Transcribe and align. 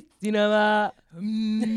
Hercules. 0.00 0.20
You 0.20 0.32
know 0.32 0.50
what? 0.54 0.94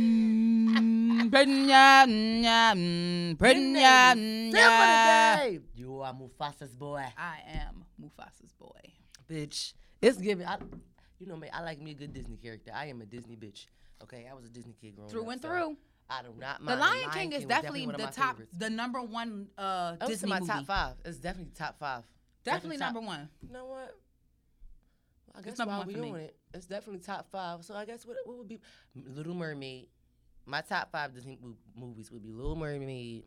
Mm, 0.01 1.29
Brenya, 1.29 2.05
nya, 2.07 2.73
mm, 2.75 3.36
Brenya, 3.38 4.15
nya. 4.51 5.62
You 5.75 6.01
are 6.01 6.13
Mufasa's 6.13 6.76
boy, 6.76 7.04
I 7.18 7.38
am 7.65 7.86
Mufasa's 8.02 8.54
boy. 8.60 8.81
bitch. 9.29 9.73
It's 10.02 10.18
giving. 10.18 10.45
I, 10.47 10.57
you 11.20 11.27
know 11.27 11.36
me. 11.38 11.47
I 11.54 11.61
like 11.61 11.79
me 11.79 11.91
a 11.91 11.93
good 11.93 12.13
Disney 12.13 12.38
character. 12.38 12.71
I 12.73 12.88
am 12.88 13.02
a 13.02 13.05
Disney 13.05 13.36
bitch. 13.36 13.68
Okay, 14.04 14.27
I 14.29 14.33
was 14.33 14.45
a 14.45 14.49
Disney 14.49 14.73
kid 14.81 14.95
growing 14.95 15.09
Through 15.11 15.23
up. 15.23 15.29
and 15.33 15.41
so 15.41 15.47
through. 15.47 15.77
I 16.09 16.23
do 16.23 16.29
not 16.39 16.61
mind. 16.61 16.67
The 16.81 16.83
mind. 16.83 17.01
Lion 17.01 17.09
King 17.11 17.31
is 17.33 17.38
was 17.39 17.45
definitely 17.45 17.85
one 17.85 17.95
of 17.95 18.01
the 18.01 18.05
my 18.07 18.11
top, 18.11 18.31
favorites. 18.35 18.57
the 18.57 18.69
number 18.69 19.01
one 19.01 19.47
uh, 19.57 19.91
That 19.91 20.01
was 20.01 20.09
Disney 20.09 20.29
my 20.29 20.39
movie. 20.39 20.51
top 20.51 20.65
five. 20.65 20.95
It's 21.05 21.17
definitely 21.19 21.51
top 21.55 21.77
five. 21.79 22.03
Definitely 22.43 22.77
top- 22.77 22.93
number 22.93 23.07
one. 23.07 23.29
You 23.47 23.53
know 23.53 23.65
what? 23.67 23.95
I 25.38 25.41
guess 25.41 25.57
while 25.59 25.86
we 25.86 25.93
me. 25.93 26.00
doing 26.00 26.16
it, 26.21 26.35
it's 26.53 26.66
definitely 26.66 26.99
top 27.02 27.30
five. 27.31 27.63
So 27.63 27.73
I 27.76 27.85
guess 27.85 28.05
what 28.05 28.17
what 28.26 28.38
would 28.38 28.48
be 28.48 28.59
Little 28.95 29.34
Mermaid? 29.34 29.88
My 30.45 30.62
top 30.62 30.91
five 30.91 31.13
Disney 31.13 31.38
movies 31.76 32.12
would 32.12 32.23
be 32.23 32.31
Little 32.31 32.55
Mermaid, 32.55 33.23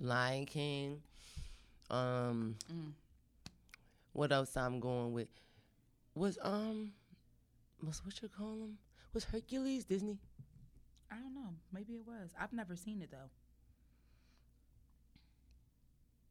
Lion 0.00 0.46
King. 0.46 1.02
Um, 1.90 2.56
Mm. 2.72 2.92
what 4.12 4.30
else 4.32 4.56
I'm 4.56 4.78
going 4.80 5.12
with? 5.12 5.28
Was 6.14 6.38
um, 6.42 6.92
was 7.82 8.04
what 8.04 8.20
you 8.22 8.28
call 8.28 8.52
him? 8.62 8.78
Was 9.14 9.24
Hercules 9.24 9.84
Disney? 9.84 10.18
I 11.10 11.16
don't 11.16 11.34
know. 11.34 11.54
Maybe 11.72 11.94
it 11.94 12.06
was. 12.06 12.32
I've 12.38 12.52
never 12.52 12.76
seen 12.76 13.00
it 13.02 13.10
though. 13.10 13.30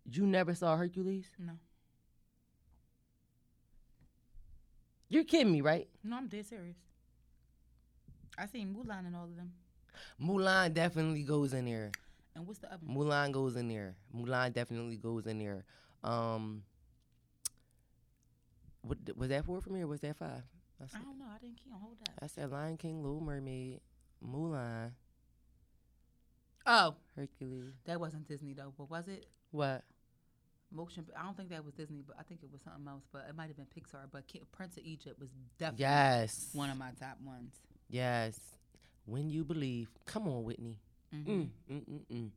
You 0.10 0.26
never 0.26 0.54
saw 0.54 0.76
Hercules? 0.78 1.28
No. 1.38 1.54
You're 5.10 5.24
kidding 5.24 5.52
me, 5.52 5.62
right? 5.62 5.88
No, 6.04 6.18
I'm 6.18 6.28
dead 6.28 6.46
serious. 6.46 6.76
I 8.38 8.46
seen 8.46 8.76
Mulan 8.76 9.08
and 9.08 9.16
all 9.16 9.24
of 9.26 9.36
them. 9.36 9.52
Mulan 10.22 10.74
definitely 10.74 11.24
goes 11.24 11.54
in 11.54 11.66
there. 11.66 11.92
And 12.36 12.46
what's 12.46 12.60
the 12.60 12.72
other 12.72 12.86
one? 12.86 12.96
Mulan 12.96 13.32
goes 13.32 13.56
in 13.56 13.68
there. 13.68 13.96
Mulan 14.16 14.54
definitely 14.54 14.98
goes 14.98 15.26
in 15.26 15.40
there. 15.40 15.64
Um, 16.04 16.64
what, 18.82 18.98
was 19.16 19.30
that 19.30 19.46
four 19.46 19.60
for 19.62 19.72
me 19.72 19.82
or 19.82 19.88
was 19.88 20.02
that 20.02 20.16
five? 20.18 20.44
I 20.80 20.84
I 20.98 21.02
don't 21.02 21.18
know. 21.18 21.26
I 21.34 21.40
didn't 21.40 21.58
keep 21.58 21.74
on 21.74 21.80
hold 21.80 21.98
that. 22.06 22.14
I 22.22 22.28
said 22.28 22.52
Lion 22.52 22.78
King, 22.78 23.02
Little 23.02 23.22
Mermaid, 23.22 23.80
Mulan, 24.24 24.92
Oh, 26.70 26.96
Hercules. 27.16 27.74
that 27.86 28.00
wasn't 28.00 28.28
Disney 28.28 28.54
though. 28.54 28.74
But 28.78 28.90
was 28.90 29.08
it? 29.08 29.26
What? 29.52 29.84
Motion. 30.72 31.06
I 31.18 31.24
don't 31.24 31.36
think 31.38 31.50
that 31.50 31.64
was 31.64 31.74
Disney, 31.74 32.04
but 32.06 32.16
I 32.20 32.24
think 32.24 32.42
it 32.44 32.50
was 32.52 32.62
something 32.62 32.88
else. 32.88 33.04
But 33.12 33.26
it 33.30 33.36
might 33.36 33.48
have 33.48 33.56
been 33.56 33.68
Pixar. 33.68 34.06
But 34.12 34.24
Prince 34.52 34.78
of 34.78 34.84
Egypt 34.84 35.20
was 35.20 35.30
definitely 35.58 35.84
Yes. 35.84 36.50
one 36.54 36.70
of 36.70 36.78
my 36.78 36.92
top 37.00 37.18
ones. 37.26 37.54
Yes. 37.90 38.38
When 39.06 39.30
you 39.30 39.44
believe. 39.46 39.90
Come 40.06 40.28
on, 40.28 40.44
Whitney. 40.44 40.78
Mhm. 41.14 41.26
Mm, 41.26 41.50
mm, 41.72 41.86
mm, 41.90 42.06
mm. 42.12 42.30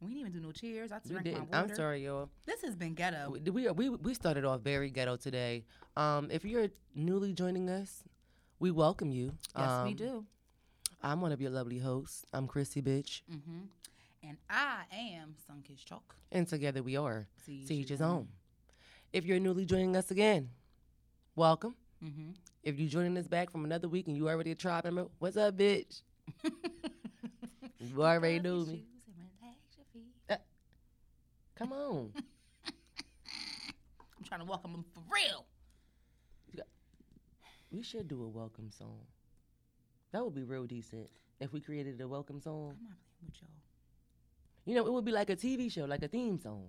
We 0.00 0.08
didn't 0.08 0.20
even 0.20 0.32
do 0.32 0.40
no 0.40 0.52
cheers. 0.52 0.92
I 0.92 1.00
drank 1.00 1.24
didn't. 1.24 1.50
my 1.50 1.58
water. 1.60 1.70
I'm 1.70 1.74
sorry, 1.76 2.04
y'all. 2.04 2.30
This 2.46 2.62
has 2.62 2.74
been 2.76 2.94
ghetto. 2.94 3.30
We, 3.32 3.50
we 3.50 3.68
we 3.70 3.88
we 3.90 4.14
started 4.14 4.44
off 4.44 4.60
very 4.62 4.90
ghetto 4.90 5.16
today. 5.16 5.64
Um, 5.96 6.30
if 6.30 6.44
you're 6.44 6.68
newly 6.94 7.32
joining 7.34 7.68
us, 7.68 8.02
we 8.60 8.70
welcome 8.70 9.10
you. 9.10 9.32
Yes, 9.56 9.84
we 9.84 9.90
Um, 9.90 9.96
do. 9.96 10.26
I'm 11.02 11.20
one 11.20 11.32
of 11.32 11.40
your 11.40 11.50
lovely 11.50 11.78
hosts. 11.78 12.24
I'm 12.32 12.46
Chrissy 12.46 12.80
Bitch, 12.80 13.22
Mm-hmm. 13.30 13.60
And 14.22 14.36
I 14.50 14.82
am 14.92 15.34
Sunkissed 15.48 15.84
Choc. 15.84 16.14
and 16.32 16.46
together 16.46 16.82
we 16.82 16.96
are 16.96 17.26
See, 17.46 17.64
Siege 17.66 17.90
is 17.92 18.00
on. 18.00 18.28
If 19.12 19.24
you're 19.24 19.38
newly 19.38 19.64
joining 19.64 19.96
us 19.96 20.10
again, 20.10 20.50
welcome. 21.36 21.74
Mm-hmm. 22.04 22.30
If 22.62 22.78
you're 22.78 22.88
joining 22.90 23.16
us 23.16 23.26
back 23.28 23.50
from 23.50 23.64
another 23.64 23.88
week 23.88 24.06
and 24.08 24.16
you 24.16 24.28
already 24.28 24.50
a 24.50 24.54
tribe 24.54 24.84
member, 24.84 25.06
what's 25.18 25.36
up, 25.36 25.56
bitch? 25.56 26.02
You 27.80 28.02
already 28.02 28.40
knew 28.40 28.66
me. 28.66 28.84
Come 31.54 31.72
on. 31.72 32.12
I'm 32.66 34.24
trying 34.24 34.40
to 34.40 34.46
welcome 34.46 34.72
them 34.72 34.84
for 34.94 35.00
real. 35.12 35.44
we 37.72 37.82
should 37.82 38.08
do 38.08 38.22
a 38.24 38.28
welcome 38.28 38.70
song. 38.70 39.00
That 40.12 40.24
would 40.24 40.34
be 40.34 40.42
real 40.44 40.66
decent 40.66 41.08
if 41.40 41.52
we 41.52 41.60
created 41.60 42.00
a 42.00 42.06
welcome 42.08 42.40
song. 42.40 42.76
I'm 42.78 42.88
not 42.88 42.98
playing 43.18 43.26
with 43.26 43.42
y'all. 43.42 43.50
You 44.68 44.74
know, 44.74 44.86
it 44.86 44.92
would 44.92 45.04
be 45.06 45.12
like 45.12 45.30
a 45.30 45.36
TV 45.36 45.72
show, 45.72 45.86
like 45.86 46.02
a 46.02 46.08
theme 46.08 46.38
song. 46.38 46.66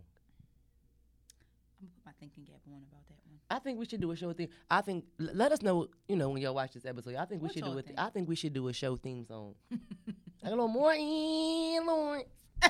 I'm 1.81 1.87
gonna 1.87 1.91
put 1.95 2.05
my 2.05 2.11
thinking 2.17 2.45
cap 2.45 2.61
on 2.65 2.75
about 2.89 3.05
that 3.09 3.17
one. 3.25 3.39
I 3.51 3.59
think 3.59 3.77
we 3.77 3.85
should 3.85 3.99
do 3.99 4.09
a 4.11 4.15
show 4.15 4.31
theme. 4.31 4.47
I 4.71 4.79
think 4.79 5.03
l- 5.19 5.31
let 5.33 5.51
us 5.51 5.61
know, 5.61 5.87
you 6.07 6.15
know, 6.15 6.29
when 6.29 6.41
y'all 6.41 6.55
watch 6.55 6.71
this 6.71 6.85
episode. 6.85 7.15
I 7.15 7.25
think 7.25 7.41
we 7.41 7.49
should 7.49 7.65
do 7.65 7.77
it. 7.77 7.91
I 7.97 8.09
think 8.09 8.29
we 8.29 8.37
should 8.37 8.53
do 8.53 8.69
a 8.69 8.73
show 8.73 8.95
theme 8.95 9.25
song. 9.25 9.55
like 9.71 9.79
a 10.45 10.49
little 10.49 10.69
more 10.69 10.93
in 10.93 11.85
Lawrence. 11.85 12.29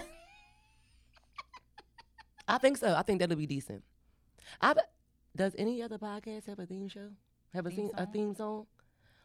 I 2.47 2.57
think 2.57 2.77
so. 2.77 2.95
I 2.95 3.03
think 3.03 3.19
that'll 3.19 3.35
be 3.37 3.45
decent. 3.45 3.83
I 4.59 4.73
be- 4.73 4.79
does 5.35 5.53
any 5.59 5.83
other 5.83 5.99
podcast 5.99 6.47
have 6.47 6.57
a 6.57 6.65
theme 6.65 6.87
show? 6.87 7.09
Have 7.53 7.67
a 7.67 7.69
Theme 7.69 7.77
theme, 7.77 7.91
a 7.93 7.97
song? 8.05 8.13
theme 8.13 8.33
song? 8.35 8.65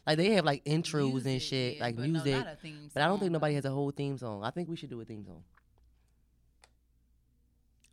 Like 0.06 0.18
they 0.18 0.32
have 0.32 0.44
like 0.44 0.62
intros 0.66 1.24
and 1.24 1.40
shit, 1.40 1.76
yeah, 1.78 1.82
like 1.82 1.96
but 1.96 2.02
no, 2.04 2.22
music. 2.22 2.46
theme 2.60 2.90
but 2.92 3.02
I 3.02 3.06
don't 3.06 3.18
think 3.18 3.32
nobody 3.32 3.54
has 3.54 3.64
a 3.64 3.70
whole 3.70 3.90
theme 3.90 4.18
song. 4.18 4.44
I 4.44 4.50
think 4.50 4.68
we 4.68 4.76
should 4.76 4.90
do 4.90 5.00
a 5.00 5.04
theme 5.06 5.24
song. 5.24 5.42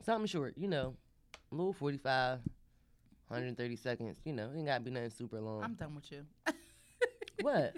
Something 0.03 0.28
short, 0.28 0.53
you 0.57 0.67
know, 0.67 0.95
a 1.51 1.56
little 1.56 1.73
45, 1.73 2.39
130 3.28 3.75
seconds. 3.75 4.17
You 4.25 4.34
know, 4.34 4.50
it 4.53 4.57
ain't 4.57 4.66
gotta 4.67 4.84
be 4.84 4.91
nothing 4.91 5.09
super 5.12 5.39
long. 5.39 5.63
I'm 5.63 5.73
done 5.75 5.95
with 5.95 6.12
you. 6.12 6.25
what? 7.41 7.75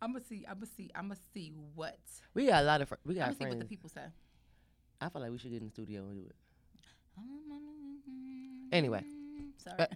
I'm 0.00 0.12
gonna 0.12 0.24
see. 0.24 0.44
I'm 0.48 0.54
gonna 0.56 0.66
see. 0.76 0.90
I'm 0.94 1.08
gonna 1.08 1.20
see 1.32 1.52
what. 1.74 1.98
We 2.34 2.46
got 2.46 2.62
a 2.62 2.66
lot 2.66 2.80
of 2.82 2.88
fr- 2.88 2.94
we 3.06 3.14
I'm 3.14 3.18
got 3.18 3.24
gonna 3.26 3.34
see 3.38 3.46
what 3.46 3.58
the 3.60 3.64
people 3.66 3.88
say. 3.88 4.02
I 5.00 5.08
feel 5.08 5.22
like 5.22 5.30
we 5.30 5.38
should 5.38 5.50
get 5.52 5.60
in 5.60 5.66
the 5.68 5.70
studio 5.72 6.02
and 6.02 6.14
do 6.16 6.26
it. 6.28 6.34
Anyway. 8.72 9.04
sorry. 9.58 9.80
Uh, 9.80 9.86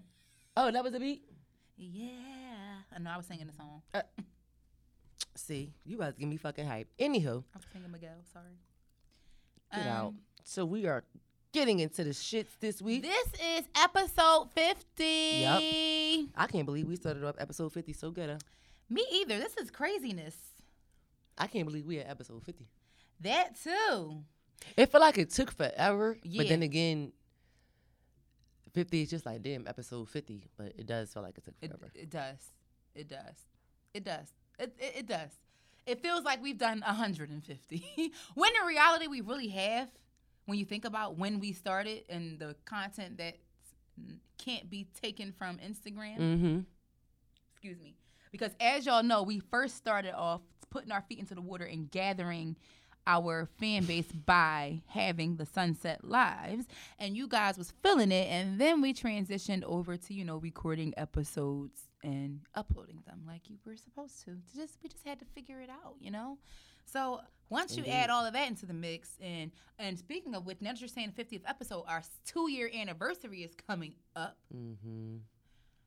Oh, 0.58 0.70
that 0.70 0.82
was 0.84 0.94
a 0.94 1.00
beat. 1.00 1.22
yeah, 1.76 2.10
I 2.94 2.98
know. 2.98 3.10
I 3.10 3.16
was 3.16 3.26
singing 3.26 3.47
the 3.47 3.53
song. 3.53 3.82
See, 5.34 5.72
you 5.84 5.98
guys 5.98 6.14
give 6.19 6.28
me 6.28 6.37
fucking 6.38 6.66
hype. 6.66 6.88
Anywho, 6.98 7.43
I 7.54 7.56
was 7.58 7.66
singing 7.72 7.91
Miguel. 7.91 8.10
Sorry. 8.32 8.56
Get 9.75 9.87
out. 9.87 10.06
Um, 10.09 10.19
So 10.44 10.65
we 10.65 10.87
are 10.87 11.04
getting 11.53 11.81
into 11.81 12.04
the 12.04 12.10
shits 12.10 12.59
this 12.60 12.81
week. 12.82 13.03
This 13.03 13.27
is 13.59 13.65
episode 13.77 14.49
50. 14.54 15.04
Yep. 15.04 16.28
I 16.37 16.47
can't 16.49 16.66
believe 16.66 16.87
we 16.88 16.97
started 16.97 17.25
off 17.25 17.37
episode 17.38 17.72
50 17.72 17.93
so 17.93 18.10
good. 18.10 18.43
Me 18.88 19.05
either. 19.12 19.38
This 19.38 19.56
is 19.56 19.71
craziness. 19.71 20.37
I 21.38 21.47
can't 21.49 21.66
believe 21.66 21.87
we 21.87 21.99
at 21.99 22.09
episode 22.09 22.43
50. 22.44 22.66
That 23.21 23.56
too. 23.62 24.19
It 24.76 24.91
felt 24.91 25.03
like 25.03 25.19
it 25.19 25.31
took 25.31 25.50
forever, 25.53 26.19
Yeah. 26.22 26.43
but 26.43 26.49
then 26.49 26.62
again, 26.62 27.12
50 28.72 29.03
is 29.03 29.10
just 29.10 29.26
like 29.26 29.43
damn 29.43 29.66
episode 29.66 30.09
50, 30.09 30.44
but 30.56 30.66
it 30.76 30.87
does 30.87 31.12
feel 31.12 31.22
like 31.22 31.37
it 31.38 31.44
took 31.44 31.55
It, 31.60 31.69
forever. 31.71 31.91
it 31.94 32.10
does. 32.10 32.53
It 32.94 33.09
does. 33.09 33.37
It 33.94 34.05
does. 34.05 34.32
It, 34.59 34.75
it, 34.78 34.93
it 34.99 35.06
does. 35.06 35.31
It 35.86 36.02
feels 36.02 36.24
like 36.24 36.42
we've 36.42 36.58
done 36.58 36.80
150. 36.80 38.12
when 38.34 38.50
in 38.60 38.66
reality, 38.66 39.06
we 39.06 39.20
really 39.20 39.48
have. 39.48 39.88
When 40.47 40.58
you 40.58 40.64
think 40.64 40.84
about 40.84 41.16
when 41.16 41.41
we 41.41 41.52
started 41.52 42.04
and 42.08 42.38
the 42.38 42.54
content 42.64 43.19
that 43.19 43.38
can't 44.38 44.69
be 44.70 44.86
taken 45.00 45.32
from 45.32 45.58
Instagram, 45.58 46.19
mm-hmm. 46.19 46.60
excuse 47.52 47.80
me. 47.80 47.96
Because 48.30 48.52
as 48.60 48.86
y'all 48.86 49.02
know, 49.02 49.22
we 49.22 49.41
first 49.41 49.76
started 49.76 50.14
off 50.14 50.42
putting 50.70 50.92
our 50.92 51.02
feet 51.02 51.19
into 51.19 51.34
the 51.34 51.41
water 51.41 51.64
and 51.64 51.91
gathering 51.91 52.56
our 53.06 53.48
fan 53.58 53.84
base 53.84 54.10
by 54.26 54.82
having 54.86 55.36
the 55.36 55.46
Sunset 55.46 56.04
Lives, 56.04 56.66
and 56.98 57.16
you 57.16 57.28
guys 57.28 57.56
was 57.56 57.72
feeling 57.82 58.12
it, 58.12 58.28
and 58.28 58.60
then 58.60 58.80
we 58.80 58.92
transitioned 58.92 59.62
over 59.64 59.96
to 59.96 60.14
you 60.14 60.25
know 60.25 60.36
recording 60.36 60.92
episodes 60.96 61.86
and 62.02 62.40
uploading 62.54 63.02
them 63.06 63.22
like 63.26 63.48
you 63.48 63.56
were 63.66 63.76
supposed 63.76 64.20
to. 64.25 64.32
To 64.32 64.56
Just 64.56 64.78
we 64.82 64.88
just 64.88 65.06
had 65.06 65.19
to 65.19 65.25
figure 65.25 65.60
it 65.60 65.70
out, 65.70 65.96
you 66.00 66.10
know. 66.10 66.38
So 66.84 67.20
once 67.48 67.76
you 67.76 67.84
add 67.84 68.10
all 68.10 68.25
of 68.25 68.32
that 68.34 68.48
into 68.48 68.66
the 68.66 68.75
mix, 68.75 69.10
and 69.20 69.50
and 69.78 69.98
speaking 69.98 70.34
of 70.34 70.46
which, 70.46 70.60
now 70.60 70.72
that 70.72 70.81
you're 70.81 70.88
saying 70.88 71.12
50th 71.19 71.43
episode, 71.48 71.84
our 71.88 72.02
two 72.25 72.50
year 72.50 72.70
anniversary 72.75 73.43
is 73.43 73.52
coming 73.66 73.94
up. 74.14 74.37
Mm-hmm. 74.54 75.16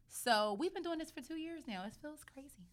So 0.09 0.57
we've 0.59 0.73
been 0.73 0.83
doing 0.83 0.99
this 0.99 1.11
for 1.11 1.21
two 1.21 1.37
years 1.37 1.63
now. 1.67 1.83
It 1.85 1.93
feels 2.01 2.19
crazy. 2.33 2.67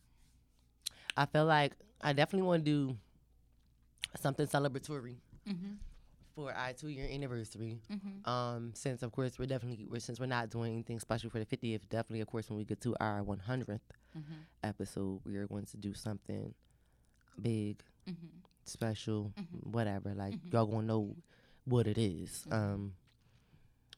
I 1.17 1.27
feel 1.27 1.45
like 1.45 1.73
I 2.01 2.13
definitely 2.13 2.47
want 2.47 2.65
to 2.65 2.71
do 2.71 2.97
something 4.21 4.47
celebratory 4.47 5.17
Mm-hmm. 5.49 5.75
For 6.37 6.53
our 6.53 6.73
two 6.75 6.89
year 6.89 7.09
anniversary. 7.11 7.81
Mm-hmm. 7.91 8.31
Um, 8.31 8.71
since 8.75 9.03
of 9.03 9.11
course 9.11 9.39
we're 9.39 9.47
definitely 9.47 9.87
we're, 9.91 9.99
since 10.01 10.21
we're 10.21 10.27
not 10.27 10.51
doing 10.51 10.75
anything 10.75 11.01
special 11.01 11.31
for 11.31 11.39
the 11.41 11.47
50th, 11.47 11.81
definitely 11.89 12.21
of 12.21 12.29
course 12.29 12.49
when 12.51 12.59
we 12.59 12.65
get 12.65 12.81
to 12.83 12.95
our 13.01 13.23
100th 13.25 13.81
Mm-hmm. 14.17 14.33
episode, 14.65 15.21
we 15.25 15.37
are 15.37 15.47
going 15.47 15.65
to 15.67 15.77
do 15.77 15.93
something 15.95 16.55
big, 17.41 17.83
Mm-hmm. 18.09 18.27
special, 18.65 19.33
Mhm. 19.37 19.67
whatever. 19.73 20.15
Like 20.15 20.35
Mhm. 20.35 20.53
y'all 20.53 20.67
gonna 20.67 20.87
know 20.87 21.17
what 21.65 21.87
it 21.87 21.99
is. 21.99 22.47
Mhm. 22.49 22.53
Um, 22.53 22.93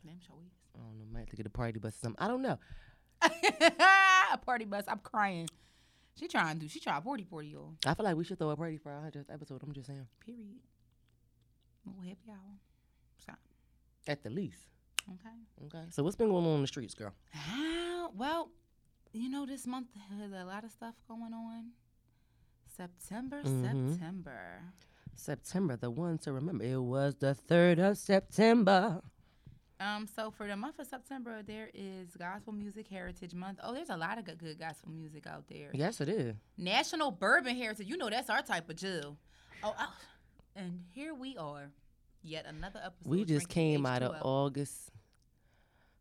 Damn 0.05 0.19
sure 0.21 0.37
is. 0.47 0.53
I 0.75 0.79
don't 0.79 0.99
know, 0.99 1.05
might 1.13 1.21
have 1.21 1.29
to 1.31 1.37
get 1.37 1.47
a 1.47 1.51
party 1.51 1.79
bus 1.79 1.95
or 1.97 1.99
something. 1.99 2.25
I 2.25 2.29
don't 2.29 2.43
know. 2.43 2.59
a 4.33 4.39
party 4.39 4.65
bus. 4.65 4.85
I'm 4.89 4.99
crying. 5.01 5.49
She 6.17 6.27
trying 6.29 6.55
to 6.57 6.61
do. 6.63 6.69
She 6.69 6.81
trying 6.81 7.03
forty 7.03 7.25
forty 7.25 7.49
y'all. 7.49 7.75
I 7.87 7.95
feel 7.95 8.05
like 8.05 8.17
we 8.17 8.25
should 8.25 8.39
throw 8.39 8.51
a 8.51 8.57
party 8.57 8.77
for 8.77 8.91
our 8.91 9.01
hundredth 9.03 9.31
episode. 9.31 9.63
I'm 9.63 9.73
just 9.73 9.87
saying, 9.87 10.07
Period. 10.25 10.59
Happy 12.03 12.31
hour. 12.31 12.57
So, 13.27 13.33
at 14.07 14.23
the 14.23 14.31
least. 14.31 14.59
okay. 15.09 15.67
Okay. 15.67 15.85
So 15.91 16.03
what's 16.03 16.17
been 16.17 16.29
going 16.29 16.45
on 16.47 16.57
in 16.57 16.61
the 16.63 16.67
streets, 16.67 16.95
girl? 16.95 17.13
How 17.31 18.11
well, 18.15 18.51
you 19.13 19.29
know, 19.29 19.47
this 19.47 19.67
month 19.67 19.89
has 20.11 20.33
a 20.33 20.45
lot 20.45 20.65
of 20.65 20.71
stuff 20.71 20.95
going 21.09 21.33
on. 21.33 21.71
September, 22.77 23.43
Mhm. 23.43 23.91
September. 23.93 24.63
September, 25.15 25.77
the 25.77 25.91
one 25.91 26.19
to 26.19 26.33
remember. 26.33 26.65
It 26.65 26.77
was 26.81 27.17
the 27.17 27.35
third 27.35 27.79
of 27.81 27.99
September. 27.99 29.03
Um, 29.81 30.07
so 30.07 30.31
for 30.31 30.47
the 30.47 30.57
month 30.57 30.79
of 30.81 30.87
September, 30.87 31.43
there 31.43 31.71
is 31.73 32.17
Gospel 32.17 32.53
Music 32.53 32.87
Heritage 32.89 33.33
Month. 33.35 33.59
Oh, 33.63 33.73
there's 33.75 33.91
a 33.91 33.97
lot 33.97 34.19
of 34.19 34.25
good, 34.25 34.39
good 34.39 34.59
gospel 34.59 34.91
music 34.91 35.27
out 35.27 35.47
there. 35.49 35.71
Yes, 35.73 36.01
it 36.01 36.09
is. 36.09 36.35
National 36.57 37.11
Bourbon 37.13 37.57
Heritage. 37.57 37.87
You 37.87 37.97
know 37.97 38.11
that's 38.11 38.29
our 38.31 38.43
type 38.43 38.69
of 38.69 38.77
Jill. 38.77 39.17
Oh, 39.63 39.75
oh, 39.79 39.95
and 40.59 40.81
here 40.93 41.15
we 41.15 41.37
are, 41.37 41.71
yet 42.23 42.45
another 42.47 42.81
episode. 42.85 43.09
We 43.11 43.25
just 43.25 43.49
came 43.49 43.87
out 43.87 44.03
of 44.03 44.17
August. 44.23 44.91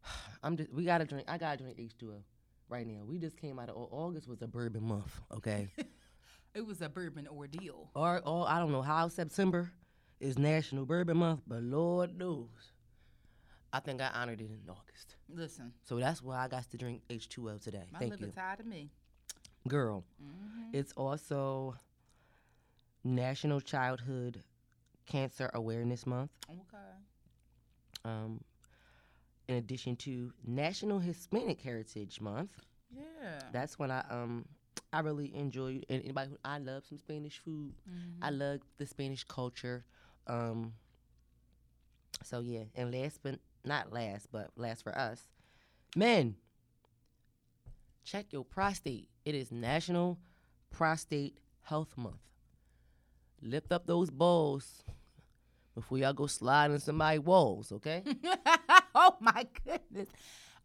I'm 0.43 0.57
just. 0.57 0.73
We 0.73 0.83
gotta 0.85 1.05
drink. 1.05 1.29
I 1.29 1.37
gotta 1.37 1.57
drink 1.63 1.77
H2O 1.77 2.21
right 2.69 2.85
now. 2.87 3.03
We 3.05 3.19
just 3.19 3.37
came 3.37 3.59
out 3.59 3.69
of 3.69 3.75
August 3.91 4.27
was 4.27 4.41
a 4.41 4.47
bourbon 4.47 4.83
month. 4.83 5.19
Okay. 5.35 5.69
It 6.55 6.65
was 6.65 6.81
a 6.81 6.89
bourbon 6.89 7.27
ordeal. 7.27 7.91
or 7.93 8.19
or 8.25 8.49
I 8.49 8.57
don't 8.57 8.71
know 8.71 8.81
how 8.81 9.09
September 9.09 9.71
is 10.19 10.39
National 10.39 10.87
Bourbon 10.87 11.17
Month, 11.17 11.41
but 11.45 11.61
Lord 11.61 12.17
knows, 12.17 12.47
I 13.71 13.79
think 13.79 14.01
I 14.01 14.07
honored 14.07 14.41
it 14.41 14.49
in 14.49 14.67
August. 14.67 15.17
Listen, 15.29 15.71
So 15.83 15.97
that's 15.99 16.23
why 16.23 16.37
I 16.43 16.47
got 16.47 16.67
to 16.71 16.77
drink 16.77 17.03
H2O 17.11 17.61
today. 17.61 17.83
my 17.93 17.99
Thank 17.99 18.13
liver 18.13 18.25
you, 18.27 18.31
tired 18.31 18.61
of 18.61 18.65
me. 18.65 18.89
girl. 19.67 20.03
hmm 20.19 20.69
It's 20.73 20.93
also 20.93 21.75
National 23.07 23.59
Childhood 23.61 24.43
Cancer 25.05 25.49
Awareness 25.53 26.05
Month. 26.05 26.31
Okay. 26.49 26.83
Um, 28.05 28.41
in 29.47 29.55
addition 29.55 29.95
to 29.97 30.33
National 30.45 30.99
Hispanic 30.99 31.61
Heritage 31.61 32.19
Month. 32.21 32.51
Yeah. 32.91 33.39
That's 33.51 33.79
when 33.79 33.91
I 33.91 34.03
um 34.09 34.45
I 34.93 34.99
really 35.01 35.33
enjoy 35.35 35.81
and 35.89 36.03
anybody 36.03 36.31
who 36.31 36.37
I 36.45 36.59
love 36.59 36.83
some 36.87 36.97
Spanish 36.97 37.39
food. 37.39 37.73
Mhm. 37.89 38.17
I 38.21 38.29
love 38.29 38.59
the 38.77 38.85
Spanish 38.85 39.23
culture. 39.23 39.85
Um 40.27 40.73
so 42.23 42.39
yeah, 42.39 42.63
and 42.75 42.91
last 42.93 43.19
but 43.23 43.39
not 43.63 43.91
last, 43.93 44.27
but 44.31 44.51
last 44.55 44.83
for 44.83 44.97
us, 44.97 45.27
men. 45.95 46.35
Check 48.03 48.31
your 48.31 48.45
prostate. 48.45 49.09
It 49.25 49.35
is 49.35 49.51
National 49.51 50.17
Prostate 50.71 51.37
Health 51.63 51.97
Month. 51.97 52.15
Lift 53.41 53.71
up 53.71 53.85
those 53.85 54.09
balls 54.09 54.83
before 55.75 55.97
y'all 55.99 56.13
go 56.13 56.25
slide 56.27 56.71
in 56.71 56.79
somebody's 56.79 57.21
walls, 57.21 57.71
okay? 57.71 58.03
oh 58.95 59.15
my 59.19 59.45
goodness. 59.65 60.09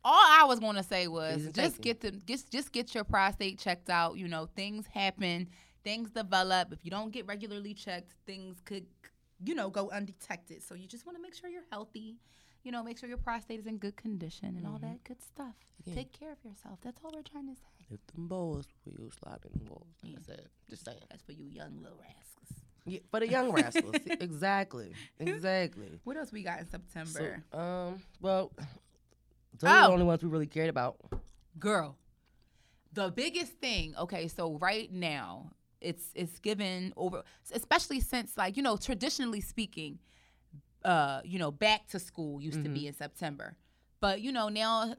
All 0.04 0.14
I 0.14 0.44
was 0.46 0.58
going 0.58 0.76
to 0.76 0.82
say 0.82 1.06
was 1.06 1.48
just 1.52 1.80
get 1.80 2.00
the 2.00 2.10
just 2.12 2.50
just 2.50 2.72
get 2.72 2.94
your 2.94 3.04
prostate 3.04 3.58
checked 3.58 3.88
out. 3.90 4.16
You 4.16 4.26
know, 4.26 4.48
things 4.56 4.86
happen, 4.86 5.48
things 5.84 6.10
develop. 6.10 6.72
If 6.72 6.84
you 6.84 6.90
don't 6.90 7.12
get 7.12 7.26
regularly 7.26 7.74
checked, 7.74 8.14
things 8.26 8.56
could 8.64 8.86
you 9.44 9.54
know 9.54 9.70
go 9.70 9.90
undetected. 9.90 10.62
So 10.62 10.74
you 10.74 10.88
just 10.88 11.04
want 11.06 11.16
to 11.18 11.22
make 11.22 11.34
sure 11.34 11.50
you're 11.50 11.62
healthy. 11.70 12.16
You 12.64 12.72
know, 12.72 12.82
make 12.82 12.96
sure 12.98 13.08
your 13.08 13.18
prostate 13.18 13.58
is 13.60 13.66
in 13.66 13.76
good 13.78 13.96
condition 13.96 14.56
and 14.56 14.66
all 14.66 14.78
Mhm. 14.78 14.82
that 14.82 15.04
good 15.04 15.20
stuff. 15.20 15.54
Yeah. 15.84 15.94
Take 15.96 16.12
care 16.12 16.30
of 16.32 16.38
yourself. 16.44 16.78
That's 16.80 16.98
all 17.04 17.10
we're 17.12 17.22
trying 17.22 17.48
to 17.48 17.56
say. 17.56 17.86
Lift 17.90 18.14
them 18.14 18.28
balls 18.28 18.66
before 18.66 18.92
you 19.04 19.10
slide 19.10 19.40
in 19.52 19.58
the 19.64 19.70
walls. 19.70 19.88
Yeah. 20.02 20.14
That's 20.16 20.28
it. 20.40 20.48
Just 20.70 20.84
saying. 20.84 21.00
That's 21.10 21.22
for 21.22 21.32
you 21.32 21.44
young 21.46 21.80
little 21.82 21.98
rascals. 21.98 22.61
Yeah, 22.84 22.98
for 23.10 23.20
the 23.20 23.28
young 23.28 23.52
rascals. 23.52 23.94
exactly. 24.20 24.92
Exactly. 25.20 26.00
What 26.04 26.16
else 26.16 26.32
we 26.32 26.42
got 26.42 26.58
in 26.60 26.66
September? 26.68 27.42
So, 27.52 27.58
um, 27.58 28.02
well, 28.20 28.50
those 29.58 29.70
are 29.70 29.78
Oh. 29.84 29.86
the 29.88 29.92
only 29.92 30.04
ones 30.04 30.22
we 30.22 30.28
really 30.28 30.46
cared 30.46 30.68
about. 30.68 30.96
girl 31.58 31.96
the 32.94 33.10
biggest 33.10 33.52
thing 33.52 33.94
okay 33.96 34.28
so 34.28 34.58
right 34.58 34.92
now 34.92 35.50
it's 35.80 36.10
it's 36.14 36.38
given 36.40 36.92
over 36.96 37.22
especially 37.54 38.00
since 38.00 38.36
like 38.36 38.54
you 38.56 38.62
know 38.62 38.76
traditionally 38.76 39.40
speaking 39.40 39.98
uh 40.84 41.20
you 41.24 41.38
know 41.38 41.50
back 41.50 41.86
to 41.88 41.98
school 41.98 42.40
used 42.40 42.62
to 42.62 42.68
be 42.68 42.86
in 42.86 42.92
september 42.94 43.54
but 44.00 44.20
you 44.20 44.30
know 44.32 44.48
now 44.50 44.94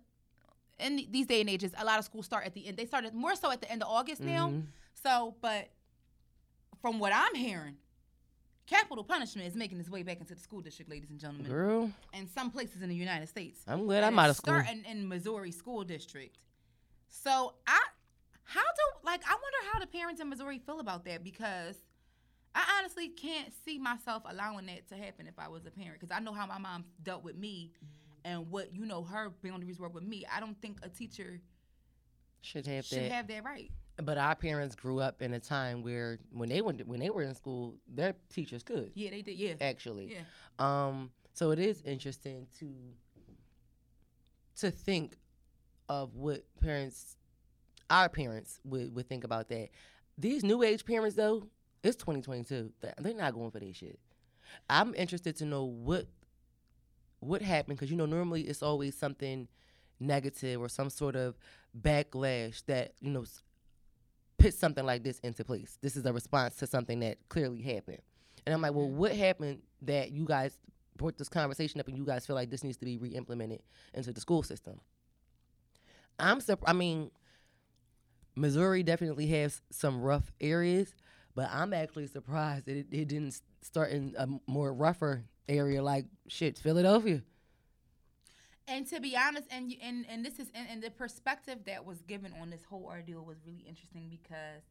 in 0.79 1.05
these 1.11 1.27
day 1.27 1.41
and 1.41 1.49
ages 1.49 1.71
a 1.77 1.85
lot 1.85 1.99
of 1.99 2.05
schools 2.05 2.25
start 2.25 2.45
at 2.45 2.53
the 2.55 2.65
end 2.67 2.77
they 2.77 2.85
started 2.85 3.13
more 3.13 3.35
so 3.35 3.51
at 3.51 3.61
the 3.61 3.69
end 3.71 3.83
of 3.83 3.89
august 3.89 4.21
now 4.21 4.49
Mhm. 4.49 4.63
so 5.03 5.35
but 5.41 5.69
from 6.83 6.99
what 6.99 7.11
i'm 7.15 7.33
hearing 7.33 7.75
capital 8.67 9.03
punishment 9.03 9.47
is 9.47 9.55
making 9.55 9.79
its 9.79 9.89
way 9.89 10.03
back 10.03 10.19
into 10.19 10.35
the 10.35 10.39
school 10.39 10.61
district 10.61 10.91
ladies 10.91 11.09
and 11.09 11.19
gentlemen 11.19 11.49
Girl, 11.49 11.91
in 12.13 12.27
some 12.27 12.51
places 12.51 12.81
in 12.83 12.89
the 12.89 12.95
united 12.95 13.27
states 13.27 13.61
I'm 13.67 13.85
glad 13.85 14.03
I'm 14.03 14.19
out 14.19 14.29
of 14.29 14.35
school. 14.35 14.53
Starting 14.53 14.83
in 14.85 15.07
Missouri 15.07 15.51
school 15.51 15.83
district. 15.83 16.37
So 17.07 17.53
I, 17.65 17.79
how 18.43 18.61
do 18.61 19.05
like 19.05 19.21
I 19.25 19.31
wonder 19.33 19.71
how 19.71 19.79
the 19.79 19.87
parents 19.87 20.19
in 20.21 20.29
Missouri 20.29 20.59
feel 20.59 20.79
about 20.81 21.05
that 21.05 21.23
because 21.23 21.75
I 22.55 22.63
honestly 22.79 23.07
can't 23.09 23.51
see 23.65 23.77
myself 23.79 24.23
allowing 24.25 24.65
that 24.67 24.87
to 24.89 24.95
happen 24.95 25.27
if 25.27 25.39
I 25.39 25.47
was 25.47 25.65
a 25.65 25.71
parent 25.71 25.99
because 25.99 26.15
I 26.15 26.19
know 26.19 26.33
how 26.33 26.45
my 26.45 26.57
mom 26.57 26.83
dealt 27.01 27.23
with 27.23 27.37
me 27.37 27.71
and 28.25 28.49
what 28.51 28.73
you 28.73 28.85
know 28.85 29.03
her 29.03 29.31
boundaries 29.43 29.79
were 29.79 29.89
with 29.89 30.03
me. 30.03 30.25
I 30.33 30.39
don't 30.39 30.59
think 30.61 30.79
a 30.83 30.89
teacher 30.89 31.39
Should 32.41 32.65
have 32.67 32.85
should 32.85 32.99
that. 33.03 33.11
have 33.11 33.27
that 33.27 33.43
right. 33.43 33.71
But 34.01 34.17
our 34.17 34.35
parents 34.35 34.75
grew 34.75 34.99
up 34.99 35.21
in 35.21 35.33
a 35.33 35.39
time 35.39 35.83
where 35.83 36.17
when 36.31 36.49
they 36.49 36.61
went 36.61 36.85
when 36.87 36.99
they 36.99 37.09
were 37.09 37.21
in 37.23 37.35
school, 37.35 37.75
their 37.87 38.13
teachers 38.33 38.63
could 38.63 38.91
Yeah, 38.95 39.09
they 39.11 39.21
did. 39.21 39.37
Yeah, 39.37 39.53
actually. 39.61 40.13
yeah. 40.13 40.21
Um, 40.59 41.11
so 41.33 41.51
it 41.51 41.59
is 41.59 41.81
interesting 41.83 42.47
to 42.59 42.67
to 44.57 44.71
think 44.71 45.17
of 45.89 46.15
what 46.15 46.43
parents, 46.61 47.17
our 47.89 48.07
parents, 48.09 48.59
would, 48.63 48.95
would 48.95 49.07
think 49.09 49.23
about 49.23 49.49
that. 49.49 49.69
These 50.17 50.43
new 50.43 50.63
age 50.63 50.85
parents, 50.85 51.15
though, 51.15 51.47
it's 51.83 51.95
2022. 51.97 52.71
They- 52.81 52.93
They're 52.99 53.13
not 53.15 53.33
going 53.33 53.51
for 53.51 53.59
that 53.59 53.75
shit. 53.75 53.99
I'm 54.69 54.93
interested 54.95 55.35
to 55.37 55.45
know 55.45 55.63
what 55.65 56.07
what 57.19 57.41
happened 57.41 57.77
because 57.77 57.89
you 57.89 57.95
know 57.95 58.05
normally 58.05 58.41
it's 58.41 58.61
always 58.61 58.95
something 58.97 59.47
negative 59.99 60.59
or 60.59 60.67
some 60.67 60.89
sort 60.89 61.15
of 61.15 61.37
backlash 61.79 62.63
that 62.65 62.93
you 62.99 63.09
know 63.09 63.23
puts 64.43 64.57
something 64.59 64.85
like 64.85 65.03
this 65.03 65.19
into 65.19 65.43
place. 65.45 65.77
This 65.81 65.95
is 65.95 66.05
a 66.05 66.11
response 66.13 66.55
to 66.57 66.67
something 66.67 66.99
that 66.99 67.17
clearly 67.29 67.61
happened. 67.61 67.99
And 68.45 68.53
I'm 68.53 68.61
like, 68.61 68.73
well, 68.73 68.87
Mhm. 68.89 68.95
what 68.95 69.15
happened 69.15 69.61
that 69.83 70.11
you 70.11 70.25
guys 70.25 70.59
brought 70.97 71.17
this 71.17 71.29
conversation 71.29 71.79
up 71.79 71.87
and 71.87 71.97
you 71.97 72.05
guys 72.05 72.25
feel 72.25 72.35
like 72.35 72.49
this 72.49 72.63
needs 72.63 72.77
to 72.77 72.85
be 72.85 72.97
re-implemented 72.97 73.63
into 73.93 74.11
the 74.11 74.19
school 74.19 74.43
system? 74.43 74.81
I'm 76.19 76.41
surprised. 76.41 76.69
I 76.69 76.77
mean, 76.77 77.11
Missouri 78.35 78.83
definitely 78.83 79.27
has 79.27 79.61
some 79.71 80.01
rough 80.01 80.31
areas, 80.41 80.93
but 81.35 81.49
I'm 81.51 81.73
actually 81.73 82.07
surprised 82.07 82.65
that 82.65 82.75
it, 82.77 82.87
it 82.91 83.07
didn't 83.07 83.39
start 83.61 83.91
in 83.91 84.13
a 84.17 84.27
more 84.45 84.73
rougher 84.73 85.23
area 85.47 85.81
like 85.81 86.05
shit, 86.27 86.57
Philadelphia. 86.59 87.23
And 88.67 88.87
to 88.87 88.99
be 89.01 89.15
honest, 89.17 89.47
and 89.51 89.71
you- 89.71 89.77
and 89.81 90.05
and 90.07 90.25
this 90.25 90.39
is 90.39 90.49
and, 90.53 90.67
and 90.69 90.81
the 90.83 90.89
perspective 90.91 91.59
that 91.65 91.83
was 91.85 92.01
given 92.03 92.33
on 92.41 92.49
this 92.49 92.63
whole 92.63 92.85
ordeal 92.85 93.23
was 93.25 93.37
really 93.45 93.63
interesting 93.67 94.07
because 94.09 94.63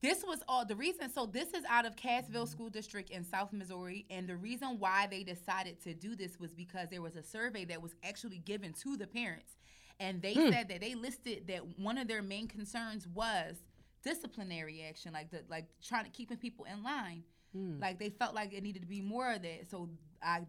this 0.00 0.24
was 0.24 0.42
all 0.48 0.64
the 0.64 0.74
reason. 0.74 1.10
So 1.10 1.26
this 1.26 1.52
is 1.52 1.64
out 1.68 1.86
of 1.86 1.94
Cassville 1.96 2.48
School 2.48 2.70
District 2.70 3.10
in 3.10 3.24
South 3.24 3.52
Missouri, 3.52 4.04
and 4.10 4.26
the 4.28 4.36
reason 4.36 4.78
why 4.80 5.06
they 5.06 5.22
decided 5.22 5.80
to 5.82 5.94
do 5.94 6.16
this 6.16 6.40
was 6.40 6.52
because 6.54 6.88
there 6.90 7.02
was 7.02 7.14
a 7.14 7.22
survey 7.22 7.64
that 7.66 7.80
was 7.82 7.94
actually 8.02 8.38
given 8.38 8.72
to 8.82 8.96
the 8.96 9.06
parents, 9.06 9.58
and 10.00 10.20
they 10.22 10.34
Hmm. 10.34 10.50
said 10.50 10.68
that 10.68 10.80
they 10.80 10.94
listed 10.94 11.46
that 11.48 11.78
one 11.78 11.98
of 11.98 12.08
their 12.08 12.22
main 12.22 12.48
concerns 12.48 13.06
was 13.06 13.62
disciplinary 14.02 14.82
action, 14.82 15.12
like 15.12 15.30
the 15.30 15.44
like 15.48 15.66
trying 15.82 16.04
to 16.04 16.10
keeping 16.10 16.38
people 16.38 16.64
in 16.64 16.82
line. 16.82 17.22
Hmm. 17.52 17.78
Like 17.80 17.98
they 18.00 18.08
felt 18.10 18.34
like 18.34 18.52
it 18.54 18.62
needed 18.62 18.80
to 18.82 18.88
be 18.88 19.02
more 19.02 19.30
of 19.30 19.42
that. 19.42 19.70
So 19.70 19.88
I, 20.22 20.40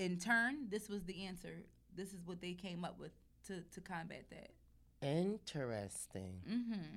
in 0.00 0.18
turn, 0.18 0.68
this 0.68 0.88
was 0.88 1.04
the 1.04 1.24
answer. 1.26 1.62
This 1.94 2.12
is 2.12 2.20
what 2.24 2.40
they 2.40 2.54
came 2.54 2.84
up 2.84 2.98
with 2.98 3.12
to 3.46 3.60
to 3.74 3.80
combat 3.80 4.24
that. 4.30 4.50
Interesting. 5.06 6.40
Mm-hmm. 6.48 6.96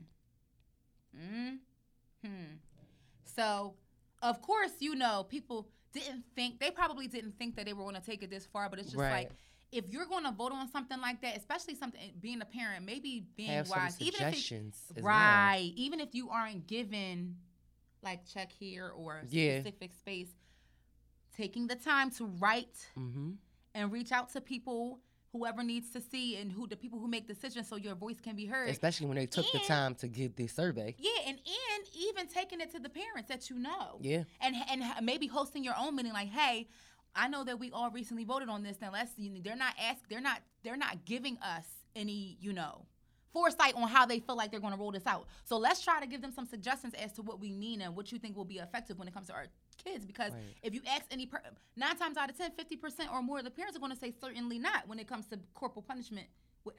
Mm-hmm. 2.26 2.56
So, 3.26 3.74
of 4.22 4.42
course, 4.42 4.72
you 4.80 4.96
know, 4.96 5.26
people 5.30 5.68
didn't 5.94 6.24
think 6.36 6.60
they 6.60 6.72
probably 6.72 7.08
didn't 7.08 7.38
think 7.38 7.56
that 7.56 7.66
they 7.66 7.74
were 7.74 7.84
going 7.84 7.96
to 7.96 8.02
take 8.02 8.24
it 8.24 8.30
this 8.30 8.46
far, 8.46 8.70
but 8.70 8.80
it's 8.80 8.90
just 8.90 8.98
Right. 9.00 9.28
like 9.28 9.32
if 9.72 9.90
you're 9.90 10.06
going 10.06 10.24
to 10.24 10.32
vote 10.32 10.52
on 10.52 10.70
something 10.70 11.00
like 11.02 11.22
that, 11.22 11.36
especially 11.38 11.76
something 11.76 12.00
being 12.22 12.42
a 12.42 12.46
parent, 12.46 12.86
maybe 12.86 13.26
being 13.36 13.50
Have 13.52 13.70
wise, 13.70 14.00
even 14.00 14.22
if 14.28 14.52
it, 14.52 14.52
as 14.64 14.74
well. 14.96 15.06
right, 15.06 15.72
even 15.76 16.00
if 16.00 16.14
you 16.14 16.30
aren't 16.30 16.68
given 16.68 17.38
like 18.04 18.26
check 18.26 18.52
here 18.52 18.90
or 18.90 19.24
Yeah. 19.30 19.60
specific 19.62 19.94
space, 19.94 20.30
taking 21.36 21.68
the 21.68 21.76
time 21.76 22.10
to 22.12 22.26
write 22.26 22.88
Mm-hmm. 22.98 23.32
and 23.76 23.92
reach 23.92 24.12
out 24.12 24.32
to 24.34 24.42
people 24.42 25.00
whoever 25.32 25.64
needs 25.64 25.90
to 25.90 26.00
see 26.00 26.36
and 26.38 26.52
who 26.52 26.68
the 26.68 26.76
people 26.76 27.00
who 27.00 27.08
make 27.08 27.28
decisions 27.28 27.68
so 27.68 27.76
your 27.76 27.96
voice 27.96 28.20
can 28.22 28.36
be 28.36 28.46
heard. 28.46 28.70
Especially 28.70 29.08
when 29.08 29.18
they 29.18 29.26
took 29.26 29.52
the 29.52 29.60
time 29.60 29.96
to 29.96 30.08
give 30.08 30.36
this 30.36 30.54
survey. 30.54 30.96
yeah, 31.00 31.10
and 31.28 31.38
and 31.38 31.88
even 31.96 32.28
taking 32.28 32.62
it 32.62 32.72
to 32.72 32.80
the 32.80 32.90
parents 32.90 33.30
that 33.30 33.50
you 33.50 33.58
know. 33.58 33.98
Yeah. 34.02 34.24
And 34.42 34.56
and 34.70 34.84
maybe 35.04 35.26
hosting 35.28 35.64
your 35.64 35.74
own 35.78 35.96
meeting 35.96 36.14
like, 36.14 36.30
"Hey, 36.30 36.68
I 37.16 37.28
know 37.28 37.44
that 37.46 37.58
we 37.60 37.72
all 37.72 37.90
recently 37.90 38.26
voted 38.26 38.48
on 38.50 38.62
this. 38.64 38.78
Now 38.80 38.92
let's 38.92 39.12
you 39.18 39.30
know, 39.32 39.40
they're 39.44 39.56
not 39.56 39.74
ask 39.82 40.08
they're 40.08 40.22
not 40.22 40.42
they're 40.64 40.78
not 40.78 41.04
giving 41.06 41.38
us 41.40 41.66
any, 41.96 42.38
you 42.40 42.54
know, 42.54 42.86
foresight 43.32 43.74
on 43.76 43.88
how 43.88 44.06
they 44.06 44.20
feel 44.20 44.36
like 44.36 44.52
they're 44.52 44.60
going 44.60 44.74
to 44.74 44.80
roll 44.80 44.92
this 44.92 45.06
out. 45.08 45.26
So 45.46 45.58
let's 45.58 45.84
try 45.84 46.00
to 46.00 46.06
give 46.08 46.22
them 46.22 46.32
some 46.32 46.46
suggestions 46.46 46.94
as 46.94 47.12
to 47.14 47.22
what 47.24 47.40
we 47.40 47.52
mean 47.52 47.82
and 47.82 47.96
what 47.96 48.12
you 48.12 48.20
think 48.20 48.36
will 48.38 48.46
be 48.46 48.58
effective 48.60 48.98
when 49.00 49.08
it 49.08 49.14
comes 49.16 49.28
to 49.28 49.34
our 49.34 49.46
kids 49.84 50.06
because 50.06 50.32
Right. 50.32 50.56
if 50.62 50.74
you 50.74 50.82
ask 50.88 51.04
any 51.12 51.26
per- 51.26 51.42
9 51.76 51.98
times 51.98 52.18
out 52.18 52.30
of 52.30 52.38
10, 52.38 52.52
50% 52.52 53.12
or 53.12 53.22
more 53.22 53.40
of 53.40 53.44
the 53.44 53.52
parents 53.52 53.76
are 53.76 53.80
going 53.80 53.92
to 53.92 53.98
say 53.98 54.12
certainly 54.12 54.60
not 54.60 54.88
when 54.88 55.00
it 55.00 55.08
comes 55.08 55.28
to 55.28 55.40
corporal 55.54 55.84
punishment 55.84 56.28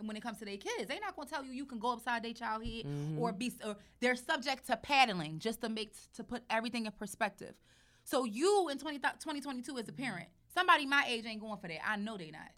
when 0.00 0.16
it 0.16 0.22
comes 0.22 0.38
to 0.38 0.44
their 0.44 0.56
kids. 0.56 0.86
They're 0.88 1.00
not 1.00 1.14
going 1.14 1.28
to 1.28 1.34
tell 1.34 1.44
you 1.44 1.52
you 1.52 1.66
can 1.66 1.78
go 1.78 1.92
upside 1.92 2.22
their 2.22 2.32
child 2.32 2.64
head 2.64 2.86
mm-hmm. 2.86 3.18
or 3.18 3.32
be 3.32 3.52
or 3.64 3.76
they're 4.00 4.16
subject 4.16 4.66
to 4.68 4.76
paddling 4.76 5.38
just 5.38 5.60
to 5.60 5.68
make 5.68 5.92
to 6.14 6.24
put 6.24 6.42
everything 6.48 6.86
in 6.86 6.92
perspective. 6.92 7.54
So 8.04 8.24
you 8.24 8.68
in 8.70 8.78
20, 8.78 8.98
2022 8.98 9.78
as 9.78 9.88
a 9.88 9.92
parent, 9.92 10.28
somebody 10.54 10.86
my 10.86 11.04
age 11.06 11.24
ain't 11.26 11.40
going 11.40 11.58
for 11.58 11.68
that. 11.68 11.86
I 11.86 11.96
know 11.96 12.16
they 12.16 12.30
not. 12.30 12.50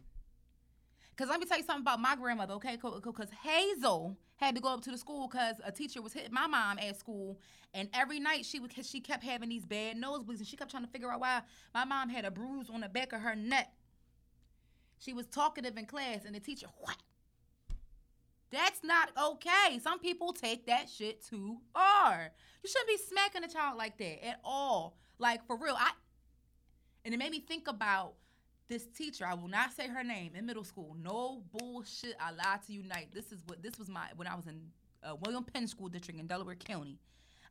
Cause 1.16 1.28
let 1.28 1.40
me 1.40 1.46
tell 1.46 1.56
you 1.56 1.64
something 1.64 1.82
about 1.82 1.98
my 1.98 2.14
grandmother, 2.14 2.54
okay? 2.54 2.76
Because 2.76 3.30
Hazel 3.42 4.18
had 4.36 4.54
to 4.54 4.60
go 4.60 4.74
up 4.74 4.82
to 4.82 4.90
the 4.90 4.98
school 4.98 5.28
because 5.28 5.56
a 5.64 5.72
teacher 5.72 6.02
was 6.02 6.12
hitting 6.12 6.32
my 6.32 6.46
mom 6.46 6.78
at 6.78 6.98
school, 6.98 7.40
and 7.72 7.88
every 7.94 8.20
night 8.20 8.44
she 8.44 8.60
would 8.60 8.72
she 8.84 9.00
kept 9.00 9.24
having 9.24 9.48
these 9.48 9.64
bad 9.64 9.96
nosebleeds, 9.96 10.38
and 10.38 10.46
she 10.46 10.56
kept 10.56 10.70
trying 10.70 10.84
to 10.84 10.90
figure 10.90 11.10
out 11.10 11.20
why 11.20 11.40
my 11.74 11.86
mom 11.86 12.10
had 12.10 12.26
a 12.26 12.30
bruise 12.30 12.68
on 12.68 12.82
the 12.82 12.88
back 12.88 13.14
of 13.14 13.22
her 13.22 13.34
neck. 13.34 13.72
She 14.98 15.14
was 15.14 15.26
talkative 15.26 15.78
in 15.78 15.86
class, 15.86 16.26
and 16.26 16.34
the 16.34 16.40
teacher 16.40 16.66
what? 16.78 16.96
That's 18.50 18.84
not 18.84 19.10
okay. 19.20 19.78
Some 19.82 19.98
people 19.98 20.32
take 20.32 20.66
that 20.66 20.88
shit 20.88 21.24
too 21.24 21.56
far. 21.72 22.30
You 22.62 22.70
shouldn't 22.70 22.88
be 22.88 22.98
smacking 22.98 23.42
a 23.42 23.48
child 23.48 23.78
like 23.78 23.96
that 23.98 24.26
at 24.26 24.40
all. 24.44 24.96
Like 25.18 25.46
for 25.46 25.56
real, 25.56 25.76
I. 25.78 25.92
And 27.04 27.14
it 27.14 27.16
made 27.16 27.30
me 27.30 27.40
think 27.40 27.68
about 27.68 28.14
this 28.68 28.86
teacher. 28.86 29.26
I 29.26 29.34
will 29.34 29.48
not 29.48 29.72
say 29.72 29.88
her 29.88 30.02
name 30.02 30.32
in 30.34 30.46
middle 30.46 30.64
school. 30.64 30.96
No 31.02 31.42
bullshit. 31.52 32.14
I 32.20 32.30
lied 32.32 32.62
to 32.66 32.72
you, 32.72 32.82
night. 32.82 33.08
This 33.12 33.32
is 33.32 33.42
what 33.46 33.62
this 33.62 33.78
was 33.78 33.88
my 33.88 34.08
when 34.16 34.28
I 34.28 34.34
was 34.34 34.46
in 34.46 34.60
uh, 35.02 35.14
William 35.24 35.44
Penn 35.44 35.66
School 35.68 35.88
District 35.88 36.18
in 36.18 36.26
Delaware 36.26 36.54
County. 36.54 36.98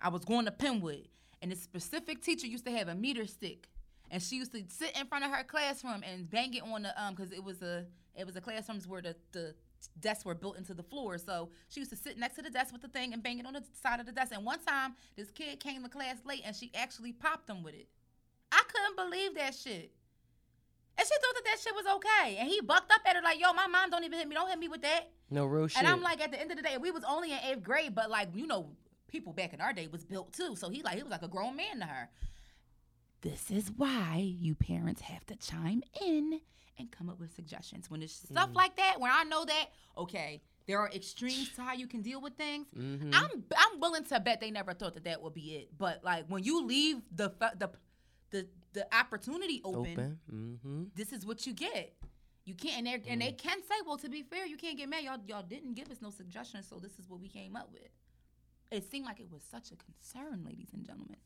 I 0.01 0.09
was 0.09 0.25
going 0.25 0.45
to 0.45 0.51
Penn 0.51 0.81
Wood, 0.81 1.07
and 1.41 1.51
this 1.51 1.61
specific 1.61 2.21
teacher 2.21 2.47
used 2.47 2.65
to 2.65 2.71
have 2.71 2.87
a 2.87 2.95
meter 2.95 3.25
stick, 3.25 3.69
and 4.11 4.21
she 4.21 4.35
used 4.37 4.51
to 4.51 4.63
sit 4.69 4.97
in 4.99 5.07
front 5.07 5.25
of 5.25 5.31
her 5.31 5.43
classroom 5.43 6.03
and 6.03 6.29
bang 6.29 6.53
it 6.53 6.63
on 6.63 6.83
the 6.83 7.01
um 7.01 7.15
because 7.15 7.31
it 7.31 7.43
was 7.43 7.61
a 7.61 7.85
it 8.15 8.25
was 8.25 8.35
a 8.35 8.41
classrooms 8.41 8.87
where 8.87 9.01
the 9.01 9.15
the 9.31 9.55
desks 9.99 10.25
were 10.25 10.35
built 10.35 10.57
into 10.57 10.73
the 10.73 10.83
floor. 10.83 11.17
So 11.17 11.49
she 11.69 11.79
used 11.79 11.91
to 11.91 11.97
sit 11.97 12.17
next 12.17 12.35
to 12.35 12.41
the 12.41 12.49
desk 12.49 12.73
with 12.73 12.81
the 12.81 12.87
thing 12.87 13.13
and 13.13 13.21
bang 13.21 13.39
it 13.39 13.45
on 13.45 13.53
the 13.53 13.63
side 13.81 13.99
of 13.99 14.05
the 14.05 14.11
desk. 14.11 14.33
And 14.33 14.45
one 14.45 14.59
time, 14.59 14.95
this 15.15 15.29
kid 15.29 15.59
came 15.59 15.83
to 15.83 15.89
class 15.89 16.17
late, 16.25 16.41
and 16.45 16.55
she 16.55 16.71
actually 16.75 17.13
popped 17.13 17.49
him 17.49 17.63
with 17.63 17.75
it. 17.75 17.87
I 18.51 18.61
couldn't 18.67 19.11
believe 19.11 19.35
that 19.35 19.53
shit. 19.53 19.91
And 20.97 21.05
she 21.07 21.13
thought 21.13 21.35
that 21.35 21.43
that 21.45 21.59
shit 21.59 21.75
was 21.75 21.85
okay. 21.95 22.37
And 22.37 22.47
he 22.47 22.61
bucked 22.61 22.91
up 22.91 23.01
at 23.05 23.15
her 23.15 23.21
like, 23.21 23.39
yo, 23.39 23.51
my 23.53 23.67
mom 23.67 23.89
don't 23.89 24.03
even 24.03 24.17
hit 24.17 24.27
me. 24.27 24.35
Don't 24.35 24.49
hit 24.49 24.57
me 24.59 24.67
with 24.69 24.81
that. 24.83 25.09
No 25.29 25.45
real 25.45 25.67
shit. 25.67 25.79
And 25.79 25.87
I'm 25.87 26.01
like, 26.01 26.21
at 26.21 26.31
the 26.31 26.39
end 26.39 26.51
of 26.51 26.57
the 26.57 26.63
day, 26.63 26.77
we 26.77 26.91
was 26.91 27.03
only 27.03 27.31
in 27.31 27.39
eighth 27.45 27.63
grade, 27.63 27.93
but 27.93 28.09
like, 28.09 28.29
you 28.33 28.47
know, 28.47 28.69
people 29.07 29.33
back 29.33 29.53
in 29.53 29.59
our 29.61 29.73
day 29.73 29.87
was 29.87 30.05
built 30.05 30.31
too. 30.33 30.55
So 30.55 30.69
he 30.69 30.81
like, 30.83 30.95
he 30.95 31.03
was 31.03 31.11
like 31.11 31.21
a 31.23 31.27
grown 31.27 31.55
man 31.55 31.79
to 31.79 31.85
her. 31.85 32.09
This 33.21 33.49
is 33.49 33.71
why 33.75 34.17
you 34.23 34.55
parents 34.55 35.01
have 35.01 35.25
to 35.27 35.35
chime 35.35 35.83
in 36.01 36.39
and 36.77 36.91
come 36.91 37.09
up 37.09 37.19
with 37.19 37.33
suggestions. 37.33 37.89
When 37.89 38.03
it's 38.03 38.13
stuff 38.13 38.49
like 38.53 38.75
that, 38.77 38.99
when 38.99 39.11
I 39.11 39.23
know 39.23 39.45
that, 39.45 39.65
okay, 39.97 40.41
there 40.67 40.79
are 40.79 40.89
extremes 40.91 41.49
to 41.55 41.61
how 41.63 41.73
you 41.73 41.87
can 41.87 42.01
deal 42.01 42.21
with 42.21 42.33
things. 42.35 42.67
Mhm. 42.75 43.13
I'm 43.15 43.43
I'm 43.57 43.79
willing 43.79 44.03
to 44.05 44.19
bet 44.19 44.41
they 44.41 44.51
never 44.51 44.73
thought 44.73 44.93
that 44.93 45.05
that 45.05 45.21
would 45.21 45.33
be 45.33 45.55
it. 45.55 45.77
But 45.77 46.03
like 46.03 46.25
when 46.27 46.43
you 46.43 46.65
leave 46.65 46.97
the 47.11 47.29
the 47.57 47.71
the 48.31 48.47
the 48.75 48.85
opportunity 48.95 49.61
open, 49.63 49.79
open. 49.93 50.19
Mm-hmm. 50.31 50.83
this 50.95 51.11
is 51.11 51.25
what 51.25 51.47
you 51.47 51.53
get. 51.53 51.95
You 52.45 52.53
can't, 52.53 52.77
and, 52.77 52.85
they're- 52.87 53.01
and 53.11 53.21
they 53.21 53.31
can 53.31 53.57
say, 53.63 53.73
"Well, 53.87 53.97
to 53.97 54.07
be 54.09 54.21
fair, 54.21 54.45
you 54.45 54.55
can't 54.57 54.77
get 54.77 54.87
mad. 54.87 55.03
Y'all, 55.03 55.17
y'all 55.27 55.41
didn't 55.41 55.73
give 55.73 55.89
us 55.89 55.99
no 56.01 56.11
suggestions, 56.11 56.67
so 56.69 56.75
this 56.77 56.99
is 56.99 57.09
what 57.09 57.19
we 57.19 57.27
came 57.27 57.55
up 57.55 57.69
with." 57.73 57.89
It 58.71 58.89
seemed 58.91 59.05
like 59.05 59.19
it 59.19 59.31
was 59.31 59.41
such 59.49 59.71
a 59.71 59.75
concern, 59.75 60.43
ladies 60.45 60.69
and 60.73 60.85
gentlemen. 60.85 61.17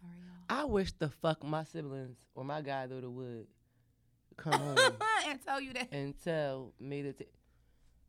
Sorry, 0.00 0.12
y'all. 0.24 0.60
I 0.60 0.64
wish 0.64 0.92
the 0.92 1.08
fuck 1.08 1.42
my 1.42 1.64
siblings 1.64 2.18
or 2.34 2.44
my 2.44 2.60
goddaughter 2.62 3.10
would 3.10 3.46
come 4.36 4.52
home 4.52 4.78
and 5.26 5.44
tell 5.44 5.60
you 5.60 5.72
that. 5.72 5.88
and 5.92 6.14
tell 6.22 6.72
me 6.78 7.02
that 7.02 7.18
they- 7.18 7.28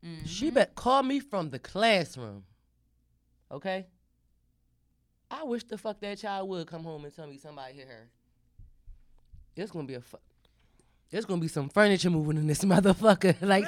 Mhm. 0.04 0.26
she 0.26 0.50
bet 0.50 0.74
call 0.76 1.02
me 1.02 1.18
from 1.20 1.50
the 1.50 1.58
classroom. 1.58 2.44
Okay? 3.50 3.86
I 5.30 5.44
wish 5.44 5.64
the 5.64 5.78
fuck 5.78 6.00
that 6.00 6.18
child 6.18 6.48
would 6.48 6.66
come 6.66 6.82
home 6.84 7.04
and 7.04 7.14
tell 7.14 7.26
me 7.26 7.38
somebody 7.38 7.74
hit 7.74 7.86
her. 7.88 8.08
It's 9.56 9.70
gonna 9.70 9.86
be 9.86 9.94
a 9.94 10.00
fu- 10.00 10.16
There's 11.10 11.24
gonna 11.24 11.40
be 11.40 11.48
some 11.48 11.68
furniture 11.68 12.08
moving 12.10 12.36
in 12.38 12.46
this 12.46 12.60
motherfucker, 12.64 13.36
like. 13.42 13.64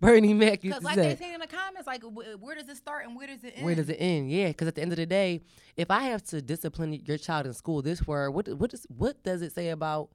Bernie 0.00 0.32
Mac 0.32 0.64
used 0.64 0.78
Because 0.78 0.80
to 0.80 0.84
like 0.86 0.94
say. 0.94 1.14
they 1.14 1.16
say 1.26 1.34
in 1.34 1.40
the 1.40 1.46
comments, 1.46 1.86
like 1.86 2.02
where 2.40 2.54
does 2.54 2.68
it 2.68 2.76
start 2.76 3.04
and 3.06 3.16
where 3.16 3.26
does 3.26 3.42
it 3.44 3.54
end? 3.56 3.64
Where 3.66 3.74
does 3.74 3.88
it 3.88 3.96
end? 3.98 4.30
Yeah, 4.30 4.48
because 4.48 4.68
at 4.68 4.74
the 4.76 4.82
end 4.82 4.92
of 4.92 4.96
the 4.96 5.06
day, 5.06 5.42
if 5.76 5.90
I 5.90 6.04
have 6.04 6.22
to 6.24 6.40
discipline 6.40 6.92
your 7.04 7.18
child 7.18 7.46
in 7.46 7.52
school 7.52 7.82
this 7.82 8.06
word, 8.06 8.30
what 8.30 8.48
what 8.58 8.70
does 8.70 8.86
what 8.88 9.22
does 9.22 9.42
it 9.42 9.52
say 9.52 9.68
about 9.70 10.08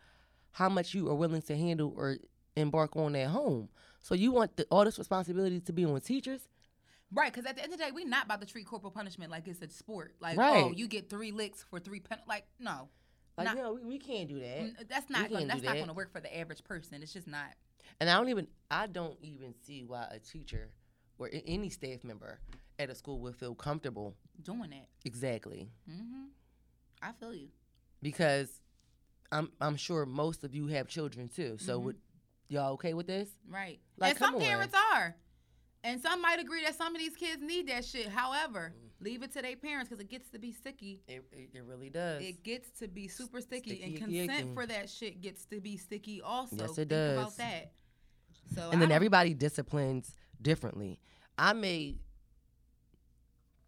how 0.52 0.70
much 0.70 0.94
you 0.94 1.08
are 1.10 1.16
willing 1.16 1.42
to 1.44 1.56
handle 1.56 1.94
or 1.96 2.18
embark 2.56 2.96
on 2.96 3.16
at 3.16 3.28
home? 3.28 3.70
So 4.02 4.16
you 4.16 4.32
want 4.32 4.56
the, 4.58 4.66
all 4.72 4.86
this 4.86 4.98
responsibility 4.98 5.60
to 5.60 5.74
be 5.74 5.86
on 5.86 6.00
teachers? 6.02 6.48
Right, 7.12 7.34
because 7.34 7.50
at 7.50 7.56
the 7.56 7.64
end 7.64 7.74
of 7.74 7.80
the 7.80 7.86
day, 7.86 7.92
we're 7.92 8.08
not 8.08 8.26
about 8.26 8.40
to 8.42 8.46
treat 8.48 8.68
corporal 8.68 8.92
punishment 8.92 9.32
like 9.32 9.48
it's 9.48 9.62
a 9.62 9.70
sport. 9.70 10.14
Like, 10.20 10.38
oh, 10.38 10.72
you 10.72 10.88
get 10.88 11.10
three 11.10 11.32
licks 11.32 11.64
for 11.64 11.80
three 11.80 12.00
pen. 12.00 12.20
Like, 12.28 12.46
no, 12.60 12.88
Like, 13.38 13.46
Not- 13.48 13.58
no, 13.58 13.74
we, 13.74 13.84
we 13.84 13.98
can't 13.98 14.28
do 14.30 14.40
that. 14.40 14.58
N- 14.60 14.78
that's 14.88 15.10
not 15.10 15.22
can't 15.22 15.32
gonna, 15.32 15.42
do 15.46 15.48
that's 15.48 15.64
not 15.64 15.72
that. 15.72 15.78
going 15.78 15.88
to 15.88 15.94
work 15.94 16.12
for 16.12 16.20
the 16.20 16.38
average 16.38 16.64
person. 16.64 17.02
It's 17.02 17.14
just 17.14 17.28
not. 17.28 17.50
And 18.00 18.10
I 18.10 18.16
don't 18.18 18.30
even 18.30 18.48
I 18.70 18.86
don't 18.88 19.18
even 19.22 19.56
see 19.66 19.84
why 19.86 20.08
a 20.12 20.20
teacher 20.20 20.70
or 21.18 21.28
a- 21.28 21.44
any 21.48 21.70
staff 21.70 22.04
member 22.04 22.40
at 22.78 22.90
a 22.90 22.96
school 22.96 23.20
would 23.22 23.36
feel 23.36 23.56
comfortable. 23.56 24.16
doing 24.44 24.70
that. 24.70 24.88
Exactly. 25.06 25.70
hmm 25.90 26.26
I 27.02 27.12
feel 27.14 27.34
you. 27.34 27.48
Because 28.04 28.62
I'm 29.32 29.52
I'm 29.60 29.78
sure 29.78 30.06
most 30.06 30.44
of 30.44 30.54
you 30.54 30.68
have 30.68 30.88
children 30.88 31.28
too. 31.30 31.58
So 31.60 31.80
Mhm. 31.80 31.84
would 31.86 31.98
y'all 32.50 32.74
okay 32.74 32.94
with 32.94 33.08
this? 33.08 33.30
Right. 33.50 33.80
Like, 33.98 34.12
and 34.12 34.20
some 34.20 34.34
come 34.34 34.36
on. 34.36 34.42
parents 34.48 34.76
are. 34.94 35.16
And 35.84 36.02
some 36.02 36.22
might 36.22 36.40
agree 36.40 36.64
that 36.64 36.76
some 36.76 36.94
of 36.94 37.00
these 37.00 37.16
kids 37.16 37.42
need 37.42 37.68
that 37.70 37.86
shit. 37.86 38.08
However, 38.10 38.74
Mm. 38.76 39.06
leave 39.06 39.24
it 39.24 39.32
to 39.34 39.42
their 39.42 39.56
parents 39.56 39.90
because 39.90 40.02
it 40.04 40.10
gets 40.10 40.30
to 40.32 40.40
be 40.40 40.52
sticky. 40.52 41.02
It, 41.08 41.24
it, 41.32 41.50
it 41.54 41.64
really 41.64 41.90
does. 41.90 42.22
It 42.22 42.44
gets 42.44 42.70
to 42.80 42.88
be 42.88 43.08
super 43.08 43.40
sticky, 43.40 43.78
sticky 43.78 43.84
and 43.84 43.98
consent 43.98 44.54
for 44.54 44.66
that 44.66 44.90
shit 44.90 45.22
gets 45.22 45.46
to 45.46 45.62
be 45.62 45.78
sticky 45.78 46.22
also. 46.22 46.58
Yes, 46.58 46.78
it 46.78 46.90
Think 46.90 47.18
about 47.18 47.38
that. 47.38 47.72
So 48.54 48.70
and 48.72 48.78
I 48.78 48.80
then 48.80 48.92
everybody 48.92 49.34
disciplines 49.34 50.16
differently. 50.42 51.00
I 51.38 51.54
may 51.54 51.96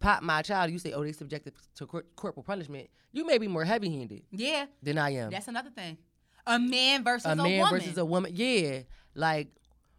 pop 0.00 0.22
my 0.22 0.42
child. 0.42 0.70
You 0.70 0.78
say, 0.78 0.92
oh, 0.92 1.02
they 1.02 1.12
subjected 1.12 1.54
to 1.76 1.86
cor- 1.86 2.04
corporal 2.16 2.44
punishment. 2.44 2.90
You 3.12 3.24
may 3.26 3.38
be 3.38 3.48
more 3.48 3.64
heavy-handed 3.64 4.22
yeah, 4.30 4.66
than 4.82 4.98
I 4.98 5.10
am. 5.14 5.30
that's 5.30 5.48
another 5.48 5.70
thing. 5.70 5.98
A 6.46 6.58
man 6.58 7.04
versus 7.04 7.26
a 7.26 7.30
a, 7.30 7.36
man 7.36 7.60
woman. 7.60 7.78
versus 7.80 7.96
a 7.98 8.04
woman. 8.04 8.32
Yeah, 8.34 8.80
like 9.14 9.48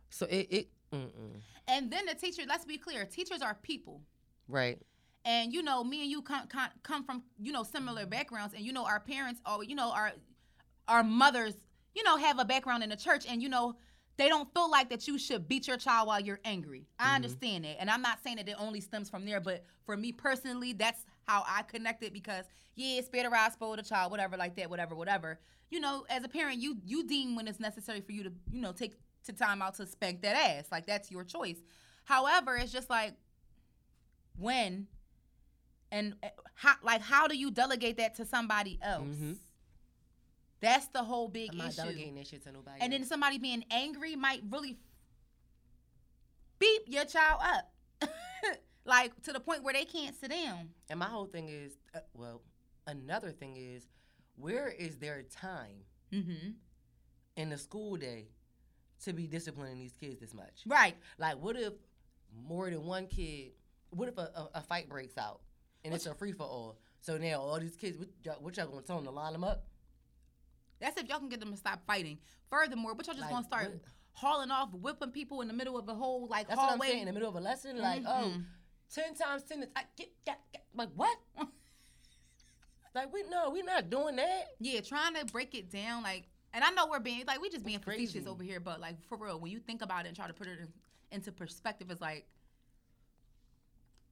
so 0.10 0.26
it. 0.28 0.48
it 0.52 0.68
mm-mm. 0.94 1.42
and 1.68 1.92
then 1.92 2.06
the 2.06 2.16
teacher. 2.16 2.44
Let's 2.48 2.66
be 2.66 2.78
clear. 2.78 3.06
Teachers 3.06 3.42
are 3.42 3.56
people. 3.56 4.02
Right. 4.48 4.80
and 5.26 5.54
you 5.54 5.64
know 5.64 5.84
me 5.84 6.02
and 6.02 6.12
you 6.12 6.22
come, 6.22 6.48
come 6.48 6.70
come 6.84 7.04
from 7.04 7.24
you 7.40 7.52
know 7.52 7.64
similar 7.64 8.06
backgrounds 8.06 8.54
and 8.54 8.64
you 8.64 8.74
know 8.74 8.86
our 8.86 9.00
parents 9.00 9.42
or 9.50 9.64
you 9.64 9.76
know 9.76 9.92
our 9.92 10.12
our 10.88 11.04
mothers 11.04 11.54
you 11.96 12.04
know 12.04 12.18
have 12.18 12.40
a 12.40 12.46
background 12.46 12.84
in 12.84 12.90
the 12.90 12.96
church 12.96 13.26
and 13.28 13.42
you 13.42 13.50
know 13.50 13.76
they 14.18 14.30
don't 14.30 14.54
feel 14.54 14.70
like 14.70 14.90
that 14.90 15.08
you 15.08 15.18
should 15.18 15.48
beat 15.48 15.68
your 15.68 15.78
child 15.78 16.08
while 16.08 16.20
you're 16.20 16.40
angry 16.46 16.86
i 17.00 17.06
mm-hmm. 17.06 17.16
understand 17.16 17.64
that 17.64 17.80
and 17.80 17.90
i'm 17.90 18.02
not 18.02 18.22
saying 18.24 18.36
that 18.36 18.48
it 18.48 18.56
only 18.60 18.82
stems 18.82 19.10
from 19.10 19.26
there 19.26 19.40
but 19.40 19.64
for 19.86 19.96
me 19.96 20.12
personally 20.12 20.74
that's 20.74 21.06
how 21.28 21.44
i 21.48 21.62
connect 21.64 22.04
it 22.04 22.14
because 22.14 22.46
yeah 22.76 23.02
spare 23.02 23.24
the 23.24 23.30
rod 23.30 23.52
spoil 23.52 23.76
the 23.76 23.84
child 23.84 24.12
whatever 24.12 24.36
like 24.38 24.56
that 24.56 24.70
whatever 24.70 24.96
whatever 24.96 25.40
you 25.70 25.80
know 25.80 26.06
as 26.10 26.24
a 26.24 26.28
parent 26.28 26.60
you 26.60 26.78
you 26.86 27.08
deem 27.08 27.36
when 27.36 27.48
it's 27.48 27.60
necessary 27.60 28.02
for 28.02 28.12
you 28.12 28.24
to 28.24 28.32
you 28.52 28.62
know 28.62 28.72
take 28.72 28.96
to 29.24 29.34
time 29.34 29.62
out 29.62 29.76
to 29.76 29.86
spank 29.86 30.22
that 30.22 30.36
ass. 30.36 30.66
Like 30.72 30.86
that's 30.86 31.10
your 31.12 31.24
choice. 31.24 31.58
However 32.06 32.56
it's 32.58 32.72
just 32.72 32.90
like 32.90 33.14
when 34.38 34.88
and 35.92 36.16
uh, 36.24 36.28
how 36.56 36.74
like 36.84 37.02
how 37.02 37.28
do 37.28 37.38
you 37.38 37.52
delegate 37.52 37.98
that 37.98 38.16
to 38.16 38.26
somebody 38.26 38.80
else? 38.82 39.04
Mhm. 39.06 39.38
that's 40.60 40.88
the 40.88 41.04
whole 41.04 41.28
big 41.28 41.50
I'm 41.52 41.58
not 41.58 41.68
issue. 41.70 41.78
delegating 41.84 42.16
that 42.16 42.28
shit 42.28 42.44
to 42.44 42.52
nobody. 42.52 42.80
and 42.82 42.92
then 42.94 43.04
somebody 43.06 43.38
being 43.38 43.64
angry 43.70 44.16
might 44.16 44.42
really 44.50 44.78
beep 46.60 46.84
your 46.88 47.06
child 47.06 47.42
up. 47.44 47.70
Like 48.86 49.14
to 49.24 49.32
the 49.32 49.40
point 49.40 49.64
where 49.64 49.74
they 49.74 49.86
can't 49.86 50.14
sit 50.14 50.30
down. 50.32 50.68
And 50.90 51.00
my 51.00 51.06
whole 51.06 51.26
thing 51.26 51.48
is, 51.48 51.78
uh, 51.96 52.00
well, 52.14 52.42
another 52.86 53.32
thing 53.32 53.56
is, 53.56 53.88
where 54.36 54.68
is 54.68 54.98
their 54.98 55.22
time? 55.24 55.86
Mm-hmm. 56.12 56.50
In 57.38 57.50
the 57.50 57.58
school 57.58 57.96
day 57.96 58.28
to 59.06 59.14
be 59.14 59.28
disciplining 59.28 59.78
these 59.80 59.94
kids 60.00 60.20
this 60.20 60.34
much. 60.34 60.62
Right. 60.66 60.96
Like, 61.18 61.38
what 61.42 61.56
if 61.56 61.74
more 62.48 62.70
than 62.70 62.86
one 62.86 63.08
kid? 63.08 63.52
What 63.92 64.08
if 64.10 64.18
a, 64.18 64.22
a, 64.36 64.50
a 64.56 64.62
fight 64.62 64.90
breaks 64.90 65.18
out 65.18 65.42
and 65.86 65.94
it's 65.94 66.06
a 66.06 66.14
free 66.16 66.32
for 66.32 66.44
all? 66.44 66.80
So 67.02 67.18
now 67.18 67.42
all 67.42 67.60
these 67.60 67.76
kids, 67.76 67.98
what 67.98 68.08
y'all, 68.24 68.36
what 68.40 68.58
y'all 68.58 68.68
gonna 68.68 68.82
tell 68.82 68.96
them 68.98 69.06
to 69.06 69.12
line 69.12 69.34
them 69.34 69.44
up? 69.44 69.66
That's 70.80 71.00
if 71.00 71.08
y'all 71.08 71.20
can 71.20 71.30
get 71.30 71.40
them 71.40 71.52
to 71.52 71.58
stop 71.58 71.82
fighting. 71.86 72.18
Furthermore, 72.50 72.96
but 72.96 73.06
y'all 73.08 73.16
just 73.16 73.24
Like, 73.26 73.32
gonna 73.32 73.46
start 73.46 73.72
what- 73.72 73.82
hauling 74.14 74.52
off, 74.52 74.72
whipping 74.74 75.12
people 75.12 75.42
in 75.42 75.48
the 75.48 75.54
middle 75.54 75.78
of 75.78 75.88
a 75.90 75.94
whole 75.96 76.28
like 76.28 76.48
That's 76.48 76.58
what 76.58 76.64
I'm 76.66 76.70
hallway. 76.72 76.88
saying. 76.90 77.00
In 77.02 77.06
the 77.08 77.14
middle 77.14 77.30
of 77.30 77.36
a 77.36 77.40
lesson, 77.40 77.78
like, 77.80 78.04
oh, 78.06 78.32
Mhm. 78.36 78.46
10 78.94 79.16
times 79.16 79.44
10 79.44 79.64
is, 79.64 79.70
I 79.76 79.84
get, 79.98 80.10
get, 80.26 80.40
get. 80.52 80.66
Like, 80.74 80.90
what? 80.96 81.18
like, 82.96 83.12
we, 83.12 83.24
no, 83.24 83.50
we're 83.50 83.64
not 83.64 83.90
doing 83.90 84.16
that. 84.18 84.50
Yeah, 84.60 84.82
trying 84.82 85.16
to 85.16 85.26
break 85.26 85.56
it 85.56 85.72
down, 85.72 86.04
like, 86.04 86.28
and 86.54 86.64
I 86.64 86.70
know 86.72 86.88
we're 86.88 87.00
being 87.00 87.24
like 87.26 87.42
we 87.42 87.50
just 87.50 87.66
being 87.66 87.80
facetious 87.80 88.28
over 88.28 88.44
here, 88.44 88.60
but 88.60 88.80
like 88.80 89.02
for 89.08 89.18
real, 89.18 89.40
when 89.40 89.52
you 89.52 89.60
think 89.60 89.82
about 89.82 90.06
it 90.06 90.10
and 90.10 90.16
try 90.16 90.28
to 90.28 90.34
put 90.34 90.48
it 90.48 90.60
in, 90.60 90.68
into 91.12 91.32
perspective, 91.32 91.90
it's 91.90 92.02
like 92.02 92.26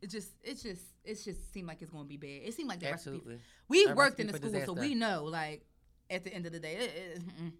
it 0.01 0.09
just, 0.09 0.31
it's 0.43 0.63
just, 0.63 0.81
it's 1.03 1.23
just 1.23 1.53
seemed 1.53 1.67
like 1.67 1.81
it's 1.81 1.91
gonna 1.91 2.05
be 2.05 2.17
bad. 2.17 2.41
It 2.43 2.53
seemed 2.53 2.69
like 2.69 2.79
the 2.79 2.87
recipe. 2.87 3.17
Absolutely. 3.17 3.39
We've 3.67 3.91
A 3.91 3.93
worked 3.93 4.19
in 4.19 4.27
recipe 4.27 4.49
the 4.49 4.61
school, 4.61 4.75
so 4.75 4.81
we 4.81 4.95
know. 4.95 5.25
Like 5.25 5.63
at 6.09 6.23
the 6.23 6.33
end 6.33 6.47
of 6.47 6.51
the 6.51 6.59
day, 6.59 6.73
it, 6.73 6.91
it, 7.17 7.53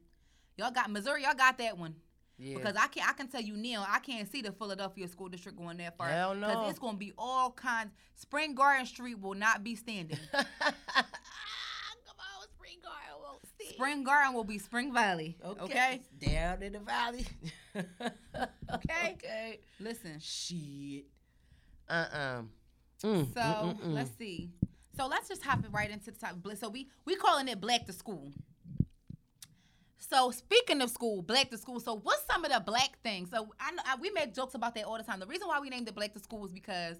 y'all 0.57 0.71
got 0.71 0.89
Missouri, 0.89 1.23
y'all 1.23 1.35
got 1.35 1.59
that 1.59 1.77
one. 1.77 1.95
Yeah. 2.39 2.57
Because 2.57 2.75
I 2.75 2.87
can 2.87 3.03
I 3.07 3.13
can 3.13 3.27
tell 3.27 3.41
you 3.41 3.55
now, 3.55 3.85
I 3.87 3.99
can't 3.99 4.29
see 4.31 4.41
the 4.41 4.51
Philadelphia 4.51 5.07
school 5.07 5.29
district 5.29 5.59
going 5.59 5.77
that 5.77 5.95
far. 5.95 6.07
Hell 6.07 6.33
no. 6.33 6.47
Because 6.47 6.71
it's 6.71 6.79
gonna 6.79 6.97
be 6.97 7.13
all 7.15 7.51
kinds. 7.51 7.91
Spring 8.15 8.55
Garden 8.55 8.87
Street 8.87 9.19
will 9.19 9.35
not 9.35 9.63
be 9.63 9.75
standing. 9.75 10.17
Come 10.31 10.45
on, 12.17 12.47
Spring 12.55 12.79
Garden 12.81 13.21
won't 13.21 13.45
stand. 13.45 13.70
Spring 13.81 14.03
Garden 14.03 14.33
will 14.33 14.43
be 14.43 14.57
Spring 14.59 14.93
Valley. 14.93 15.37
Okay. 15.43 15.63
Okay. 15.63 16.01
Down 16.19 16.63
in 16.63 16.73
the 16.73 16.79
valley. 16.79 17.25
Okay. 18.73 19.13
Okay. 19.15 19.59
Listen. 19.81 20.17
Shit. 20.19 21.05
Uh-uh. 21.89 22.43
Mm, 23.03 23.33
So 23.33 23.39
mm, 23.39 23.75
mm, 23.75 23.79
mm. 23.81 23.93
let's 23.93 24.11
see. 24.17 24.49
So 24.95 25.07
let's 25.07 25.27
just 25.27 25.43
hop 25.43 25.59
it 25.65 25.71
right 25.71 25.89
into 25.91 26.11
the 26.11 26.17
topic. 26.17 26.41
Bla- 26.41 26.55
So 26.55 26.69
we 26.69 26.87
we 27.05 27.15
calling 27.15 27.47
it 27.49 27.59
Black 27.59 27.85
to 27.87 27.93
School. 27.93 28.31
So 29.97 30.31
speaking 30.31 30.81
of 30.81 30.89
school, 30.89 31.21
Black 31.21 31.49
to 31.51 31.57
School. 31.57 31.79
So 31.79 31.99
what's 32.01 32.25
some 32.31 32.43
of 32.45 32.51
the 32.51 32.59
black 32.59 32.97
things? 33.03 33.29
So 33.29 33.49
I, 33.59 33.71
know, 33.71 33.83
I 33.85 33.95
we 33.99 34.09
make 34.11 34.33
jokes 34.33 34.55
about 34.55 34.73
that 34.75 34.85
all 34.85 34.97
the 34.97 35.03
time. 35.03 35.19
The 35.19 35.27
reason 35.27 35.47
why 35.47 35.59
we 35.59 35.69
named 35.69 35.87
it 35.87 35.95
Black 35.95 36.13
to 36.13 36.19
School 36.19 36.45
is 36.45 36.51
because 36.53 36.97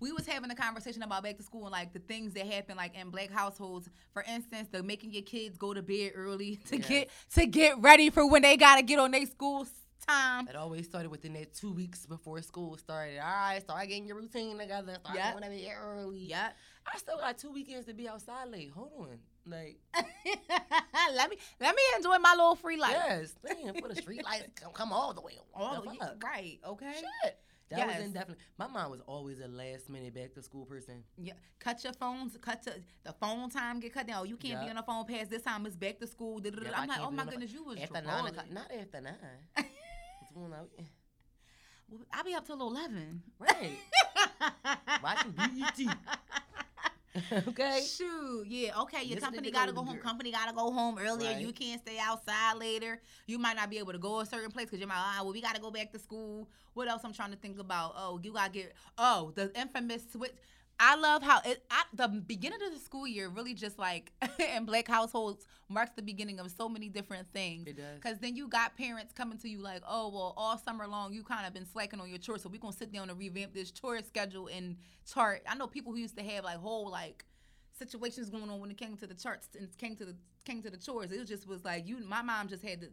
we 0.00 0.12
was 0.12 0.26
having 0.26 0.50
a 0.50 0.54
conversation 0.54 1.02
about 1.02 1.22
back 1.22 1.36
to 1.38 1.42
school 1.42 1.62
and 1.64 1.72
like 1.72 1.92
the 1.92 1.98
things 1.98 2.34
that 2.34 2.46
happen 2.46 2.76
like 2.76 2.96
in 2.96 3.10
black 3.10 3.30
households. 3.30 3.88
For 4.12 4.24
instance, 4.28 4.68
the 4.70 4.82
making 4.82 5.12
your 5.12 5.22
kids 5.22 5.56
go 5.58 5.74
to 5.74 5.82
bed 5.82 6.12
early 6.14 6.56
to 6.66 6.76
Yes. 6.78 6.88
get 6.88 7.10
to 7.34 7.46
get 7.46 7.78
ready 7.80 8.10
for 8.10 8.28
when 8.28 8.42
they 8.42 8.56
gotta 8.56 8.82
get 8.82 8.98
on 8.98 9.10
their 9.10 9.26
school 9.26 9.66
time. 10.06 10.48
It 10.48 10.56
always 10.56 10.86
started 10.86 11.10
within 11.10 11.34
that 11.34 11.52
two 11.54 11.72
weeks 11.72 12.06
before 12.06 12.40
school 12.42 12.76
started. 12.78 13.18
All 13.18 13.26
right, 13.26 13.60
start 13.60 13.86
getting 13.88 14.06
your 14.06 14.16
routine 14.16 14.56
together. 14.58 14.94
Start 15.00 15.16
Yep. 15.16 15.32
going 15.38 15.44
to 15.44 15.50
bed 15.50 15.72
early. 15.82 16.18
yeah 16.20 16.50
I 16.92 16.96
still 16.96 17.18
got 17.18 17.36
two 17.36 17.50
weekends 17.50 17.84
to 17.86 17.92
be 17.92 18.08
outside 18.08 18.48
late. 18.48 18.70
Hold 18.74 18.90
on. 19.00 19.18
Like, 19.44 19.78
let 21.14 21.30
me 21.30 21.36
let 21.60 21.74
me 21.74 21.82
enjoy 21.96 22.18
my 22.18 22.32
little 22.32 22.54
free 22.56 22.76
life. 22.78 22.92
yes, 22.94 23.34
damn, 23.46 23.74
for 23.74 23.88
the 23.88 23.96
street 23.96 24.24
lights 24.24 24.46
come, 24.54 24.72
come 24.72 24.92
all 24.92 25.12
the 25.14 25.20
way. 25.20 25.38
All 25.54 25.82
the, 25.82 25.90
fuck? 25.98 26.22
right, 26.24 26.58
okay. 26.66 26.94
Shit. 27.24 27.38
That 27.70 27.78
Yes. 27.80 27.96
was 27.98 28.06
indefinitely. 28.06 28.44
My 28.56 28.66
mom 28.66 28.90
was 28.90 29.00
always 29.06 29.40
a 29.40 29.48
last 29.48 29.90
minute 29.90 30.14
back 30.14 30.32
to 30.34 30.42
school 30.42 30.64
person. 30.64 31.04
Yeah, 31.18 31.34
cut 31.58 31.84
your 31.84 31.92
phones, 31.92 32.36
cut 32.40 32.62
to 32.62 32.74
the 33.04 33.12
phone 33.12 33.50
time, 33.50 33.78
get 33.80 33.92
cut 33.92 34.06
down. 34.06 34.20
Oh, 34.20 34.24
you 34.24 34.36
can't 34.38 34.60
be 34.62 34.70
on 34.70 34.76
the 34.76 34.82
phone 34.82 35.04
past 35.04 35.28
this 35.30 35.42
time. 35.42 35.66
It's 35.66 35.76
back 35.76 35.98
to 35.98 36.06
school. 36.06 36.40
Yep, 36.42 36.54
I'm 36.74 36.88
like, 36.88 36.98
oh 37.00 37.10
my 37.10 37.24
goodness, 37.26 37.52
you 37.52 37.62
was 37.64 37.78
After 37.78 38.00
nine 38.00 38.26
o'clock, 38.26 38.50
not 38.50 38.70
after 38.72 39.00
nine. 39.02 39.66
I'll 42.12 42.24
be 42.24 42.34
up 42.34 42.46
till 42.46 42.60
eleven. 42.60 43.22
right. 43.38 43.78
Watching 45.02 45.32
BET. 45.32 45.96
okay. 47.48 47.84
Shoot, 47.84 48.46
yeah, 48.46 48.80
okay. 48.82 49.04
Your 49.04 49.18
company 49.18 49.50
gotta 49.50 49.72
go 49.72 49.82
home. 49.82 49.94
girl. 49.94 50.02
Company 50.02 50.32
gotta 50.32 50.54
go 50.54 50.70
home 50.70 50.98
earlier. 50.98 51.38
You 51.38 51.52
can't 51.52 51.80
stay 51.80 51.98
outside 51.98 52.54
later. 52.58 53.00
You 53.26 53.38
might 53.38 53.56
not 53.56 53.70
be 53.70 53.78
able 53.78 53.92
to 53.92 53.98
go 53.98 54.20
a 54.20 54.26
certain 54.26 54.50
place 54.50 54.66
because 54.66 54.80
you're 54.80 54.88
like, 54.88 54.98
ah, 54.98 55.20
well, 55.22 55.32
we 55.32 55.40
gotta 55.40 55.60
go 55.60 55.70
back 55.70 55.92
to 55.92 55.98
school. 55.98 56.48
What 56.74 56.88
else? 56.88 57.02
I'm 57.04 57.12
trying 57.12 57.30
to 57.30 57.36
think 57.36 57.58
about. 57.58 57.94
Oh, 57.96 58.20
you 58.22 58.32
gotta 58.32 58.50
get. 58.50 58.72
Oh, 58.96 59.32
the 59.34 59.50
infamous 59.58 60.02
switch. 60.12 60.32
I 60.80 60.94
love 60.96 61.22
how 61.22 61.40
it 61.44 61.64
at 61.70 61.86
the 61.92 62.08
beginning 62.08 62.60
of 62.66 62.72
the 62.72 62.78
school 62.78 63.06
year 63.06 63.28
really 63.28 63.54
just 63.54 63.78
like 63.78 64.12
in 64.56 64.64
black 64.64 64.86
households 64.86 65.46
marks 65.68 65.92
the 65.96 66.02
beginning 66.02 66.38
of 66.38 66.50
so 66.50 66.68
many 66.68 66.88
different 66.88 67.26
things. 67.32 67.66
It 67.66 67.76
does. 67.76 68.00
Cause 68.00 68.18
then 68.20 68.36
you 68.36 68.48
got 68.48 68.76
parents 68.76 69.12
coming 69.12 69.38
to 69.38 69.48
you 69.48 69.60
like, 69.60 69.82
oh 69.88 70.08
well, 70.08 70.34
all 70.36 70.56
summer 70.58 70.86
long 70.86 71.12
you 71.12 71.22
kind 71.24 71.46
of 71.46 71.52
been 71.52 71.66
slacking 71.66 72.00
on 72.00 72.08
your 72.08 72.18
chores, 72.18 72.42
so 72.42 72.48
we 72.48 72.58
gonna 72.58 72.72
sit 72.72 72.92
down 72.92 73.10
and 73.10 73.18
revamp 73.18 73.54
this 73.54 73.70
chore 73.70 74.00
schedule 74.02 74.48
and 74.48 74.76
chart. 75.12 75.42
I 75.48 75.54
know 75.56 75.66
people 75.66 75.92
who 75.92 75.98
used 75.98 76.16
to 76.16 76.22
have 76.22 76.44
like 76.44 76.58
whole 76.58 76.90
like 76.90 77.24
situations 77.78 78.30
going 78.30 78.50
on 78.50 78.60
when 78.60 78.70
it 78.70 78.76
came 78.76 78.96
to 78.96 79.06
the 79.06 79.14
charts 79.14 79.48
and 79.58 79.68
came 79.78 79.96
to 79.96 80.04
the 80.04 80.14
came 80.44 80.62
to 80.62 80.70
the 80.70 80.76
chores. 80.76 81.12
It 81.12 81.24
just 81.26 81.46
was 81.46 81.64
like 81.64 81.86
you. 81.86 81.98
My 82.06 82.22
mom 82.22 82.48
just 82.48 82.62
had 82.62 82.80
to, 82.82 82.88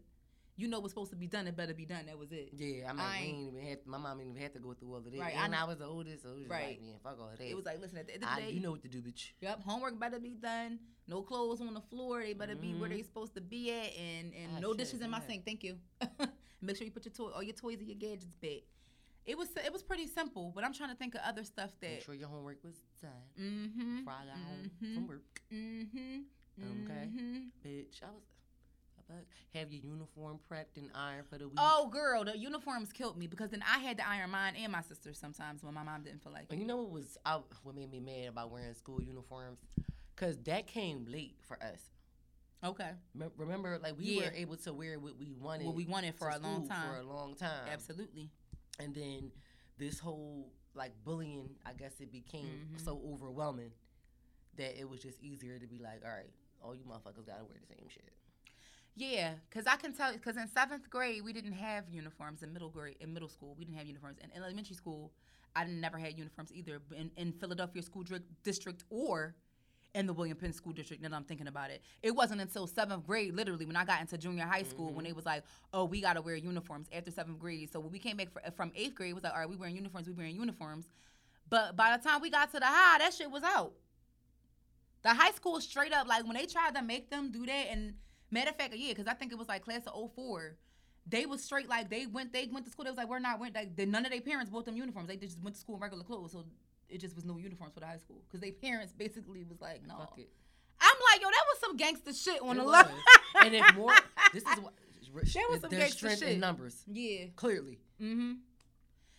you 0.58 0.68
know, 0.68 0.80
what's 0.80 0.94
supposed 0.94 1.12
to 1.12 1.18
be 1.18 1.28
done. 1.28 1.48
It 1.48 1.56
better 1.58 1.74
be 1.74 1.86
done. 1.86 2.06
That 2.06 2.18
was 2.18 2.32
it. 2.32 2.50
Yeah, 2.56 2.90
I 2.90 2.94
mean, 2.94 3.02
I 3.02 3.20
we 3.22 3.28
ain't- 3.28 3.48
even 3.56 3.62
had, 3.70 3.80
my 3.86 3.98
mom 3.98 4.18
didn't 4.20 4.32
even 4.32 4.42
have 4.44 4.54
to 4.54 4.60
go 4.60 4.74
through 4.74 4.92
all 4.92 4.98
of 4.98 5.04
this. 5.12 5.20
Right, 5.20 5.34
And 5.36 5.52
kn- 5.54 5.62
I, 5.62 5.66
was 5.66 5.78
the 5.78 5.86
oldest, 5.86 6.24
so 6.24 6.30
it 6.32 6.38
was 6.40 6.48
Right. 6.48 6.68
like, 6.68 6.82
man, 6.82 6.96
fuck 7.04 7.20
all 7.20 7.30
of 7.30 7.38
that. 7.38 7.46
It 7.50 7.56
was 7.56 7.66
like, 7.66 7.80
listen, 7.82 7.98
at 7.98 8.08
the 8.08 8.14
end 8.14 8.24
of 8.24 8.30
the 8.30 8.36
I, 8.36 8.40
day, 8.42 8.52
you 8.52 8.62
know 8.62 8.72
what 8.72 8.82
to 8.84 8.88
do, 8.88 9.02
bitch. 9.02 9.32
Yep, 9.42 9.62
homework 9.64 10.00
better 10.00 10.20
be 10.20 10.36
done. 10.36 10.80
No 11.08 11.22
clothes 11.22 11.62
on 11.62 11.74
the 11.74 11.82
floor. 11.82 12.22
They 12.24 12.34
better 12.34 12.56
be 12.56 12.74
where 12.74 12.90
they 12.90 13.02
supposed 13.04 13.36
to 13.36 13.42
be 13.42 13.72
at, 13.72 13.96
and 13.96 14.34
and 14.34 14.52
Ah, 14.56 14.60
no 14.60 14.74
dishes 14.74 15.02
in 15.02 15.10
my 15.10 15.20
sink. 15.28 15.46
Thank 15.46 15.64
you. 15.64 15.78
Make 16.62 16.78
sure 16.78 16.86
you 16.86 16.92
put 16.92 17.06
your 17.06 17.14
toy, 17.14 17.30
all 17.30 17.44
your 17.44 17.54
toys 17.54 17.78
and 17.80 17.88
your 17.88 17.98
gadgets 17.98 18.34
back. 18.42 18.64
It 19.26 19.38
was 19.38 19.50
it 19.58 19.72
was 19.74 19.84
pretty 19.84 20.08
simple, 20.08 20.52
but 20.56 20.64
I'm 20.64 20.74
trying 20.74 20.90
to 20.90 20.96
think 20.96 21.14
of 21.16 21.22
other 21.26 21.44
stuff 21.44 21.72
that. 21.82 21.90
Make 21.92 22.02
sure 22.04 22.16
your 22.16 22.28
homework 22.30 22.64
was 22.64 22.76
done 23.02 23.12
Mm-hmm. 23.40 23.98
before 23.98 24.14
I 24.14 24.26
got 24.26 24.38
home 24.38 24.72
from 24.80 25.08
work. 25.08 25.42
Mm-hmm. 25.54 26.22
Okay. 26.60 27.10
Mm-hmm. 27.10 27.68
Bitch, 27.68 28.02
I 28.02 28.10
was 28.12 28.24
about 29.10 29.24
have 29.54 29.72
your 29.72 29.82
uniform 29.84 30.40
prepped 30.52 30.78
and 30.78 30.90
ironed 30.96 31.28
for 31.28 31.38
the 31.38 31.48
week. 31.48 31.58
Oh, 31.58 31.90
girl, 31.92 32.24
the 32.24 32.38
uniforms 32.38 32.92
killed 32.92 33.18
me 33.18 33.28
because 33.28 33.50
then 33.52 33.64
I 33.64 33.80
had 33.80 33.98
to 33.98 34.08
iron 34.08 34.32
mine 34.32 34.54
and 34.62 34.72
my 34.72 34.82
sister's 34.82 35.18
sometimes 35.18 35.64
when 35.64 35.74
my 35.74 35.84
mom 35.84 36.04
didn't 36.04 36.24
feel 36.24 36.32
like 36.34 36.48
And 36.50 36.60
it. 36.60 36.62
you 36.62 36.68
know 36.68 36.78
what 36.78 36.92
was 36.92 37.18
I, 37.26 37.40
what 37.64 37.76
made 37.76 37.92
me 37.92 38.00
mad 38.00 38.30
about 38.30 38.52
wearing 38.52 38.74
school 38.74 39.02
uniforms? 39.02 39.60
Cause 40.16 40.38
that 40.46 40.68
came 40.68 41.06
late 41.10 41.36
for 41.42 41.58
us. 41.62 41.82
Okay. 42.64 42.92
Rem- 43.16 43.32
Remember, 43.38 43.78
like 43.82 43.98
we 43.98 44.06
Yeah. 44.06 44.26
were 44.28 44.34
able 44.34 44.58
to 44.58 44.74
wear 44.74 44.98
what 45.00 45.18
we 45.18 45.34
wanted. 45.34 45.68
What 45.68 45.76
we 45.76 45.86
wanted 45.86 46.16
for 46.16 46.30
a 46.30 46.40
long 46.40 46.68
time. 46.68 46.90
For 46.94 47.00
a 47.00 47.04
long 47.04 47.36
time. 47.36 47.68
Absolutely. 47.72 48.32
And 48.80 48.96
then 48.96 49.32
this 49.78 50.00
whole 50.00 50.52
like 50.74 50.92
bullying, 51.04 51.50
I 51.66 51.74
guess 51.74 51.94
it 52.02 52.12
became 52.12 52.68
Mhm. 52.76 52.84
so 52.84 53.02
overwhelming 53.14 53.72
that 54.58 54.80
it 54.80 54.90
was 54.90 55.02
just 55.02 55.22
easier 55.22 55.60
to 55.60 55.68
be 55.68 55.80
like, 55.80 56.04
all 56.04 56.12
right, 56.12 56.32
all 56.64 56.76
you 56.76 56.84
motherfuckers 56.84 57.26
gotta 57.26 57.44
wear 57.44 57.58
the 57.60 57.76
same 57.76 57.88
shit. 57.90 58.12
Yeah, 58.96 59.34
because 59.50 59.68
I 59.68 59.76
can 59.76 59.94
tell. 59.94 60.14
Because 60.14 60.38
in 60.38 60.48
seventh 60.48 60.90
grade, 60.90 61.24
we 61.24 61.34
didn't 61.34 61.52
have 61.54 61.90
uniforms. 61.90 62.44
In 62.44 62.54
middle 62.54 62.70
grade, 62.70 62.96
in 63.02 63.14
middle 63.14 63.28
school, 63.30 63.54
we 63.58 63.66
didn't 63.66 63.78
have 63.78 63.88
uniforms. 63.88 64.18
In 64.24 64.32
elementary 64.36 64.76
school, 64.76 65.12
I 65.56 65.66
never 65.66 65.98
had 65.98 66.18
uniforms 66.18 66.52
either. 66.54 66.80
In, 66.96 67.12
in 67.18 67.34
Philadelphia 67.34 67.82
school 67.82 68.04
district 68.44 68.86
or 68.90 69.36
in 69.94 70.08
the 70.08 70.14
William 70.14 70.38
Penn 70.38 70.54
school 70.54 70.74
district. 70.74 71.02
Now 71.02 71.10
that 71.10 71.16
I'm 71.16 71.24
thinking 71.24 71.48
about 71.48 71.72
it, 71.72 71.82
it 72.04 72.12
wasn't 72.16 72.42
until 72.42 72.68
seventh 72.68 73.06
grade, 73.06 73.34
literally, 73.34 73.66
when 73.66 73.76
I 73.78 73.86
got 73.86 74.00
into 74.02 74.18
junior 74.18 74.44
high 74.46 74.64
school, 74.64 74.92
when 74.94 75.04
Mhm. 75.06 75.10
they 75.10 75.14
was 75.14 75.26
like, 75.26 75.44
"Oh, 75.74 75.86
we 75.86 76.00
gotta 76.02 76.22
wear 76.22 76.36
uniforms 76.36 76.88
after 76.94 77.12
seventh 77.12 77.40
grade." 77.40 77.72
So 77.72 77.80
when 77.82 77.92
we 77.92 78.00
came 78.00 78.16
back 78.18 78.30
fr- 78.32 78.52
from 78.56 78.72
eighth 78.76 78.96
grade, 78.96 79.12
it 79.12 79.14
was 79.16 79.24
like, 79.24 79.34
"All 79.34 79.40
right, 79.40 79.50
we 79.50 79.56
wearing 79.58 79.76
uniforms. 79.76 80.08
We 80.08 80.14
wearing 80.14 80.36
uniforms." 80.36 80.88
But 81.50 81.76
by 81.76 81.96
the 81.96 82.04
time 82.04 82.22
we 82.22 82.30
got 82.30 82.52
to 82.52 82.60
the 82.60 82.66
high, 82.66 82.98
that 83.00 83.14
shit 83.14 83.30
was 83.30 83.44
out. 83.44 83.74
The 85.04 85.14
high 85.14 85.32
school 85.32 85.60
straight 85.62 85.94
up 85.94 86.08
like 86.08 86.24
when 86.26 86.36
they 86.36 86.46
tried 86.46 86.76
to 86.76 86.82
make 86.82 87.10
them 87.10 87.32
do 87.32 87.46
that 87.46 87.68
and 87.70 87.96
matter 88.32 88.50
of 88.50 88.56
fact, 88.58 88.74
yeah, 88.76 88.90
because 88.92 89.08
I 89.08 89.14
think 89.14 89.32
it 89.32 89.38
was 89.38 89.48
like 89.48 89.64
class 89.64 89.82
of 89.88 90.12
04. 90.16 90.56
They 91.08 91.26
was 91.28 91.44
straight 91.44 91.70
like 91.70 91.90
they 91.90 92.08
went 92.08 92.34
they 92.34 92.48
went 92.52 92.66
to 92.66 92.72
school. 92.72 92.86
They 92.86 92.92
was 92.92 92.98
like 92.98 93.08
we're 93.10 93.20
not 93.20 93.40
went 93.40 93.54
like 93.54 93.76
they, 93.76 93.86
none 93.86 94.06
of 94.06 94.12
their 94.12 94.22
parents 94.22 94.50
bought 94.50 94.66
them 94.66 94.76
uniforms. 94.76 95.08
They 95.08 95.18
just 95.18 95.40
went 95.42 95.56
to 95.56 95.62
school 95.62 95.76
in 95.76 95.82
regular 95.82 96.04
clothes, 96.04 96.32
so 96.32 96.44
it 96.90 97.00
just 97.00 97.16
was 97.16 97.26
no 97.26 97.38
uniforms 97.38 97.74
for 97.74 97.80
the 97.80 97.86
high 97.86 97.98
school 97.98 98.22
because 98.28 98.40
their 98.42 98.52
parents 98.52 98.92
basically 98.92 99.44
was 99.44 99.62
like 99.62 99.86
no. 99.88 99.96
I'm 99.98 100.98
like 101.12 101.22
yo, 101.22 101.28
that 101.28 101.46
was 101.48 101.60
some 101.60 101.78
gangster 101.78 102.12
shit 102.14 102.42
on 102.42 102.58
It 102.58 102.62
the 102.62 102.66
level. 102.66 102.96
and 103.42 103.54
if 103.56 103.76
more, 103.76 103.94
this 104.34 104.44
is 104.44 104.60
what 104.60 104.74
That 105.14 105.48
was 105.50 105.62
some 105.62 105.70
gangster 105.70 105.98
strength 105.98 106.20
shit. 106.20 106.30
in 106.30 106.40
numbers. 106.40 106.84
yeah. 106.92 107.26
Clearly, 107.36 107.80
Mm-hmm. 108.02 108.34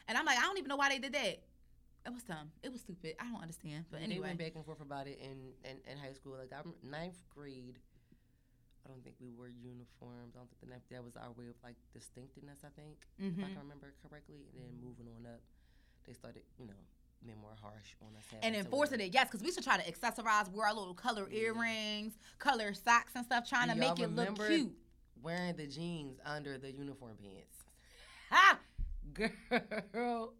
And 0.08 0.18
I'm 0.18 0.24
like 0.26 0.38
I 0.38 0.42
don't 0.42 0.58
even 0.58 0.68
know 0.68 0.76
why 0.76 0.88
they 0.90 0.98
did 0.98 1.12
that. 1.14 1.42
It 2.06 2.12
was 2.12 2.22
dumb. 2.24 2.50
It 2.62 2.70
was 2.72 2.80
stupid. 2.82 3.14
I 3.20 3.24
don't 3.30 3.40
understand. 3.42 3.84
But 3.90 4.00
and 4.02 4.12
they 4.12 4.18
went 4.18 4.38
back 4.38 4.52
and 4.56 4.64
forth 4.64 4.80
about 4.80 5.06
it 5.08 5.18
in, 5.20 5.52
in, 5.68 5.76
in 5.90 5.98
high 5.98 6.12
school. 6.12 6.36
Like 6.38 6.50
I'm 6.56 6.74
ninth 6.88 7.16
grade. 7.34 7.78
I 8.86 8.88
don't 8.88 9.02
think 9.02 9.16
we 9.20 9.30
wore 9.30 9.48
uniforms. 9.48 10.34
I 10.36 10.38
don't 10.38 10.48
think 10.62 10.62
the 10.62 10.94
that 10.94 11.02
was 11.02 11.16
our 11.16 11.32
way 11.32 11.48
of 11.50 11.56
like 11.64 11.74
distinctiveness. 11.92 12.60
I 12.64 12.68
think 12.80 12.94
if 13.18 13.34
I 13.38 13.42
Mhm. 13.42 13.52
can 13.52 13.58
remember 13.58 13.92
correctly. 14.00 14.46
And 14.54 14.62
then 14.62 14.80
moving 14.80 15.08
on 15.08 15.26
up, 15.26 15.40
they 16.04 16.12
started 16.12 16.44
you 16.58 16.66
know 16.66 16.78
being 17.24 17.38
more 17.38 17.56
harsh 17.60 17.96
on 18.00 18.14
us. 18.14 18.22
and 18.42 18.54
enforcing 18.54 19.00
it. 19.00 19.12
Yes, 19.12 19.26
because 19.26 19.42
we 19.42 19.50
should 19.50 19.64
try 19.64 19.76
to 19.76 19.90
accessorize, 19.92 20.48
wear 20.52 20.68
our 20.68 20.74
little 20.74 20.94
color 20.94 21.28
Yeah. 21.28 21.40
earrings, 21.50 22.16
color 22.38 22.72
socks 22.74 23.12
and 23.16 23.24
stuff, 23.24 23.48
trying 23.48 23.68
Do 23.68 23.74
to 23.74 23.80
make 23.80 23.98
it 23.98 24.08
look 24.08 24.36
cute. 24.46 24.76
Wearing 25.20 25.56
the 25.56 25.66
jeans 25.66 26.20
under 26.24 26.58
the 26.58 26.70
uniform 26.70 27.16
pants. 27.16 27.64
Ha, 28.30 28.60
girl, 29.92 30.34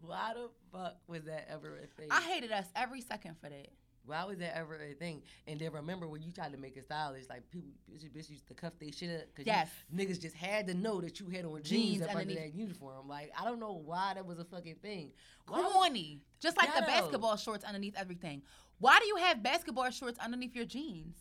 why 0.00 0.34
the 0.34 0.50
fuck 0.70 0.98
was 1.08 1.24
that 1.24 1.48
ever 1.48 1.78
a 1.78 1.86
thing? 1.88 2.08
I 2.12 2.20
hated 2.20 2.52
us 2.52 2.66
every 2.76 3.00
second 3.00 3.38
for 3.40 3.48
that. 3.48 3.72
Why 4.04 4.24
was 4.24 4.38
that 4.38 4.56
ever 4.56 4.76
a 4.76 4.94
thing? 4.94 5.22
And 5.46 5.60
then 5.60 5.72
remember 5.72 6.08
when 6.08 6.22
you 6.22 6.32
tried 6.32 6.52
to 6.52 6.58
make 6.58 6.76
it 6.76 6.84
stylish, 6.84 7.24
like 7.30 7.48
people, 7.50 7.70
bitches, 7.90 8.10
bitches 8.10 8.30
used 8.30 8.48
to 8.48 8.54
cuff 8.54 8.72
their 8.80 8.90
shit 8.92 9.10
up 9.20 9.26
because 9.34 9.46
Yes. 9.46 9.70
niggas 9.94 10.20
just 10.20 10.34
had 10.34 10.66
to 10.66 10.74
know 10.74 11.00
that 11.00 11.20
you 11.20 11.28
had 11.28 11.44
on 11.44 11.62
jeans, 11.62 11.68
Jeans 11.68 12.02
up 12.02 12.08
under 12.10 12.20
underneath. 12.22 12.38
that 12.52 12.54
uniform. 12.54 13.06
Like 13.08 13.30
I 13.38 13.44
don't 13.44 13.60
know 13.60 13.74
why 13.74 14.14
that 14.14 14.26
was 14.26 14.38
a 14.40 14.44
fucking 14.44 14.76
thing. 14.82 15.12
Why- 15.46 15.62
Corny. 15.72 16.20
Just 16.40 16.56
like 16.56 16.74
the 16.74 16.82
basketball 16.82 17.36
shorts 17.36 17.64
underneath 17.64 17.94
everything. 17.96 18.42
Why 18.78 18.98
do 18.98 19.06
you 19.06 19.16
have 19.16 19.42
basketball 19.42 19.90
shorts 19.90 20.18
underneath 20.18 20.56
your 20.56 20.64
jeans? 20.64 21.16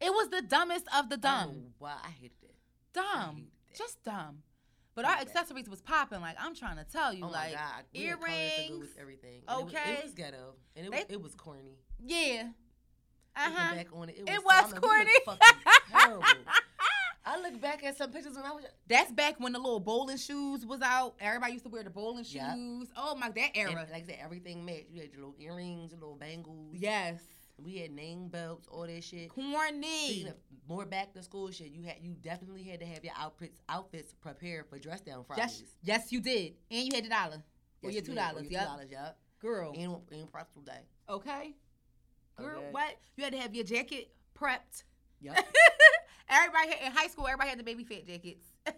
It 0.00 0.10
was 0.10 0.28
the 0.30 0.42
dumbest 0.42 0.86
of 0.94 1.08
the 1.08 1.16
dumb. 1.16 1.50
know 1.54 1.62
Why 1.78 1.94
I 2.02 2.08
hated 2.10 2.32
it. 2.42 2.56
Dumb. 2.92 3.46
hated. 3.66 3.78
Just 3.78 4.02
dumb. 4.02 4.42
But 4.94 5.04
our 5.04 5.16
accessories 5.16 5.68
was 5.68 5.80
popping. 5.82 6.20
Like 6.20 6.36
I'm 6.38 6.54
trying 6.54 6.76
to 6.76 6.84
tell 6.84 7.12
you, 7.12 7.24
oh 7.24 7.28
like 7.28 7.54
god, 7.54 7.84
we 7.92 8.00
had 8.04 8.18
colors 8.20 8.30
to 8.30 8.30
go 8.30 8.34
earrings. 8.70 8.80
with 8.80 8.98
everything. 9.00 9.42
And 9.48 9.60
it 9.60 9.64
was- 9.64 9.74
okay. 9.74 9.92
it 9.94 10.04
was, 10.04 10.14
ghetto 10.14 10.54
and 10.76 10.86
it 10.86 10.90
was, 10.92 11.00
They- 11.08 11.14
it 11.14 11.22
was 11.22 11.34
corny. 11.34 11.78
yeah. 12.04 12.48
Uh 13.36 13.50
huh. 13.52 13.74
back 13.74 13.86
on 13.92 14.08
it, 14.08 14.16
it 14.18 14.24
was, 14.24 14.34
It 14.34 14.44
was 14.44 14.54
I'm 14.54 14.70
like, 14.70 14.74
look 14.74 14.90
corny. 14.90 15.10
terrible. 15.90 16.24
I 17.26 17.40
look 17.40 17.58
back 17.60 17.82
at 17.82 17.96
some 17.96 18.10
pictures 18.12 18.36
when 18.36 18.44
I 18.44 18.52
was. 18.52 18.64
That's 18.86 19.10
back 19.10 19.40
when 19.40 19.52
the 19.54 19.58
little 19.58 19.80
bowling 19.80 20.18
shoes 20.18 20.66
was 20.66 20.82
out. 20.82 21.14
Everybody 21.18 21.54
used 21.54 21.64
to 21.64 21.70
wear 21.70 21.82
the 21.82 21.88
bowling 21.90 22.22
shoes. 22.24 22.34
Yep. 22.34 22.88
Oh 22.98 23.14
my, 23.16 23.30
that 23.30 23.50
era. 23.56 23.70
and 23.70 23.78
like 23.78 23.94
I 23.94 24.02
said, 24.06 24.18
everything 24.22 24.64
matched. 24.64 24.90
You 24.90 25.00
had 25.00 25.10
your 25.10 25.20
little 25.20 25.34
earrings, 25.40 25.90
your 25.92 26.00
little 26.00 26.16
bangles. 26.16 26.74
yes. 26.74 27.20
We 27.62 27.76
had 27.76 27.92
name 27.92 28.28
belts, 28.28 28.66
all 28.68 28.86
that 28.86 29.04
shit. 29.04 29.28
Corny. 29.28 30.26
More 30.68 30.84
back 30.86 31.12
to 31.14 31.22
school 31.22 31.50
shit, 31.50 31.70
you 31.72 31.82
had 31.82 31.96
you 32.02 32.14
definitely 32.20 32.62
had 32.64 32.80
to 32.80 32.86
have 32.86 33.04
your 33.04 33.14
outfits 33.16 33.60
outfits 33.68 34.12
prepared 34.14 34.66
for 34.68 34.78
dress 34.78 35.00
down 35.00 35.24
Fridays. 35.24 35.62
Yes, 35.62 35.62
yes, 35.82 36.12
you 36.12 36.20
did, 36.20 36.54
and 36.70 36.86
you 36.86 36.90
had 36.94 37.04
the 37.04 37.10
dollar 37.10 37.42
or 37.82 37.90
Yes, 37.90 37.94
your 37.94 38.02
two. 38.02 38.12
Or 38.12 38.14
dollars. 38.14 38.46
Yep, 38.50 38.68
$2, 38.68 38.90
yep. 38.90 39.18
girl. 39.40 39.72
And 39.76 39.96
and 40.10 40.30
pretzel 40.32 40.62
day. 40.62 40.80
Okay, 41.08 41.54
girl. 42.36 42.58
Okay. 42.58 42.68
What? 42.70 42.96
You 43.16 43.24
had 43.24 43.32
to 43.34 43.38
have 43.38 43.54
your 43.54 43.64
jacket 43.64 44.10
prepped. 44.38 44.84
Yep. 45.20 45.46
everybody 46.28 46.68
had, 46.68 46.86
in 46.86 46.92
high 46.92 47.08
school, 47.08 47.26
everybody 47.26 47.50
had 47.50 47.58
the 47.58 47.64
baby 47.64 47.84
fit 47.84 48.06
jackets. 48.06 48.46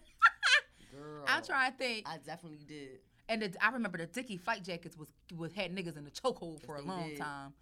Girl. 0.92 1.24
I'm 1.26 1.42
trying 1.44 1.72
to 1.72 1.76
think. 1.78 2.08
I 2.08 2.16
definitely 2.18 2.64
did. 2.66 3.00
And 3.28 3.42
the, 3.42 3.52
I 3.60 3.70
remember 3.70 3.98
the 3.98 4.06
Dickie 4.06 4.36
fight 4.36 4.64
jackets 4.64 4.96
was 4.96 5.08
was 5.36 5.52
had 5.52 5.74
niggas 5.74 5.96
in 5.96 6.04
the 6.04 6.10
chokehold 6.10 6.64
for 6.64 6.76
a 6.76 6.82
long 6.82 7.08
did. 7.10 7.18
time. 7.18 7.52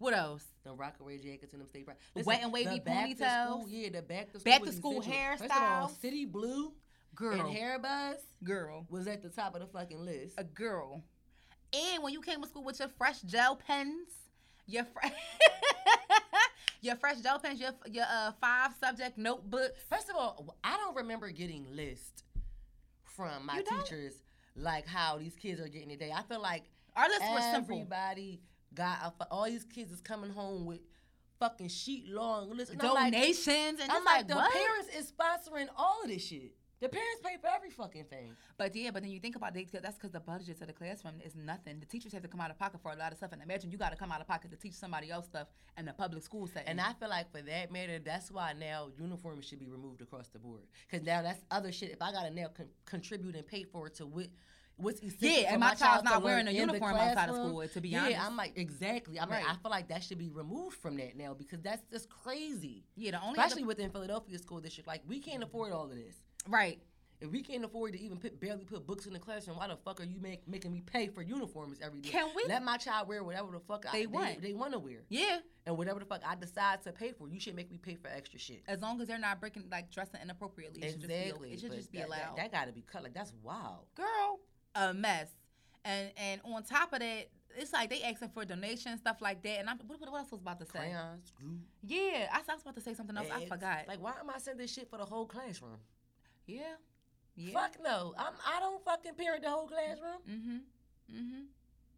What 0.00 0.14
else? 0.14 0.42
The 0.64 0.70
Rocawear 0.70 1.22
jackets 1.22 1.52
and 1.52 1.60
them 1.60 1.68
state 1.68 1.84
pride. 1.84 1.98
Wet 2.24 2.40
and 2.42 2.50
wavy 2.52 2.78
the 2.78 2.80
back 2.80 3.08
to 3.10 3.22
ponytails. 3.22 3.64
Yeah, 3.68 3.90
the 3.90 4.02
back 4.02 4.32
to 4.32 4.40
school. 4.40 4.50
Back 4.52 4.62
to 4.62 4.72
school 4.72 5.00
essential. 5.00 5.20
First 5.36 5.44
of 5.44 5.50
all, 5.52 5.88
hairstyles. 5.88 6.00
City 6.00 6.24
Blue 6.24 6.72
Girl, 7.14 7.38
and 7.38 7.48
Hair 7.54 7.78
Buzz 7.80 8.16
girl, 8.42 8.86
was 8.88 9.06
at 9.06 9.22
the 9.22 9.28
top 9.28 9.54
of 9.54 9.60
the 9.60 9.66
fucking 9.66 10.02
list. 10.02 10.34
a 10.38 10.44
girl. 10.44 11.02
And 11.74 12.02
when 12.02 12.14
you 12.14 12.22
came 12.22 12.40
to 12.42 12.48
school 12.48 12.64
with 12.64 12.78
your 12.78 12.88
fresh 12.88 13.20
gel 13.20 13.56
pens, 13.56 14.08
your 14.66 14.84
fre- 14.84 15.08
your 16.80 16.96
fresh 16.96 17.20
gel 17.20 17.38
pens, 17.38 17.60
your 17.60 17.72
your 17.90 18.06
uh, 18.10 18.32
five 18.40 18.70
subject 18.82 19.18
notebooks. 19.18 19.78
First 19.90 20.08
of 20.08 20.16
all, 20.16 20.56
I 20.64 20.78
don't 20.78 20.96
remember 20.96 21.30
getting 21.30 21.66
list 21.76 22.24
from 23.04 23.44
my 23.44 23.60
teachers 23.62 24.14
like 24.56 24.86
how 24.86 25.18
these 25.18 25.34
kids 25.36 25.60
are 25.60 25.68
getting 25.68 25.90
today. 25.90 26.10
I 26.14 26.22
feel 26.22 26.40
like 26.40 26.64
Our 26.96 27.06
list 27.08 27.20
was 27.20 27.44
simple. 27.52 27.74
everybody 27.76 28.40
got 28.74 29.14
fu- 29.18 29.24
all 29.30 29.44
these 29.44 29.64
kids 29.64 29.90
is 29.92 30.00
coming 30.00 30.30
home 30.30 30.64
with 30.66 30.80
fucking 31.38 31.68
sheet 31.68 32.08
long 32.08 32.50
lists. 32.56 32.72
And 32.72 32.82
I'm 32.82 32.94
like, 32.94 33.12
Donations 33.12 33.80
and 33.80 33.90
I'm 33.90 34.04
like, 34.04 34.18
like, 34.18 34.28
the 34.28 34.36
what? 34.36 34.52
parents 34.52 34.88
is 34.96 35.12
sponsoring 35.12 35.68
all 35.76 36.02
of 36.02 36.08
this 36.08 36.24
shit. 36.24 36.54
The 36.80 36.88
parents 36.88 37.20
pay 37.22 37.36
for 37.38 37.48
every 37.48 37.68
fucking 37.68 38.04
thing. 38.04 38.34
But 38.56 38.74
yeah, 38.74 38.90
but 38.90 39.02
then 39.02 39.12
you 39.12 39.20
think 39.20 39.36
about 39.36 39.54
it, 39.54 39.68
that's 39.70 39.96
because 39.96 40.12
the 40.12 40.20
budget 40.20 40.58
to 40.60 40.66
the 40.66 40.72
classroom 40.72 41.20
is 41.22 41.36
nothing. 41.36 41.78
The 41.78 41.84
teachers 41.84 42.12
have 42.12 42.22
to 42.22 42.28
come 42.28 42.40
out 42.40 42.50
of 42.50 42.58
pocket 42.58 42.80
for 42.82 42.90
a 42.90 42.96
lot 42.96 43.12
of 43.12 43.18
stuff, 43.18 43.32
and 43.32 43.42
imagine 43.42 43.70
you 43.70 43.76
got 43.76 43.90
to 43.90 43.98
come 43.98 44.10
out 44.10 44.22
of 44.22 44.26
pocket 44.26 44.50
to 44.50 44.56
teach 44.56 44.72
somebody 44.72 45.10
else 45.10 45.26
stuff 45.26 45.48
in 45.76 45.84
the 45.84 45.92
public 45.92 46.22
school 46.22 46.46
setting. 46.46 46.68
And 46.68 46.80
I 46.80 46.94
feel 46.94 47.10
like 47.10 47.30
for 47.30 47.42
that 47.42 47.70
matter, 47.70 47.98
that's 47.98 48.30
why 48.30 48.54
now 48.54 48.88
uniforms 48.98 49.44
should 49.44 49.60
be 49.60 49.68
removed 49.68 50.00
across 50.00 50.28
the 50.28 50.38
board. 50.38 50.62
Because 50.90 51.04
now 51.04 51.20
that's 51.20 51.44
other 51.50 51.70
shit. 51.70 51.90
If 51.90 52.00
I 52.00 52.12
gotta 52.12 52.30
now 52.30 52.48
con- 52.48 52.70
contribute 52.86 53.36
and 53.36 53.46
pay 53.46 53.64
for 53.64 53.88
it 53.88 53.96
to 53.96 54.06
what 54.06 54.28
what's 54.80 55.00
essential 55.02 55.42
Yeah, 55.42 55.52
and 55.52 55.60
my 55.60 55.68
child 55.74 55.78
child's 55.78 56.04
not 56.04 56.22
wearing 56.22 56.48
a 56.48 56.50
uniform 56.50 56.94
outside 56.96 57.28
of 57.28 57.34
school, 57.36 57.66
to 57.66 57.80
be 57.80 57.88
yeah, 57.90 58.02
honest. 58.04 58.20
I'm 58.20 58.36
like 58.36 58.52
exactly. 58.56 59.18
I'm 59.20 59.28
Right. 59.30 59.44
like 59.44 59.52
I 59.54 59.56
feel 59.62 59.70
like 59.70 59.88
that 59.88 60.02
should 60.02 60.18
be 60.18 60.28
removed 60.30 60.76
from 60.76 60.96
that 60.96 61.16
now 61.16 61.34
because 61.34 61.60
that's 61.62 61.82
just 61.90 62.08
crazy. 62.08 62.84
yeah, 62.96 63.12
the 63.12 63.22
only 63.22 63.38
Especially 63.38 63.62
other, 63.62 63.68
within 63.68 63.90
Philadelphia 63.90 64.38
school 64.38 64.60
district, 64.60 64.86
like 64.88 65.02
we 65.06 65.20
can't 65.20 65.42
afford 65.42 65.72
all 65.72 65.84
of 65.84 65.94
this. 65.96 66.16
right. 66.48 66.80
If 67.22 67.30
we 67.30 67.42
can't 67.42 67.62
afford 67.62 67.92
to 67.92 68.00
even 68.00 68.16
put, 68.16 68.40
barely 68.40 68.64
put 68.64 68.86
books 68.86 69.04
in 69.04 69.12
the 69.12 69.18
classroom, 69.18 69.58
why 69.58 69.68
the 69.68 69.76
fuck 69.76 70.00
are 70.00 70.04
you 70.04 70.18
make, 70.18 70.48
making 70.48 70.72
me 70.72 70.80
pay 70.80 71.08
for 71.08 71.20
uniforms 71.20 71.78
every 71.82 72.00
day? 72.00 72.08
Can 72.08 72.30
we- 72.34 72.46
let 72.48 72.62
my 72.64 72.78
child 72.78 73.08
wear 73.08 73.22
whatever 73.22 73.52
the 73.52 73.60
fuck 73.60 73.84
I- 73.86 73.92
They 73.92 74.00
they 74.00 74.06
want. 74.06 74.40
They, 74.40 74.52
want 74.54 74.72
to 74.72 74.78
wear, 74.78 75.02
Yeah, 75.10 75.40
and 75.66 75.76
whatever 75.76 75.98
the 76.00 76.06
fuck 76.06 76.22
I 76.26 76.34
decide 76.34 76.80
to 76.84 76.92
pay 76.92 77.12
for, 77.12 77.28
you 77.28 77.38
should 77.38 77.54
make 77.54 77.70
me 77.70 77.76
pay 77.76 77.96
for 77.96 78.08
extra 78.08 78.38
shit. 78.38 78.62
as 78.66 78.80
long 78.80 78.98
as 79.02 79.08
they're 79.08 79.18
not 79.18 79.38
breaking 79.38 79.68
like 79.70 79.90
dressing 79.90 80.18
inappropriately. 80.22 80.82
It 80.82 80.92
should 80.92 81.00
just 81.02 81.12
Exactly. 81.12 81.48
be, 81.50 81.54
it 81.56 81.60
should 81.60 81.72
just 81.72 81.92
be 81.92 81.98
that, 81.98 82.06
allowed. 82.06 82.36
That, 82.38 82.52
that 82.52 82.52
got 82.52 82.64
to 82.68 82.72
be 82.72 82.80
cut. 82.90 83.02
Like 83.02 83.12
that's 83.12 83.34
wild. 83.42 83.84
Girl, 83.94 84.40
a 84.74 84.94
mess. 84.94 85.28
And 85.84 86.10
and 86.16 86.40
on 86.44 86.62
top 86.62 86.92
of 86.92 87.00
that, 87.00 87.28
it's 87.56 87.72
like 87.72 87.90
they 87.90 88.02
asking 88.02 88.28
for 88.28 88.44
donations, 88.44 89.00
stuff 89.00 89.20
like 89.20 89.42
that. 89.42 89.60
And 89.60 89.70
I'm 89.70 89.78
what, 89.86 90.00
what 90.00 90.18
else 90.18 90.30
was 90.30 90.40
about 90.40 90.60
to 90.60 90.66
say? 90.66 90.78
Crayons, 90.78 91.32
glue. 91.38 91.58
Yeah, 91.82 92.28
I, 92.32 92.38
I 92.38 92.54
was 92.54 92.62
about 92.62 92.74
to 92.74 92.80
say 92.80 92.94
something 92.94 93.16
else. 93.16 93.28
I 93.32 93.46
forgot. 93.46 93.88
Like, 93.88 94.02
why 94.02 94.12
am 94.20 94.30
I 94.30 94.38
sending 94.38 94.62
this 94.62 94.72
shit 94.72 94.88
for 94.90 94.98
the 94.98 95.04
whole 95.04 95.26
classroom? 95.26 95.78
yeah, 96.46 96.74
yeah. 97.36 97.52
Fuck 97.52 97.76
no. 97.82 98.14
I'm. 98.18 98.34
I 98.46 98.60
don't 98.60 98.84
fucking 98.84 99.14
parent 99.14 99.42
the 99.42 99.50
whole 99.50 99.66
classroom. 99.66 100.20
Mm-hmm. 100.28 101.16
Mm-hmm. 101.16 101.42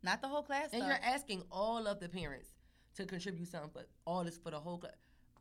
Not 0.03 0.21
the 0.21 0.29
whole 0.29 0.43
class. 0.43 0.69
And 0.73 0.83
though. 0.83 0.87
you're 0.87 0.99
asking 1.03 1.43
all 1.51 1.87
of 1.87 2.01
the 2.01 2.09
parents 2.09 2.49
to 2.97 3.05
contribute 3.07 3.49
something, 3.49 3.71
but 3.73 3.89
all 4.07 4.25
this 4.25 4.39
for 4.39 4.51
the 4.51 4.61
whole 4.61 4.79
class. 4.79 4.93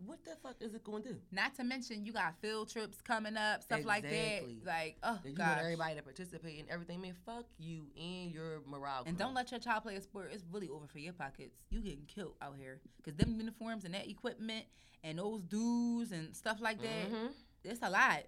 What 0.06 0.24
the 0.26 0.32
fuck 0.42 0.56
is 0.62 0.74
it 0.74 0.84
going 0.84 1.04
to 1.04 1.10
do? 1.10 1.16
Not 1.32 1.56
to 1.56 1.64
mention 1.64 2.06
you 2.06 2.12
got 2.14 2.34
field 2.42 2.70
trips 2.72 3.02
coming 3.02 3.38
up, 3.38 3.62
stuff 3.64 3.86
like 3.86 4.04
that. 4.04 4.42
Like, 4.66 4.98
oh 5.04 5.20
That 5.24 5.30
you 5.30 5.36
gosh. 5.36 5.48
want 5.50 5.60
everybody 5.62 5.96
to 5.96 6.02
participate 6.02 6.60
in 6.60 6.66
everything. 6.70 7.02
Man, 7.02 7.14
fuck 7.26 7.46
you 7.60 7.84
and 7.96 8.32
your 8.32 8.62
morale. 8.66 9.04
And 9.06 9.18
don't 9.18 9.34
let 9.34 9.52
your 9.52 9.60
child 9.60 9.84
play 9.84 9.96
a 9.96 10.02
sport. 10.02 10.32
It's 10.34 10.44
really 10.52 10.70
over 10.70 10.88
for 10.88 11.00
your 11.00 11.14
pockets. 11.14 11.62
You 11.70 11.82
getting 11.82 12.06
killed 12.08 12.34
out 12.42 12.56
here 12.58 12.80
because 12.98 13.16
them 13.16 13.36
uniforms 13.36 13.86
and 13.86 13.94
that 13.94 14.10
equipment 14.10 14.66
and 15.04 15.20
those 15.20 15.42
dues 15.44 16.12
and 16.12 16.36
stuff 16.36 16.58
like 16.62 16.82
that. 16.82 17.12
Mhm. 17.12 17.30
It's 17.64 17.82
a 17.84 17.90
lot. 17.90 18.24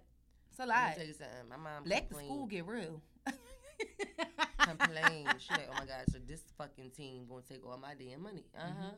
It's 0.50 0.60
a 0.60 0.66
lot. 0.66 0.94
tell 0.96 1.04
you 1.06 1.12
something. 1.12 1.48
My 1.48 1.56
mom 1.56 1.82
Let 1.86 2.08
the 2.08 2.14
school 2.16 2.46
get 2.46 2.66
real. 2.66 3.02
complain. 4.58 5.26
She 5.38 5.50
like, 5.52 5.68
oh 5.70 5.74
my 5.78 5.86
god, 5.86 6.04
so 6.10 6.18
this 6.26 6.42
fucking 6.56 6.90
team 6.90 7.26
gonna 7.28 7.42
take 7.42 7.64
all 7.66 7.76
my 7.78 7.94
damn 7.94 8.22
money. 8.22 8.44
Uh 8.56 8.60
huh. 8.80 8.90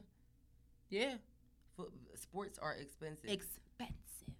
yeah, 0.90 1.14
Foot 1.76 1.92
Sports 2.14 2.58
are 2.58 2.72
expensive. 2.74 3.30
expensive. 3.30 4.34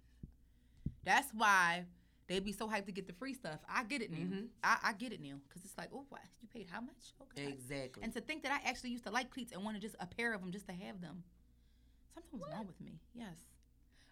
That's 1.03 1.31
why 1.33 1.85
they 2.27 2.39
be 2.39 2.51
so 2.51 2.67
hyped 2.67 2.85
to 2.87 2.91
get 2.91 3.07
the 3.07 3.13
free 3.13 3.33
stuff. 3.33 3.59
I 3.69 3.83
get 3.83 4.01
it 4.01 4.11
now. 4.11 4.17
Mhm. 4.17 4.47
I, 4.63 4.77
I 4.83 4.93
get 4.93 5.13
it 5.13 5.21
now 5.21 5.35
because 5.47 5.63
it's 5.63 5.77
like, 5.77 5.89
oh, 5.93 6.05
what? 6.09 6.21
You 6.41 6.47
paid 6.49 6.67
how 6.69 6.81
much? 6.81 7.13
Okay. 7.21 7.47
exactly. 7.47 8.03
And 8.03 8.11
to 8.13 8.21
think 8.21 8.43
that 8.43 8.51
I 8.51 8.67
actually 8.67 8.89
used 8.89 9.05
to 9.05 9.11
like 9.11 9.29
cleats 9.29 9.51
and 9.53 9.63
wanted 9.63 9.81
just 9.81 9.95
a 9.99 10.05
pair 10.07 10.33
of 10.33 10.41
them 10.41 10.51
just 10.51 10.67
to 10.67 10.73
have 10.73 10.99
them. 11.01 11.23
Something 12.13 12.39
was 12.39 12.49
wrong 12.51 12.67
with 12.67 12.81
me. 12.81 12.99
Yes. 13.13 13.37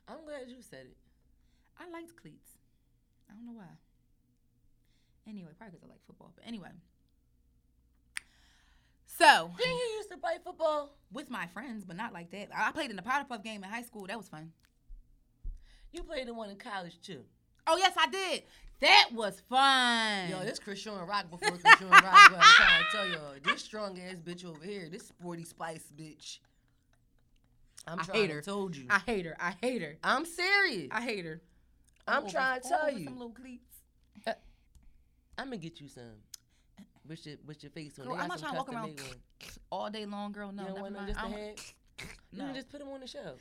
I'm 0.08 0.24
glad 0.24 0.48
you 0.50 0.62
said 0.62 0.86
it. 0.86 0.98
I 1.78 1.90
liked 1.90 2.16
cleats. 2.16 2.52
I 3.30 3.34
don't 3.34 3.46
know 3.46 3.54
why. 3.60 3.74
Anyway, 5.28 5.50
probably 5.58 5.72
because 5.72 5.84
I 5.84 5.92
like 5.92 6.06
football. 6.06 6.32
But 6.36 6.46
anyway. 6.48 6.70
So, 9.18 9.52
Didn't 9.58 9.72
you 9.78 9.86
used 9.98 10.12
to 10.12 10.18
play 10.18 10.34
football? 10.44 10.92
with 11.12 11.30
my 11.30 11.48
friends, 11.48 11.86
but 11.86 11.96
not 11.96 12.12
like 12.12 12.32
that. 12.32 12.50
I 12.54 12.72
played 12.72 12.90
in 12.90 12.98
the 12.98 13.02
Powder 13.02 13.26
Puff 13.30 13.42
game 13.44 13.64
in 13.64 13.70
high 13.70 13.84
school. 13.84 14.06
That 14.08 14.18
was 14.18 14.28
fun. 14.28 14.52
You 15.94 16.04
played 16.04 16.28
the 16.28 16.34
one 16.34 16.50
in 16.50 16.58
college 16.58 17.00
too. 17.02 17.22
Oh, 17.68 17.78
yes, 17.78 17.94
I 17.98 18.08
did. 18.08 18.44
That 18.82 19.10
was 19.14 19.42
fun. 19.50 20.30
Yo, 20.30 20.40
this 20.44 20.60
Christian 20.60 20.94
Rock 20.94 21.30
before 21.32 21.58
Christian 21.58 21.90
Rock. 21.90 22.04
But 22.04 22.38
I'm 22.40 22.42
trying 22.42 22.84
to 22.84 22.88
tell 22.92 23.08
y'all, 23.08 23.34
this 23.44 23.62
strong 23.64 23.98
ass 24.00 24.16
bitch 24.16 24.44
over 24.44 24.64
here, 24.66 24.90
this 24.92 25.08
sporty 25.08 25.46
spice 25.46 25.86
bitch. 25.98 26.40
I'm 27.88 28.00
I 28.00 28.04
trying 28.04 28.18
hate 28.22 28.28
to 28.28 28.34
her. 28.34 28.42
told 28.42 28.76
you. 28.76 28.88
I 28.90 29.00
hate 29.06 29.26
her. 29.26 29.38
I 29.40 29.54
hate 29.62 29.82
her. 29.82 29.96
I'm 30.04 30.26
serious. 30.26 30.90
I 30.92 31.02
hate 31.02 31.24
her. 31.24 31.42
I'm 32.08 32.24
Over- 32.24 32.32
trying 32.32 32.62
to 32.62 32.68
over 32.68 32.76
tell 32.78 32.90
Some 32.92 33.00
you. 33.00 33.10
little 33.12 33.30
cleats. 33.30 33.76
Uh, 34.28 34.34
I'm 35.38 35.46
gonna 35.46 35.58
get 35.58 35.80
you 35.80 35.88
some. 35.88 36.04
With 37.08 37.26
your 37.26 37.36
with 37.46 37.62
your 37.64 37.70
face 37.72 38.00
on. 38.00 38.06
Girl, 38.06 38.16
I'm 38.16 38.28
not 38.28 38.40
trying 38.40 38.54
to 38.54 38.58
walk 38.58 38.74
around 38.74 39.00
all 39.72 39.90
day 39.90 40.06
long, 40.06 40.32
girl. 40.32 40.52
No, 40.52 40.64
you 40.64 40.68
don't 40.70 40.76
never 40.76 40.82
want 40.84 40.96
mind. 40.96 41.08
just 41.08 41.20
I 41.20 41.24
to 41.28 41.30
don't- 41.30 41.40
have. 41.40 41.60
You 42.32 42.40
no. 42.40 42.46
can 42.48 42.56
just 42.56 42.70
put 42.70 42.80
them 42.80 42.90
on 42.90 43.00
the 43.00 43.08
shelf. 43.08 43.40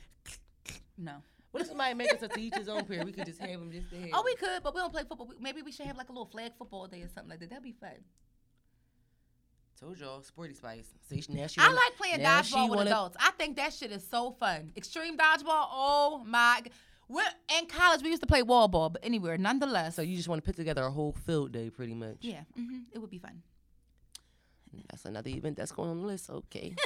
no. 0.97 1.13
What 1.51 1.61
if 1.61 1.67
somebody 1.69 1.93
make 1.93 2.13
us 2.13 2.21
a 2.21 2.27
to 2.27 2.39
each 2.39 2.53
his 2.55 2.67
own 2.67 2.83
pair? 2.85 3.05
We 3.05 3.11
could 3.13 3.25
just 3.25 3.39
have 3.39 3.49
them 3.59 3.71
just 3.71 3.89
to 3.89 3.95
have. 3.99 4.09
Oh, 4.13 4.21
we 4.25 4.35
could, 4.35 4.61
but 4.61 4.75
we 4.75 4.81
don't 4.81 4.91
play 4.91 5.03
football. 5.07 5.31
Maybe 5.39 5.61
we 5.61 5.71
should 5.71 5.85
have 5.85 5.95
like 5.97 6.09
a 6.09 6.11
little 6.11 6.25
flag 6.25 6.51
football 6.57 6.85
day 6.87 7.01
or 7.01 7.07
something 7.07 7.29
like 7.29 7.39
that. 7.39 7.49
That'd 7.49 7.63
be 7.63 7.71
fun. 7.71 7.91
Told 9.79 9.99
y'all, 9.99 10.21
sporty 10.21 10.53
spice. 10.53 10.87
See, 11.09 11.21
now 11.29 11.47
she 11.47 11.59
I 11.59 11.65
wanna- 11.67 11.75
like 11.75 11.95
playing 11.97 12.19
dodgeball 12.19 12.69
with 12.69 12.77
wanna- 12.77 12.89
adults. 12.91 13.17
I 13.19 13.31
think 13.31 13.57
that 13.57 13.73
shit 13.73 13.91
is 13.91 14.05
so 14.07 14.31
fun. 14.31 14.71
Extreme 14.77 15.17
dodgeball. 15.17 15.67
Oh 15.71 16.23
my! 16.25 16.61
We're, 17.07 17.23
in 17.59 17.67
college, 17.67 18.01
we 18.01 18.09
used 18.09 18.21
to 18.21 18.27
play 18.27 18.41
wall 18.41 18.67
ball, 18.67 18.89
but 18.89 19.03
anywhere, 19.03 19.37
nonetheless. 19.37 19.95
So 19.95 20.01
you 20.01 20.15
just 20.15 20.27
want 20.27 20.41
to 20.43 20.45
put 20.45 20.55
together 20.55 20.83
a 20.83 20.91
whole 20.91 21.11
field 21.25 21.51
day, 21.51 21.69
pretty 21.69 21.93
much. 21.93 22.17
yeah, 22.21 22.41
hmm 22.55 22.79
it 22.93 22.99
would 22.99 23.11
be 23.11 23.19
fun. 23.19 23.41
That's 24.89 25.05
another 25.05 25.29
event 25.29 25.57
that's 25.57 25.71
going 25.71 25.89
on 25.89 26.01
the 26.01 26.07
list. 26.07 26.29
Okay. 26.29 26.75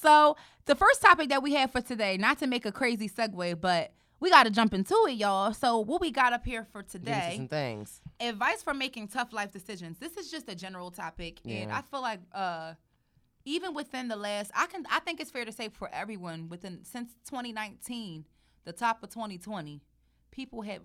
So 0.00 0.36
the 0.64 0.74
first 0.74 1.02
topic 1.02 1.28
that 1.28 1.42
we 1.42 1.54
have 1.54 1.72
for 1.72 1.82
today, 1.82 2.16
not 2.16 2.38
to 2.38 2.46
make 2.46 2.64
a 2.64 2.72
crazy 2.72 3.08
segue, 3.08 3.60
but 3.60 3.92
we 4.18 4.30
got 4.30 4.44
to 4.44 4.50
jump 4.50 4.72
into 4.72 4.94
it, 5.06 5.12
y'all. 5.12 5.52
So 5.52 5.78
what 5.78 6.00
we 6.00 6.10
got 6.10 6.32
up 6.32 6.44
here 6.44 6.66
for 6.72 6.82
today, 6.82 7.34
some 7.36 7.48
things. 7.48 8.00
advice 8.18 8.62
for 8.62 8.72
making 8.72 9.08
tough 9.08 9.32
life 9.32 9.52
decisions. 9.52 9.98
This 9.98 10.16
is 10.16 10.30
just 10.30 10.48
a 10.48 10.54
general 10.54 10.90
topic, 10.90 11.40
and 11.46 11.70
I 11.70 11.82
feel 11.82 12.00
like 12.00 12.20
uh, 12.32 12.74
even 13.44 13.74
within 13.74 14.08
the 14.08 14.16
last, 14.16 14.50
I 14.54 14.66
can, 14.66 14.84
I 14.90 15.00
think 15.00 15.20
it's 15.20 15.30
fair 15.30 15.44
to 15.44 15.52
say 15.52 15.68
for 15.68 15.90
everyone 15.92 16.48
within 16.48 16.80
since 16.82 17.10
2019, 17.28 18.24
the 18.64 18.72
top 18.72 19.02
of 19.02 19.10
2020, 19.10 19.82
people 20.30 20.62
have 20.62 20.80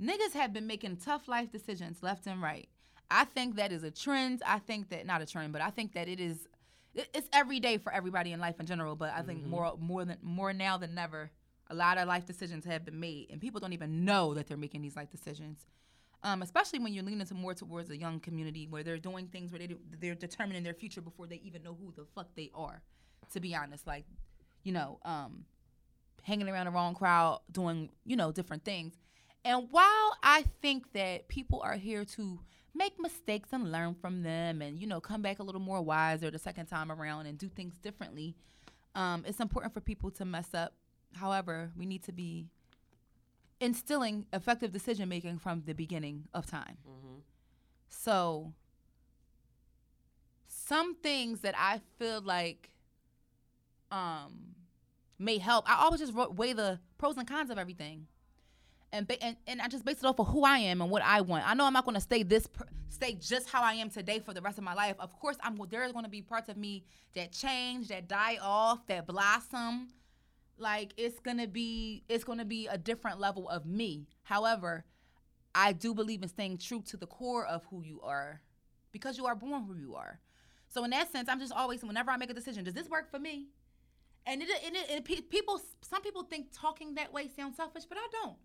niggas 0.00 0.32
have 0.32 0.54
been 0.54 0.66
making 0.66 0.96
tough 0.96 1.28
life 1.28 1.52
decisions 1.52 2.02
left 2.02 2.26
and 2.26 2.40
right. 2.40 2.68
I 3.10 3.24
think 3.24 3.56
that 3.56 3.72
is 3.72 3.84
a 3.84 3.90
trend. 3.90 4.42
I 4.46 4.58
think 4.58 4.90
that 4.90 5.06
not 5.06 5.22
a 5.22 5.26
trend, 5.26 5.52
but 5.52 5.62
I 5.62 5.70
think 5.70 5.92
that 5.94 6.08
it's 6.08 7.28
every 7.32 7.60
day 7.60 7.78
for 7.78 7.92
everybody 7.92 8.32
in 8.32 8.40
life 8.40 8.58
in 8.60 8.66
general, 8.66 8.96
but 8.96 9.12
I 9.12 9.22
think 9.22 9.44
more 9.44 9.74
more 9.78 10.04
than 10.04 10.18
more 10.22 10.52
now 10.52 10.76
than 10.78 10.96
ever, 10.98 11.30
a 11.70 11.74
lot 11.74 11.98
of 11.98 12.08
life 12.08 12.26
decisions 12.26 12.64
have 12.64 12.84
been 12.84 13.00
made, 13.00 13.30
and 13.30 13.40
people 13.40 13.60
don't 13.60 13.72
even 13.72 14.04
know 14.04 14.34
that 14.34 14.46
they're 14.46 14.56
making 14.56 14.82
these 14.82 14.96
life 14.96 15.10
decisions 15.10 15.66
um, 16.24 16.40
especially 16.40 16.78
when 16.78 16.94
you're 16.94 17.04
leaning 17.04 17.26
to 17.26 17.34
more 17.34 17.54
towards 17.54 17.90
a 17.90 17.96
young 17.96 18.18
community 18.18 18.66
where 18.66 18.82
they're 18.82 18.96
doing 18.96 19.28
things 19.28 19.52
where 19.52 19.58
they 19.58 19.66
do, 19.66 19.78
they're 20.00 20.14
determining 20.14 20.62
their 20.62 20.72
future 20.72 21.02
before 21.02 21.26
they 21.26 21.40
even 21.44 21.62
know 21.62 21.76
who 21.78 21.92
the 21.94 22.06
fuck 22.14 22.28
they 22.34 22.50
are. 22.54 22.82
To 23.32 23.40
be 23.40 23.54
honest, 23.54 23.86
like 23.86 24.04
you 24.64 24.72
know, 24.72 24.98
um, 25.04 25.44
hanging 26.22 26.48
around 26.48 26.66
the 26.66 26.72
wrong 26.72 26.94
crowd, 26.94 27.40
doing 27.52 27.90
you 28.06 28.16
know 28.16 28.32
different 28.32 28.64
things. 28.64 28.94
And 29.44 29.68
while 29.70 30.16
I 30.22 30.44
think 30.62 30.92
that 30.94 31.28
people 31.28 31.60
are 31.62 31.74
here 31.74 32.04
to 32.16 32.40
make 32.74 32.98
mistakes 32.98 33.50
and 33.52 33.70
learn 33.70 33.94
from 33.94 34.22
them, 34.22 34.62
and 34.62 34.78
you 34.78 34.86
know 34.86 35.00
come 35.00 35.22
back 35.22 35.38
a 35.38 35.42
little 35.42 35.60
more 35.60 35.82
wiser 35.82 36.30
the 36.30 36.38
second 36.38 36.66
time 36.66 36.90
around 36.90 37.26
and 37.26 37.38
do 37.38 37.48
things 37.48 37.76
differently, 37.78 38.34
um, 38.94 39.24
it's 39.26 39.40
important 39.40 39.74
for 39.74 39.80
people 39.80 40.10
to 40.12 40.24
mess 40.24 40.54
up. 40.54 40.74
However, 41.14 41.70
we 41.76 41.86
need 41.86 42.02
to 42.04 42.12
be 42.12 42.46
instilling 43.60 44.26
effective 44.32 44.72
decision 44.72 45.08
making 45.08 45.38
from 45.38 45.62
the 45.66 45.74
beginning 45.74 46.24
of 46.32 46.46
time. 46.46 46.78
Mm-hmm. 46.88 47.18
So, 47.88 48.52
some 50.48 50.96
things 50.96 51.40
that 51.40 51.54
I 51.56 51.80
feel 51.98 52.20
like 52.20 52.70
um, 53.90 54.54
may 55.18 55.38
help, 55.38 55.70
I 55.70 55.82
always 55.84 56.00
just 56.00 56.14
weigh 56.14 56.52
the 56.52 56.80
pros 56.98 57.16
and 57.16 57.28
cons 57.28 57.50
of 57.50 57.58
everything. 57.58 58.06
And, 58.94 59.08
ba- 59.08 59.20
and 59.22 59.36
and 59.48 59.60
I 59.60 59.66
just 59.66 59.84
base 59.84 59.98
it 59.98 60.04
off 60.04 60.20
of 60.20 60.28
who 60.28 60.44
I 60.44 60.58
am 60.58 60.80
and 60.80 60.88
what 60.88 61.02
I 61.02 61.20
want. 61.20 61.48
I 61.48 61.54
know 61.54 61.64
I'm 61.64 61.72
not 61.72 61.84
going 61.84 61.96
to 61.96 62.00
stay 62.00 62.22
this 62.22 62.46
per- 62.46 62.68
stay 62.88 63.14
just 63.14 63.48
how 63.50 63.60
I 63.60 63.72
am 63.74 63.90
today 63.90 64.20
for 64.20 64.32
the 64.32 64.40
rest 64.40 64.56
of 64.56 64.62
my 64.62 64.72
life. 64.74 64.94
Of 65.00 65.18
course, 65.18 65.36
I'm 65.42 65.58
there's 65.68 65.90
going 65.90 66.04
to 66.04 66.10
be 66.10 66.22
parts 66.22 66.48
of 66.48 66.56
me 66.56 66.84
that 67.16 67.32
change, 67.32 67.88
that 67.88 68.06
die 68.08 68.38
off, 68.40 68.86
that 68.86 69.08
blossom. 69.08 69.88
Like 70.58 70.94
it's 70.96 71.18
gonna 71.18 71.48
be 71.48 72.04
it's 72.08 72.22
gonna 72.22 72.44
be 72.44 72.68
a 72.68 72.78
different 72.78 73.18
level 73.18 73.48
of 73.48 73.66
me. 73.66 74.06
However 74.22 74.84
i 75.54 75.72
do 75.72 75.94
believe 75.94 76.22
in 76.22 76.28
staying 76.28 76.58
true 76.58 76.82
to 76.82 76.96
the 76.96 77.06
core 77.06 77.46
of 77.46 77.64
who 77.70 77.82
you 77.82 78.00
are 78.02 78.40
because 78.90 79.16
you 79.16 79.26
are 79.26 79.34
born 79.34 79.64
who 79.64 79.74
you 79.74 79.94
are. 79.94 80.20
So 80.68 80.84
in 80.84 80.90
that 80.90 81.10
sense 81.12 81.28
i'm 81.28 81.40
just 81.40 81.52
always 81.52 81.82
whenever 81.82 82.10
i 82.10 82.16
make 82.16 82.30
a 82.30 82.34
decision 82.34 82.64
does 82.64 82.74
this 82.74 82.88
work 82.88 83.10
for 83.10 83.18
me? 83.18 83.46
And 84.26 84.40
it, 84.42 84.48
it, 84.48 84.90
it, 84.90 85.04
pe- 85.04 85.20
people 85.20 85.60
some 85.82 86.02
people 86.02 86.22
think 86.22 86.48
talking 86.52 86.94
that 86.94 87.12
way 87.12 87.28
sounds 87.36 87.56
selfish 87.56 87.84
but 87.84 87.98
i 87.98 88.06
don't 88.12 88.36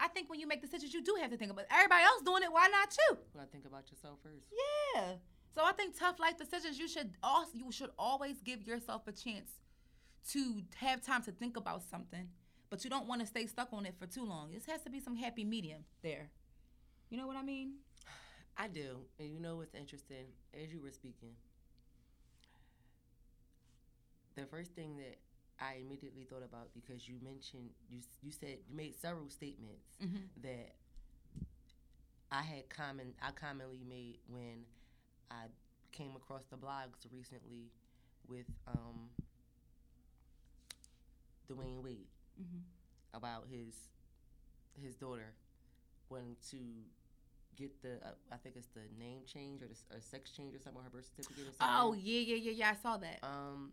i 0.00 0.08
think 0.08 0.28
when 0.30 0.38
you 0.40 0.46
make 0.46 0.60
decisions 0.60 0.92
you 0.94 1.02
do 1.02 1.16
have 1.20 1.30
to 1.30 1.36
think 1.36 1.50
about 1.50 1.64
everybody 1.70 2.02
else 2.04 2.22
doing 2.22 2.42
it 2.42 2.52
why 2.52 2.68
not 2.68 2.88
you 2.98 3.16
I 3.40 3.44
think 3.46 3.64
about 3.66 3.90
yourself 3.90 4.18
first. 4.22 4.46
yeah. 4.94 5.12
So 5.54 5.64
I 5.64 5.72
think 5.72 5.98
tough 5.98 6.20
life 6.20 6.36
decisions 6.36 6.78
you 6.78 6.88
should 6.88 7.12
also 7.22 7.50
you 7.54 7.72
should 7.72 7.90
always 7.98 8.40
give 8.42 8.62
yourself 8.66 9.02
a 9.08 9.12
chance 9.12 9.50
to 10.32 10.62
have 10.76 11.00
time 11.02 11.22
to 11.22 11.32
think 11.32 11.56
about 11.56 11.82
something, 11.82 12.28
but 12.70 12.84
you 12.84 12.90
don't 12.90 13.06
want 13.06 13.20
to 13.22 13.26
stay 13.26 13.46
stuck 13.46 13.72
on 13.72 13.86
it 13.86 13.94
for 13.98 14.06
too 14.06 14.24
long. 14.24 14.50
This 14.52 14.66
has 14.66 14.82
to 14.82 14.90
be 14.90 15.00
some 15.00 15.16
happy 15.16 15.44
medium 15.44 15.84
there. 16.02 16.30
You 17.08 17.16
know 17.16 17.26
what 17.26 17.36
I 17.36 17.42
mean? 17.42 17.74
I 18.56 18.68
do. 18.68 18.98
And 19.18 19.32
you 19.32 19.40
know 19.40 19.56
what's 19.56 19.74
interesting? 19.74 20.26
As 20.52 20.70
you 20.72 20.80
were 20.82 20.90
speaking, 20.90 21.30
the 24.36 24.44
first 24.46 24.72
thing 24.72 24.96
that 24.98 25.18
I 25.60 25.78
immediately 25.84 26.24
thought 26.24 26.42
about 26.44 26.68
because 26.74 27.08
you 27.08 27.16
mentioned 27.22 27.70
you 27.90 28.00
you 28.22 28.30
said 28.30 28.58
you 28.68 28.76
made 28.76 28.94
several 28.98 29.28
statements 29.28 29.96
Mm-hmm. 30.02 30.26
that 30.42 30.74
I 32.30 32.42
had 32.42 32.68
common 32.68 33.14
I 33.22 33.30
commonly 33.32 33.82
made 33.88 34.18
when 34.28 34.64
I 35.30 35.46
came 35.92 36.14
across 36.16 36.44
the 36.50 36.56
blogs 36.56 37.06
recently 37.12 37.70
with 38.28 38.46
um 38.66 39.10
Dwyane 41.50 41.82
Wade 41.82 42.06
Mm-hmm. 42.40 43.16
about 43.16 43.46
his 43.50 43.74
his 44.80 44.94
daughter 44.94 45.32
wanting 46.08 46.36
to 46.50 46.56
get 47.56 47.82
the 47.82 47.94
uh, 48.06 48.12
I 48.30 48.36
think 48.36 48.54
it's 48.56 48.68
the 48.68 48.82
name 48.96 49.22
change 49.26 49.60
or 49.62 49.66
the 49.66 49.96
or 49.96 50.00
sex 50.00 50.30
change 50.30 50.54
or 50.54 50.60
something 50.60 50.78
on 50.78 50.84
her 50.84 50.90
birth 50.90 51.06
certificate 51.10 51.48
or 51.48 51.52
something. 51.52 51.66
Oh 51.68 51.94
yeah, 51.94 52.20
yeah, 52.20 52.36
yeah, 52.36 52.52
yeah. 52.52 52.70
I 52.70 52.74
saw 52.80 52.96
that. 52.98 53.18
Um, 53.24 53.72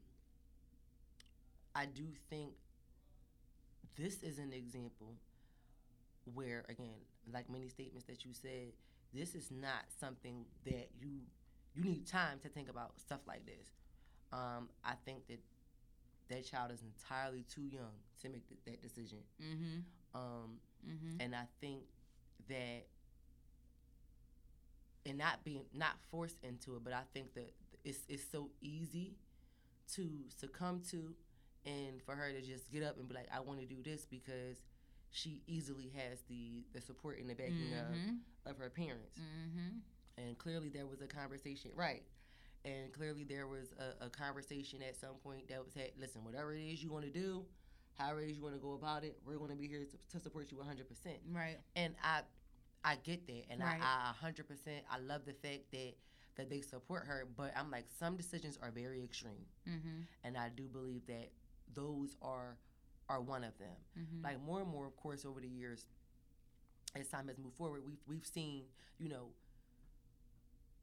I 1.75 1.85
do 1.85 2.03
think 2.29 2.53
this 3.97 4.23
is 4.23 4.39
an 4.39 4.53
example 4.53 5.15
where, 6.33 6.65
again, 6.69 6.95
like 7.31 7.49
many 7.49 7.67
statements 7.69 8.05
that 8.07 8.25
you 8.25 8.33
said, 8.33 8.71
this 9.13 9.35
is 9.35 9.51
not 9.51 9.83
something 9.99 10.45
that 10.65 10.89
you 10.99 11.09
you 11.73 11.83
need 11.83 12.07
time 12.07 12.39
to 12.41 12.47
think 12.49 12.69
about 12.69 12.97
stuff 12.99 13.19
like 13.27 13.45
this. 13.45 13.67
Um, 14.31 14.69
I 14.83 14.93
think 15.05 15.27
that 15.27 15.39
that 16.29 16.45
child 16.45 16.71
is 16.71 16.81
entirely 16.81 17.43
too 17.43 17.63
young 17.65 17.91
to 18.21 18.29
make 18.29 18.47
th- 18.47 18.61
that 18.65 18.81
decision. 18.81 19.19
Mm-hmm. 19.41 19.79
Um, 20.19 20.59
Mm-hmm. 20.87 21.19
and 21.19 21.33
I 21.35 21.45
think 21.61 21.81
that 22.47 22.85
and 25.05 25.17
not 25.17 25.43
being 25.43 25.65
not 25.73 25.93
forced 26.11 26.37
into 26.43 26.75
it, 26.75 26.83
but 26.83 26.93
I 26.93 27.01
think 27.13 27.33
that 27.33 27.53
it's 27.83 27.99
it's 28.07 28.23
so 28.31 28.49
easy 28.61 29.15
to 29.95 30.07
succumb 30.35 30.81
to, 30.91 31.15
and 31.65 32.01
for 32.03 32.15
her 32.15 32.31
to 32.31 32.41
just 32.41 32.71
get 32.71 32.83
up 32.83 32.97
and 32.97 33.07
be 33.07 33.13
like, 33.15 33.27
I 33.33 33.39
want 33.39 33.59
to 33.59 33.65
do 33.65 33.81
this 33.83 34.05
because 34.05 34.57
she 35.11 35.41
easily 35.47 35.91
has 35.95 36.21
the 36.29 36.63
the 36.73 36.81
support 36.81 37.19
and 37.19 37.29
the 37.29 37.35
backing 37.35 37.71
Mm-hmm. 37.71 38.09
of, 38.45 38.51
of 38.53 38.57
her 38.59 38.69
parents, 38.69 39.19
Mm-hmm. 39.19 39.79
and 40.27 40.37
clearly 40.37 40.69
there 40.69 40.85
was 40.85 41.01
a 41.01 41.07
conversation, 41.07 41.71
right? 41.75 42.03
And 42.63 42.91
clearly 42.93 43.23
there 43.23 43.47
was 43.47 43.73
a, 43.79 44.05
a 44.05 44.09
conversation 44.09 44.81
at 44.81 44.95
some 44.95 45.15
point 45.23 45.47
that 45.49 45.63
was 45.63 45.73
had. 45.73 45.91
Listen, 45.99 46.23
whatever 46.23 46.53
it 46.53 46.61
is 46.61 46.83
you 46.83 46.91
want 46.91 47.05
to 47.05 47.11
do, 47.11 47.45
however 47.93 48.21
it 48.21 48.29
is 48.29 48.37
you 48.37 48.43
want 48.43 48.55
to 48.55 48.61
go 48.61 48.73
about 48.73 49.03
it, 49.03 49.17
we're 49.25 49.37
going 49.37 49.51
to 49.51 49.55
be 49.55 49.67
here 49.67 49.85
to, 49.85 50.17
to 50.17 50.23
support 50.23 50.51
you 50.51 50.57
100 50.57 50.87
percent 50.87 51.17
Right. 51.31 51.57
and 51.75 51.93
I 52.03 52.21
I 52.83 52.97
get 53.03 53.25
that, 53.27 53.43
and 53.49 53.61
Right. 53.61 53.79
I, 53.81 54.13
I 54.21 54.27
100% 54.27 54.41
I 54.91 54.99
love 54.99 55.21
the 55.25 55.33
fact 55.33 55.71
that 55.71 55.93
that 56.37 56.49
they 56.49 56.59
support 56.61 57.05
her, 57.05 57.25
but 57.37 57.53
I'm 57.55 57.71
like 57.71 57.85
some 57.97 58.17
decisions 58.17 58.57
are 58.61 58.71
very 58.71 59.03
extreme, 59.03 59.45
Mm-hmm. 59.69 60.01
and 60.23 60.37
I 60.37 60.49
do 60.49 60.63
believe 60.67 61.05
that 61.07 61.29
those 61.73 62.15
are 62.21 62.57
are 63.09 63.21
one 63.21 63.43
of 63.43 63.57
them. 63.57 63.75
Mm-hmm. 63.99 64.23
Like 64.23 64.41
more 64.43 64.61
and 64.61 64.69
more, 64.69 64.85
of 64.85 64.95
course, 64.95 65.25
over 65.25 65.39
the 65.39 65.47
years, 65.47 65.85
as 66.95 67.07
time 67.07 67.27
has 67.27 67.37
moved 67.37 67.55
forward, 67.57 67.81
we've 67.85 68.01
we've 68.07 68.25
seen 68.25 68.63
you 68.97 69.09
know 69.09 69.29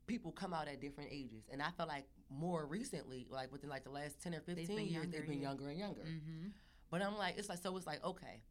people 0.06 0.32
come 0.32 0.52
out 0.52 0.68
at 0.68 0.80
different 0.80 1.10
ages, 1.12 1.44
and 1.52 1.62
I 1.62 1.70
felt 1.76 1.88
like 1.88 2.06
more 2.30 2.66
recently, 2.66 3.26
like 3.30 3.52
within 3.52 3.70
like 3.70 3.84
the 3.84 3.90
last 3.90 4.22
10 4.22 4.34
or 4.34 4.40
15 4.40 4.66
been 4.66 4.86
years, 4.86 5.06
they've 5.10 5.26
been 5.26 5.40
yeah. 5.40 5.48
younger 5.48 5.68
and 5.68 5.78
younger. 5.78 6.02
mm-hmm. 6.02 6.48
But 6.90 7.02
I'm 7.02 7.16
like, 7.16 7.38
it's 7.38 7.48
like 7.48 7.58
so. 7.58 7.76
It's 7.76 7.86
like 7.86 8.04
okay, 8.04 8.42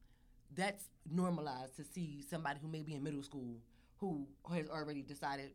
that's 0.56 0.86
normalized 1.10 1.76
to 1.78 1.84
see 1.84 2.24
somebody 2.28 2.60
who 2.62 2.68
may 2.68 2.82
be 2.82 2.96
in 2.96 3.04
middle 3.04 3.24
school 3.24 3.58
who 4.02 4.28
has 4.52 4.68
already 4.68 5.04
decided 5.04 5.52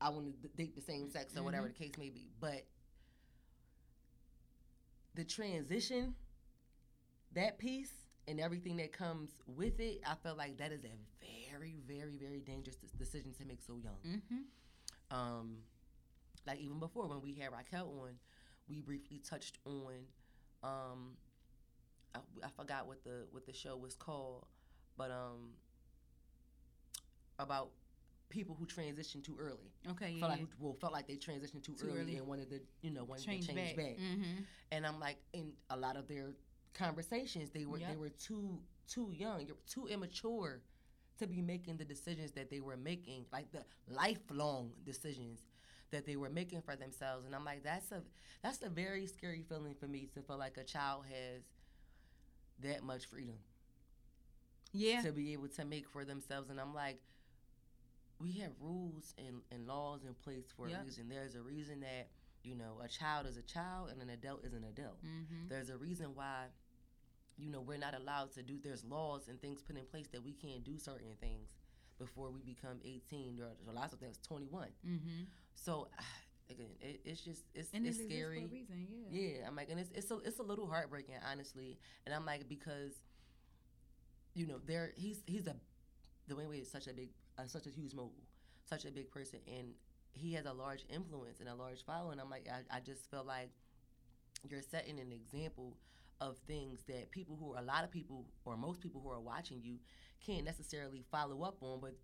I 0.00 0.08
want 0.08 0.42
to 0.42 0.48
date 0.56 0.74
the 0.74 0.80
same 0.80 1.10
sex 1.10 1.36
or 1.36 1.42
whatever 1.44 1.68
the 1.68 1.74
case 1.74 1.92
may 1.98 2.08
be. 2.08 2.30
But 2.40 2.64
the 5.14 5.24
transition, 5.24 6.14
that 7.34 7.58
piece, 7.58 7.92
and 8.28 8.40
everything 8.40 8.76
that 8.76 8.92
comes 8.92 9.30
with 9.46 9.80
it, 9.80 10.00
I 10.06 10.14
felt 10.22 10.38
like 10.38 10.58
that 10.58 10.72
is 10.72 10.84
a 10.84 11.50
very, 11.50 11.76
very, 11.86 12.16
very 12.16 12.40
dangerous 12.40 12.76
decision 12.98 13.32
to 13.38 13.44
make 13.44 13.60
so 13.60 13.76
young. 13.82 13.98
Mm-hmm. 14.06 15.16
Um, 15.16 15.56
like 16.46 16.60
even 16.60 16.78
before 16.78 17.06
when 17.06 17.20
we 17.20 17.34
had 17.34 17.52
Raquel 17.52 17.92
on, 18.02 18.10
we 18.68 18.80
briefly 18.80 19.20
touched 19.28 19.58
on. 19.64 19.92
Um, 20.62 21.16
I, 22.14 22.20
I 22.44 22.48
forgot 22.56 22.86
what 22.86 23.02
the 23.04 23.26
what 23.30 23.46
the 23.46 23.52
show 23.52 23.76
was 23.76 23.94
called, 23.94 24.46
but 24.96 25.10
um, 25.10 25.50
about 27.38 27.70
people 28.32 28.56
who 28.58 28.66
transitioned 28.66 29.22
too 29.24 29.36
early. 29.38 29.70
Okay. 29.92 30.10
Yeah. 30.10 30.20
Felt 30.26 30.32
like 30.40 30.48
well, 30.58 30.76
felt 30.80 30.92
like 30.92 31.06
they 31.06 31.14
transitioned 31.16 31.62
too, 31.62 31.74
Too 31.74 31.88
early, 31.88 32.00
early. 32.00 32.16
and 32.16 32.26
wanted 32.26 32.48
to 32.50 32.60
you 32.80 32.90
know 32.90 33.04
wanted 33.04 33.24
change, 33.24 33.46
to 33.46 33.54
change 33.54 33.76
back. 33.76 33.86
back. 33.86 33.96
Mm-hmm. 33.98 34.42
And 34.72 34.86
I'm 34.86 34.98
like, 34.98 35.18
in 35.32 35.52
a 35.70 35.76
lot 35.76 35.96
of 35.96 36.08
their 36.08 36.30
conversations. 36.74 37.50
They 37.50 37.66
were 37.66 37.78
they 37.78 37.96
were 37.96 38.08
too 38.08 38.58
too 38.88 39.12
young, 39.14 39.46
you're 39.46 39.56
too 39.68 39.86
immature 39.86 40.62
to 41.18 41.26
be 41.26 41.40
making 41.42 41.76
the 41.76 41.84
decisions 41.84 42.32
that 42.32 42.50
they 42.50 42.60
were 42.60 42.76
making, 42.76 43.26
like 43.32 43.52
the 43.52 43.64
lifelong 43.88 44.72
decisions 44.84 45.40
that 45.90 46.06
they 46.06 46.16
were 46.16 46.30
making 46.30 46.62
for 46.62 46.74
themselves. 46.74 47.26
And 47.26 47.34
I'm 47.34 47.44
like, 47.44 47.62
that's 47.62 47.92
a 47.92 48.02
that's 48.42 48.62
a 48.62 48.68
very 48.70 49.06
scary 49.06 49.42
feeling 49.48 49.74
for 49.74 49.86
me 49.86 50.08
to 50.14 50.22
feel 50.22 50.38
like 50.38 50.56
a 50.56 50.64
child 50.64 51.04
has 51.10 51.42
that 52.60 52.82
much 52.82 53.06
freedom 53.06 53.36
Yeah. 54.72 55.02
to 55.02 55.12
be 55.12 55.32
able 55.34 55.48
to 55.48 55.64
make 55.64 55.88
for 55.88 56.04
themselves. 56.04 56.48
And 56.50 56.58
I'm 56.60 56.74
like, 56.74 57.00
we 58.18 58.32
have 58.32 58.52
rules 58.60 59.14
and, 59.18 59.42
and 59.50 59.66
laws 59.66 60.04
in 60.04 60.14
place 60.14 60.46
for 60.56 60.68
Yep. 60.68 60.80
a 60.80 60.84
reason. 60.84 61.08
There's 61.08 61.34
a 61.34 61.42
reason 61.42 61.80
that, 61.80 62.08
you 62.44 62.54
know, 62.54 62.80
a 62.84 62.88
child 62.88 63.26
is 63.26 63.36
a 63.36 63.42
child 63.42 63.90
and 63.90 64.00
an 64.00 64.10
adult 64.10 64.44
is 64.44 64.52
an 64.52 64.64
adult. 64.64 65.04
Mm-hmm. 65.04 65.48
There's 65.48 65.70
a 65.70 65.76
reason 65.76 66.14
why, 66.14 66.46
you 67.36 67.50
know, 67.50 67.60
we're 67.60 67.78
not 67.78 67.94
allowed 67.94 68.32
to 68.34 68.42
do, 68.42 68.58
there's 68.62 68.84
laws 68.84 69.28
and 69.28 69.40
things 69.40 69.62
put 69.62 69.76
in 69.76 69.84
place 69.86 70.06
that 70.12 70.22
we 70.22 70.32
can't 70.32 70.62
do 70.64 70.78
certain 70.78 71.14
things 71.20 71.50
before 71.98 72.30
we 72.30 72.40
become 72.42 72.78
18 72.84 73.40
or, 73.40 73.46
or 73.68 73.74
lots 73.74 73.92
of 73.92 73.98
things 74.00 74.18
21. 74.26 74.68
Mm-hmm. 74.86 75.22
So, 75.54 75.88
again, 76.50 76.70
it, 76.80 77.00
it's 77.04 77.20
just, 77.22 77.42
it's, 77.54 77.70
And 77.72 77.86
it's 77.86 77.98
it 77.98 78.06
scary. 78.08 78.46
reason. 78.46 78.86
Yeah. 79.10 79.20
Yeah, 79.40 79.46
I'm 79.48 79.56
like, 79.56 79.68
and 79.70 79.80
it's 79.80 79.90
it's 79.94 80.10
a 80.10 80.18
it's 80.18 80.38
a 80.38 80.42
little 80.42 80.66
heartbreaking, 80.66 81.14
honestly. 81.28 81.78
And 82.06 82.14
I'm 82.14 82.26
like, 82.26 82.48
because, 82.48 82.92
you 84.34 84.46
know, 84.46 84.58
there 84.64 84.92
he's 84.96 85.22
he's 85.26 85.46
a, 85.46 85.56
Dwyane 86.30 86.48
Wade 86.48 86.62
is 86.62 86.70
such 86.70 86.86
a 86.88 86.92
big, 86.92 87.10
uh, 87.38 87.46
such 87.46 87.66
a 87.66 87.70
huge 87.70 87.94
mogul, 87.94 88.22
such 88.68 88.84
a 88.84 88.90
big 88.90 89.10
person, 89.10 89.40
and 89.46 89.68
he 90.12 90.34
has 90.34 90.44
a 90.46 90.52
large 90.52 90.84
influence 90.88 91.40
and 91.40 91.48
a 91.48 91.54
large 91.54 91.84
following. 91.84 92.20
I'm 92.20 92.30
like, 92.30 92.46
I, 92.50 92.76
I 92.76 92.80
just 92.80 93.10
feel 93.10 93.24
like 93.24 93.50
you're 94.48 94.62
setting 94.62 94.98
an 94.98 95.12
example 95.12 95.76
of 96.20 96.36
things 96.46 96.80
that 96.86 97.10
people 97.10 97.36
who 97.38 97.54
are 97.54 97.58
a 97.58 97.64
lot 97.64 97.84
of 97.84 97.90
people 97.90 98.26
or 98.44 98.56
most 98.56 98.80
people 98.80 99.00
who 99.00 99.10
are 99.10 99.20
watching 99.20 99.60
you 99.62 99.78
can't 100.24 100.44
necessarily 100.44 101.04
follow 101.10 101.42
up 101.42 101.56
on, 101.62 101.80
but 101.80 101.94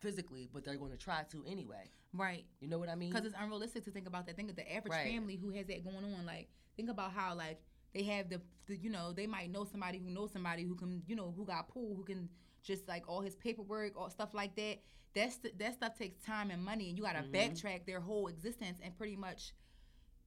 physically, 0.00 0.48
but 0.52 0.64
they're 0.64 0.76
going 0.76 0.90
to 0.90 0.96
try 0.96 1.22
to 1.30 1.44
anyway. 1.46 1.90
Right. 2.12 2.44
You 2.60 2.68
know 2.68 2.78
what 2.78 2.88
I 2.88 2.94
mean? 2.96 3.10
Because 3.10 3.26
it's 3.26 3.34
unrealistic 3.38 3.84
to 3.84 3.90
think 3.90 4.08
about 4.08 4.26
that. 4.26 4.36
Think 4.36 4.50
of 4.50 4.56
the 4.56 4.68
average 4.74 4.92
Right. 4.92 5.12
family 5.12 5.36
who 5.36 5.50
has 5.50 5.66
that 5.66 5.84
going 5.84 5.96
on. 5.96 6.26
Like, 6.26 6.48
think 6.76 6.90
about 6.90 7.12
how 7.12 7.34
like 7.34 7.60
they 7.94 8.02
have 8.04 8.28
the, 8.28 8.40
the, 8.66 8.76
you 8.76 8.90
know, 8.90 9.12
they 9.12 9.26
might 9.26 9.50
know 9.50 9.64
somebody 9.64 9.98
who 9.98 10.10
knows 10.10 10.32
somebody 10.32 10.64
who 10.64 10.74
can, 10.74 11.02
you 11.06 11.14
know, 11.14 11.32
who 11.36 11.44
got 11.44 11.68
pool, 11.68 11.94
who 11.94 12.02
can 12.02 12.28
just 12.62 12.86
like 12.88 13.08
all 13.08 13.20
his 13.20 13.36
paperwork, 13.36 13.96
all 13.96 14.10
stuff 14.10 14.34
like 14.34 14.54
that. 14.56 14.78
That's 15.14 15.38
that 15.58 15.74
stuff 15.74 15.94
takes 15.96 16.18
time 16.24 16.50
and 16.50 16.62
money, 16.62 16.88
and 16.88 16.96
you 16.98 17.04
got 17.04 17.14
to 17.14 17.22
Mhm. 17.22 17.32
backtrack 17.32 17.84
their 17.86 18.00
whole 18.00 18.28
existence 18.28 18.78
and 18.82 18.96
pretty 18.96 19.16
much, 19.16 19.52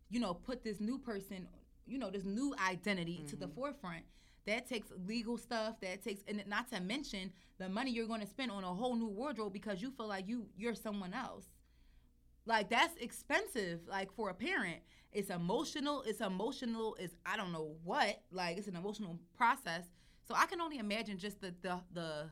you 0.10 0.20
know, 0.20 0.34
put 0.34 0.64
this 0.64 0.80
new 0.80 0.98
person, 1.00 1.48
you 1.86 1.98
know, 1.98 2.10
this 2.10 2.26
new 2.26 2.54
identity 2.60 3.24
to 3.28 3.36
the 3.36 3.48
Mhm. 3.48 3.56
forefront. 3.56 4.06
That 4.46 4.68
takes 4.68 4.92
legal 4.92 5.38
stuff. 5.38 5.80
That 5.80 6.02
takes, 6.02 6.22
and 6.28 6.46
not 6.48 6.68
to 6.70 6.82
mention 6.82 7.32
the 7.60 7.70
money 7.70 7.92
you're 7.92 8.08
going 8.08 8.20
to 8.22 8.28
spend 8.28 8.52
on 8.52 8.64
a 8.66 8.74
whole 8.74 8.96
new 8.96 9.08
wardrobe 9.08 9.54
because 9.54 9.82
you 9.82 9.92
feel 9.92 10.08
like 10.08 10.28
you 10.28 10.50
you're 10.58 10.76
someone 10.76 11.14
else 11.14 11.48
like 12.46 12.70
that's 12.70 12.96
expensive 12.98 13.88
like 13.88 14.12
for 14.12 14.30
a 14.30 14.34
parent 14.34 14.82
it's 15.14 15.30
emotional 15.30 16.02
it's 16.04 16.20
emotional 16.20 16.96
it's 17.00 17.16
i 17.26 17.38
don't 17.38 17.54
know 17.54 17.78
what 17.86 18.22
like 18.32 18.58
it's 18.58 18.68
an 18.68 18.76
emotional 18.76 19.18
process 19.34 19.86
so 20.28 20.34
i 20.36 20.46
can 20.46 20.62
only 20.62 20.78
imagine 20.78 21.18
just 21.18 21.42
the 21.42 21.54
the, 21.62 21.80
the 21.94 22.30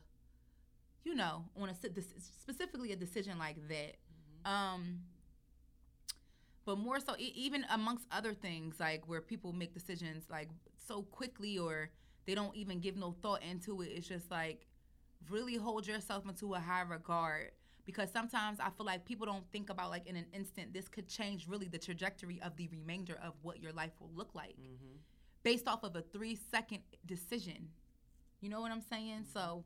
you 1.03 1.15
know 1.15 1.45
on 1.59 1.69
a 1.69 1.75
specifically 1.75 2.91
a 2.91 2.95
decision 2.95 3.37
like 3.37 3.57
that. 3.67 4.49
Um 4.49 4.99
but 6.63 6.77
more 6.77 6.99
so 6.99 7.15
even 7.17 7.65
amongst 7.71 8.05
other 8.11 8.33
things 8.33 8.79
like 8.79 9.07
where 9.07 9.19
people 9.21 9.51
make 9.51 9.73
decisions 9.73 10.25
like 10.29 10.49
so 10.87 11.01
quickly 11.03 11.57
or 11.57 11.89
they 12.25 12.35
don't 12.35 12.55
even 12.55 12.79
give 12.79 12.95
no 12.95 13.15
thought 13.21 13.41
into 13.41 13.81
it 13.81 13.87
it's 13.87 14.07
just 14.07 14.29
like 14.29 14.67
really 15.29 15.55
hold 15.55 15.87
yourself 15.87 16.27
into 16.27 16.53
a 16.53 16.59
high 16.59 16.81
regard. 16.81 17.51
Because 17.83 18.11
sometimes 18.11 18.59
I 18.59 18.69
feel 18.69 18.85
like 18.85 19.05
people 19.05 19.25
don't 19.25 19.43
think 19.51 19.71
about 19.71 19.89
like 19.89 20.05
in 20.05 20.15
an 20.15 20.27
instant 20.33 20.71
this 20.71 20.87
could 20.87 21.07
change 21.07 21.47
really 21.47 21.67
the 21.67 21.79
trajectory 21.79 22.39
of 22.43 22.55
the 22.55 22.67
remainder 22.67 23.17
of 23.23 23.33
what 23.41 23.59
your 23.59 23.71
life 23.73 23.91
will 23.99 24.11
look 24.15 24.35
like. 24.35 24.55
Hmm 24.55 24.97
based 25.43 25.67
off 25.67 25.83
of 25.83 25.95
a 25.95 26.01
3 26.01 26.35
second 26.35 26.79
decision. 27.05 27.69
You 28.41 28.49
know 28.49 28.61
what 28.61 28.71
I'm 28.71 28.81
saying? 28.81 29.25
So 29.31 29.63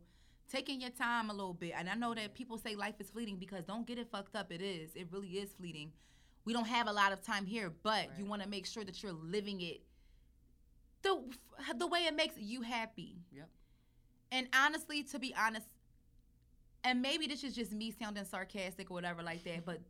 taking 0.52 0.82
your 0.82 0.92
time 0.92 1.30
a 1.30 1.34
little 1.34 1.54
bit. 1.54 1.74
And 1.76 1.90
I 1.90 1.96
know 1.96 2.14
that 2.14 2.34
people 2.34 2.58
say 2.58 2.76
life 2.76 2.96
is 3.00 3.10
fleeting 3.10 3.38
because 3.38 3.64
don't 3.64 3.88
get 3.88 3.98
it 3.98 4.10
fucked 4.12 4.36
up. 4.36 4.52
It 4.52 4.62
is. 4.62 4.92
It 4.96 5.08
really 5.12 5.30
is 5.30 5.54
fleeting. 5.54 5.92
We 6.46 6.54
don't 6.54 6.68
have 6.68 6.88
a 6.88 6.94
lot 6.94 7.12
of 7.12 7.24
time 7.24 7.46
here, 7.46 7.74
but 7.82 8.08
you 8.20 8.26
want 8.26 8.44
to 8.44 8.48
make 8.48 8.68
sure 8.68 8.84
that 8.84 9.02
you're 9.02 9.14
living 9.14 9.62
it 9.62 9.82
the 11.02 11.22
the 11.78 11.88
way 11.88 12.00
it 12.00 12.16
makes 12.16 12.36
you 12.38 12.62
happy. 12.62 13.18
Yep. 13.32 13.50
And 14.32 14.48
honestly, 14.54 15.04
to 15.04 15.20
be 15.20 15.34
honest, 15.36 15.68
and 16.84 17.02
maybe 17.02 17.26
this 17.26 17.44
is 17.44 17.56
just 17.56 17.72
me 17.72 17.92
sounding 17.92 18.26
sarcastic 18.26 18.92
or 18.92 18.94
whatever 18.94 19.24
like 19.24 19.44
that, 19.46 19.66
but 19.66 19.82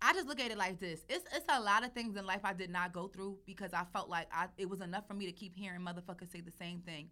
I 0.00 0.12
just 0.14 0.26
look 0.26 0.40
at 0.40 0.50
it 0.50 0.58
like 0.58 0.80
this. 0.80 1.04
It's 1.08 1.24
it's 1.34 1.46
a 1.48 1.60
lot 1.60 1.84
of 1.84 1.92
things 1.92 2.16
in 2.16 2.26
life 2.26 2.40
I 2.42 2.52
did 2.52 2.70
not 2.70 2.92
go 2.92 3.06
through 3.06 3.38
because 3.46 3.72
I 3.72 3.84
felt 3.92 4.08
like 4.08 4.26
I 4.32 4.46
it 4.58 4.68
was 4.68 4.80
enough 4.80 5.06
for 5.06 5.14
me 5.14 5.26
to 5.26 5.32
keep 5.32 5.54
hearing 5.54 5.80
motherfuckers 5.80 6.32
say 6.32 6.40
the 6.40 6.52
same 6.52 6.80
thing. 6.80 7.10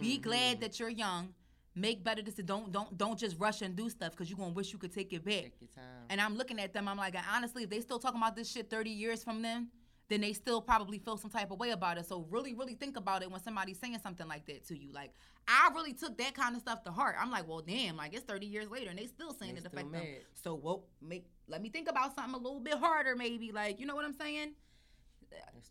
Be 0.00 0.14
mm-hmm. 0.14 0.22
glad 0.22 0.60
that 0.60 0.78
you're 0.80 0.88
young. 0.88 1.34
Make 1.76 2.04
better 2.04 2.22
decisions. 2.22 2.46
Don't 2.46 2.70
don't 2.70 2.96
don't 2.96 3.18
just 3.18 3.38
rush 3.38 3.62
and 3.62 3.74
do 3.74 3.90
stuff 3.90 4.12
because 4.12 4.30
you're 4.30 4.38
gonna 4.38 4.52
wish 4.52 4.72
you 4.72 4.78
could 4.78 4.92
take 4.92 5.12
it 5.12 5.24
back. 5.24 5.42
Take 5.42 5.60
your 5.60 5.68
time. 5.68 6.06
And 6.08 6.20
I'm 6.20 6.36
looking 6.36 6.60
at 6.60 6.72
them. 6.72 6.86
I'm 6.86 6.96
like, 6.96 7.16
honestly, 7.32 7.64
if 7.64 7.70
they 7.70 7.80
still 7.80 7.98
talking 7.98 8.20
about 8.20 8.36
this 8.36 8.50
shit 8.50 8.70
30 8.70 8.90
years 8.90 9.24
from 9.24 9.42
then, 9.42 9.68
then 10.08 10.20
they 10.20 10.32
still 10.32 10.60
probably 10.60 10.98
feel 10.98 11.16
some 11.16 11.30
type 11.30 11.50
of 11.50 11.58
way 11.58 11.70
about 11.70 11.98
it. 11.98 12.06
So 12.06 12.26
really, 12.30 12.54
really 12.54 12.74
think 12.74 12.96
about 12.96 13.22
it 13.22 13.30
when 13.30 13.40
somebody's 13.40 13.78
saying 13.78 13.98
something 14.02 14.28
like 14.28 14.46
that 14.46 14.66
to 14.68 14.78
you. 14.78 14.92
Like, 14.92 15.12
I 15.48 15.70
really 15.74 15.94
took 15.94 16.16
that 16.18 16.34
kind 16.34 16.54
of 16.54 16.60
stuff 16.60 16.82
to 16.84 16.92
heart. 16.92 17.16
I'm 17.18 17.30
like, 17.30 17.48
well, 17.48 17.60
damn, 17.60 17.96
like 17.96 18.14
it's 18.14 18.24
30 18.24 18.46
years 18.46 18.70
later 18.70 18.90
and 18.90 18.98
they 18.98 19.06
still 19.06 19.32
saying 19.32 19.54
They 19.54 19.60
it 19.60 19.66
affect 19.66 19.92
them. 19.92 20.06
So, 20.34 20.54
well, 20.54 20.84
make 21.00 21.26
let 21.48 21.62
me 21.62 21.68
think 21.68 21.88
about 21.88 22.14
something 22.14 22.34
a 22.34 22.38
little 22.38 22.60
bit 22.60 22.74
harder, 22.74 23.16
maybe. 23.16 23.50
Like, 23.52 23.80
you 23.80 23.86
know 23.86 23.94
what 23.94 24.04
I'm 24.04 24.14
saying? 24.14 24.52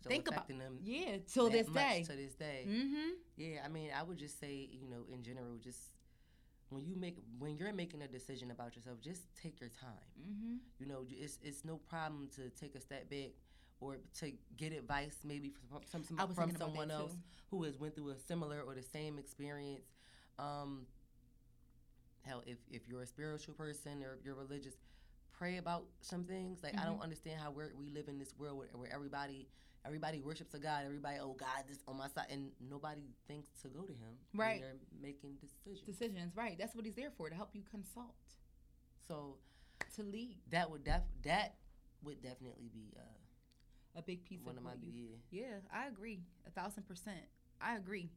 Think 0.06 0.28
about- 0.28 0.48
them 0.48 0.78
Yeah, 0.82 1.18
till 1.32 1.48
this 1.50 1.66
day. 1.68 2.04
To 2.06 2.12
this 2.16 2.34
day. 2.34 2.66
Mm-hmm. 2.68 3.08
Yeah, 3.36 3.62
I 3.64 3.68
mean, 3.68 3.90
I 3.98 4.02
would 4.02 4.18
just 4.18 4.38
say, 4.38 4.68
you 4.70 4.88
know, 4.88 5.04
in 5.12 5.22
general, 5.22 5.56
just 5.62 5.80
when 6.68 6.84
you 6.84 6.96
make 6.96 7.16
when 7.38 7.56
you're 7.56 7.72
making 7.72 8.02
a 8.02 8.08
decision 8.08 8.50
about 8.50 8.74
yourself, 8.76 9.00
just 9.00 9.22
take 9.40 9.60
your 9.60 9.70
time. 9.70 10.10
Mm-hmm. 10.20 10.56
You 10.78 10.86
know, 10.86 11.04
it's 11.08 11.38
it's 11.42 11.64
no 11.64 11.76
problem 11.76 12.28
to 12.36 12.50
take 12.50 12.74
a 12.74 12.80
step 12.80 13.08
back 13.10 13.30
or 13.80 13.98
to 14.20 14.32
get 14.56 14.72
advice 14.72 15.18
maybe 15.24 15.52
from 15.68 15.80
some, 15.90 16.04
some 16.04 16.34
from 16.34 16.56
someone 16.56 16.90
else 16.90 17.12
too. 17.12 17.18
who 17.50 17.64
has 17.64 17.78
went 17.78 17.94
through 17.94 18.10
a 18.10 18.18
similar 18.18 18.60
or 18.62 18.74
the 18.74 18.82
same 18.82 19.18
experience. 19.18 19.84
Um, 20.38 20.86
hell, 22.22 22.42
if 22.46 22.58
if 22.70 22.88
you're 22.88 23.02
a 23.02 23.06
spiritual 23.06 23.54
person 23.54 24.02
or 24.02 24.18
you're 24.24 24.34
religious, 24.34 24.74
pray 25.38 25.56
about 25.58 25.84
some 26.00 26.24
things. 26.24 26.62
Like 26.62 26.74
I 26.74 26.78
Mm-hmm. 26.78 26.90
don't 26.90 27.02
understand 27.02 27.40
how 27.40 27.50
we're, 27.50 27.72
we 27.78 27.90
live 27.90 28.08
in 28.08 28.18
this 28.18 28.34
world 28.38 28.58
where, 28.58 28.68
where 28.74 28.92
everybody 28.92 29.48
everybody 29.86 30.20
worships 30.20 30.54
a 30.54 30.58
God. 30.58 30.84
Everybody, 30.86 31.18
oh 31.20 31.34
God, 31.38 31.64
this 31.68 31.78
on 31.86 31.98
my 31.98 32.08
side, 32.08 32.26
and 32.30 32.50
nobody 32.60 33.02
thinks 33.28 33.50
to 33.62 33.68
go 33.68 33.82
to 33.82 33.92
Him. 33.92 34.16
Right. 34.34 34.60
they're 34.60 34.76
making 35.00 35.34
decisions. 35.40 35.86
Decisions, 35.86 36.36
right. 36.36 36.56
That's 36.58 36.74
what 36.74 36.84
he's 36.86 36.94
there 36.94 37.10
for, 37.16 37.28
to 37.28 37.34
help 37.34 37.50
you 37.54 37.62
consult, 37.70 38.14
So 39.06 39.36
to 39.96 40.02
lead. 40.02 40.38
that 40.50 40.70
would 40.70 40.84
def 40.84 41.02
that 41.24 41.56
would 42.02 42.22
definitely 42.22 42.68
be 42.72 42.94
uh, 42.98 43.98
A 43.98 44.02
big 44.02 44.24
piece 44.24 44.40
one 44.44 44.56
of 44.56 44.62
my 44.64 44.72
you 44.80 44.92
yeah. 45.30 45.42
Yeah, 45.42 45.56
I 45.72 45.86
agree. 45.88 46.22
A 46.46 46.50
thousand 46.50 46.84
percent. 46.84 47.20
I 47.60 47.76
agree. 47.76 48.10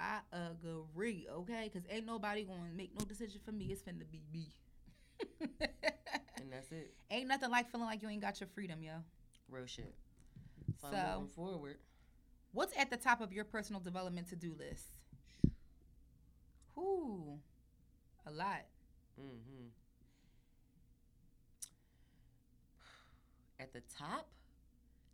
I 0.00 0.20
agree, 0.32 1.26
okay? 1.30 1.70
Because 1.72 1.86
ain't 1.90 2.06
nobody 2.06 2.44
going 2.44 2.70
to 2.70 2.76
make 2.76 2.98
no 2.98 3.04
decision 3.04 3.40
for 3.44 3.52
me. 3.52 3.66
It's 3.66 3.82
finna 3.82 4.10
be 4.10 4.22
me. 4.32 4.50
and 6.50 6.58
that's 6.58 6.72
it. 6.72 6.92
ain't 7.10 7.28
nothing 7.28 7.50
like 7.50 7.70
feeling 7.70 7.86
like 7.86 8.02
you 8.02 8.08
ain't 8.08 8.20
got 8.20 8.40
your 8.40 8.48
freedom, 8.48 8.82
yo. 8.82 8.92
Real 9.48 9.66
shit. 9.66 9.94
So, 10.80 10.88
So- 10.90 11.12
moving 11.14 11.28
forward. 11.28 11.76
What's 12.52 12.76
at 12.76 12.90
the 12.90 12.96
top 12.96 13.20
of 13.20 13.32
your 13.32 13.44
personal 13.44 13.80
development 13.80 14.28
to 14.30 14.36
do 14.36 14.52
list? 14.58 14.98
Whoo, 16.74 17.38
a 18.26 18.30
lot. 18.32 18.64
Mm-hmm. 19.20 19.68
At 23.60 23.72
the 23.72 23.82
top? 23.96 24.26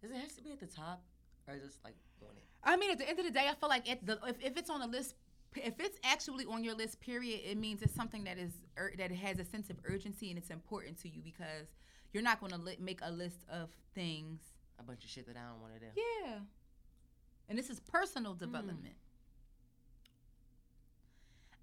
Does 0.01 0.13
it 0.13 0.17
have 0.17 0.35
to 0.37 0.43
be 0.43 0.53
at 0.53 0.61
the 0.61 0.67
top, 0.67 1.03
or 1.47 1.59
just 1.59 1.85
like 1.85 1.97
on 2.23 2.35
it? 2.37 2.45
I 2.65 2.77
mean, 2.77 2.91
at 2.91 2.99
the 2.99 3.09
end 3.09 3.19
of 3.19 3.27
the 3.27 3.31
day, 3.31 3.49
I 3.51 3.55
feel 3.55 3.69
like 3.69 3.85
the, 3.85 4.19
if, 4.27 4.37
if 4.43 4.57
it's 4.57 4.71
on 4.71 4.81
the 4.81 4.87
list, 4.87 5.15
if 5.55 5.75
it's 5.79 5.99
actually 6.05 6.45
on 6.47 6.65
your 6.65 6.75
list, 6.75 7.01
period, 7.01 7.41
it 7.45 7.57
means 7.57 7.83
it's 7.83 7.95
something 7.95 8.25
that 8.25 8.39
is 8.39 8.53
ur- 8.79 8.93
that 8.99 9.11
has 9.11 9.39
a 9.39 9.45
sense 9.45 9.71
of 9.71 9.77
urgency 9.85 10.31
and 10.31 10.39
it's 10.39 10.51
important 10.51 11.01
to 11.03 11.09
you 11.09 11.23
because 11.23 11.69
you're 12.13 12.23
not 12.23 12.41
going 12.41 12.53
to 12.53 12.59
li- 12.59 12.79
make 12.81 13.01
a 13.03 13.11
list 13.11 13.45
of 13.51 13.71
things. 13.95 14.41
A 14.79 14.83
bunch 14.83 15.05
of 15.05 15.11
shit 15.11 15.27
that 15.27 15.37
I 15.37 15.51
don't 15.51 15.61
want 15.61 15.75
to 15.75 15.81
do. 15.81 15.87
Yeah, 15.97 16.39
and 17.49 17.59
this 17.59 17.71
is 17.71 17.81
personal 17.81 18.35
mm. 18.35 18.39
development. 18.39 18.97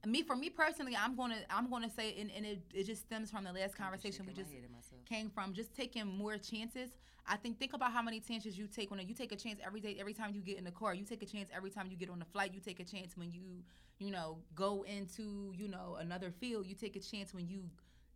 Me 0.05 0.21
for 0.23 0.35
me 0.35 0.49
personally, 0.49 0.95
I'm 0.99 1.15
gonna 1.15 1.37
I'm 1.49 1.69
gonna 1.69 1.89
say, 1.89 2.15
and, 2.19 2.29
and 2.35 2.45
it, 2.45 2.61
it 2.73 2.83
just 2.83 3.03
stems 3.03 3.31
from 3.31 3.45
the 3.45 3.53
last 3.53 3.75
conversation 3.77 4.25
we 4.25 4.33
just 4.33 4.51
head 4.51 4.63
at 4.65 4.71
myself. 4.71 5.05
came 5.05 5.29
from 5.29 5.53
just 5.53 5.73
taking 5.73 6.05
more 6.05 6.37
chances. 6.37 6.91
I 7.25 7.37
think 7.37 7.57
think 7.57 7.73
about 7.73 7.93
how 7.93 8.01
many 8.01 8.19
chances 8.19 8.57
you 8.57 8.67
take 8.67 8.91
when 8.91 8.99
you 9.07 9.13
take 9.13 9.31
a 9.31 9.35
chance 9.37 9.59
every 9.65 9.79
day, 9.79 9.95
every 9.99 10.13
time 10.13 10.33
you 10.33 10.41
get 10.41 10.57
in 10.57 10.65
the 10.65 10.71
car. 10.71 10.93
You 10.93 11.05
take 11.05 11.23
a 11.23 11.25
chance 11.25 11.49
every 11.55 11.69
time 11.69 11.87
you 11.89 11.95
get 11.95 12.09
on 12.09 12.19
the 12.19 12.25
flight. 12.25 12.53
You 12.53 12.59
take 12.59 12.79
a 12.81 12.83
chance 12.83 13.15
when 13.15 13.31
you, 13.31 13.63
you 13.99 14.11
know, 14.11 14.39
go 14.55 14.83
into, 14.83 15.53
you 15.55 15.69
know, 15.69 15.97
another 15.99 16.31
field. 16.31 16.65
You 16.65 16.75
take 16.75 16.95
a 16.97 16.99
chance 16.99 17.33
when 17.33 17.47
you 17.47 17.63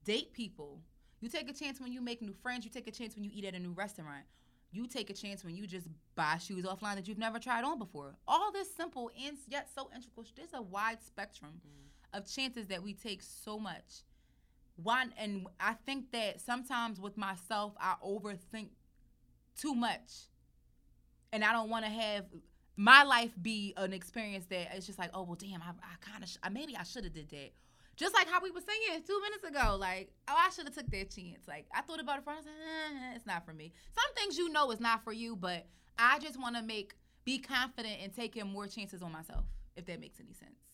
date 0.03 0.33
people. 0.33 0.81
You 1.21 1.29
take 1.29 1.49
a 1.49 1.53
chance 1.53 1.79
when 1.79 1.93
you 1.93 2.01
make 2.01 2.21
new 2.21 2.33
friends. 2.33 2.65
You 2.65 2.71
take 2.71 2.88
a 2.88 2.91
chance 2.91 3.15
when 3.15 3.23
you 3.23 3.31
eat 3.33 3.45
at 3.45 3.53
a 3.55 3.59
new 3.59 3.71
restaurant. 3.71 4.25
You 4.72 4.88
take 4.88 5.09
a 5.09 5.13
chance 5.13 5.43
when 5.43 5.55
you 5.55 5.65
just 5.65 5.88
buy 6.15 6.38
shoes 6.38 6.65
offline 6.65 6.95
that 6.95 7.07
you've 7.07 7.18
never 7.18 7.39
tried 7.39 7.63
on 7.63 7.80
before. 7.80 8.15
All 8.28 8.51
this 8.51 8.74
simple 8.74 9.09
and 9.26 9.38
yet 9.47 9.70
so 9.74 9.89
integral. 9.95 10.26
There's 10.36 10.53
a 10.53 10.61
wide 10.61 11.01
spectrum 11.01 11.61
mm. 11.65 12.18
of 12.18 12.30
chances 12.30 12.68
that 12.68 12.84
we 12.84 12.93
take 12.93 13.22
so 13.24 13.57
much 13.57 14.03
one 14.78 15.11
and 15.18 15.47
i 15.59 15.74
think 15.86 16.11
that 16.11 16.39
sometimes 16.39 16.99
with 16.99 17.18
myself 17.18 17.74
i 17.80 17.95
overthink 18.05 18.70
too 19.59 19.74
much 19.74 20.28
and 21.34 21.43
i 21.43 21.51
don't 21.51 21.70
want 21.70 21.84
to 21.84 21.91
have 21.91 22.26
my 22.76 23.01
life 23.03 23.32
be 23.41 23.74
an 23.78 23.91
experience 23.91 24.45
that 24.45 24.68
it's 24.76 24.86
just 24.86 24.99
like 24.99 25.09
oh 25.13 25.24
well 25.24 25.36
damn 25.36 25.61
i, 25.61 25.70
I 25.70 25.95
kind 25.99 26.24
of 26.24 26.30
sh- 26.30 26.38
maybe 26.51 26.78
i 26.78 26.84
should 26.84 27.03
have 27.03 27.13
did 27.13 27.30
that 27.30 27.51
just 27.97 28.13
like 28.13 28.29
how 28.29 28.41
we 28.41 28.51
were 28.51 28.61
saying 28.61 29.03
two 29.05 29.19
minutes 29.21 29.43
ago 29.43 29.75
like 29.75 30.11
oh 30.29 30.35
i 30.37 30.49
should 30.49 30.65
have 30.65 30.75
took 30.75 30.89
that 30.89 31.09
chance 31.09 31.47
like 31.47 31.65
i 31.75 31.81
thought 31.81 31.99
about 31.99 32.19
it 32.19 32.23
for 32.23 32.31
i 32.31 32.35
was 32.35 32.45
like 32.45 32.55
eh, 32.55 33.15
it's 33.15 33.25
not 33.25 33.45
for 33.45 33.53
me 33.53 33.73
some 33.93 34.13
things 34.15 34.37
you 34.37 34.49
know 34.49 34.71
is 34.71 34.79
not 34.79 35.03
for 35.03 35.11
you 35.11 35.35
but 35.35 35.65
i 35.97 36.17
just 36.19 36.39
want 36.39 36.55
to 36.55 36.61
make 36.61 36.95
be 37.25 37.37
confident 37.39 37.99
in 38.01 38.09
taking 38.11 38.47
more 38.47 38.67
chances 38.67 39.01
on 39.01 39.11
myself 39.11 39.43
if 39.75 39.85
that 39.85 39.99
makes 39.99 40.19
any 40.19 40.33
sense 40.33 40.67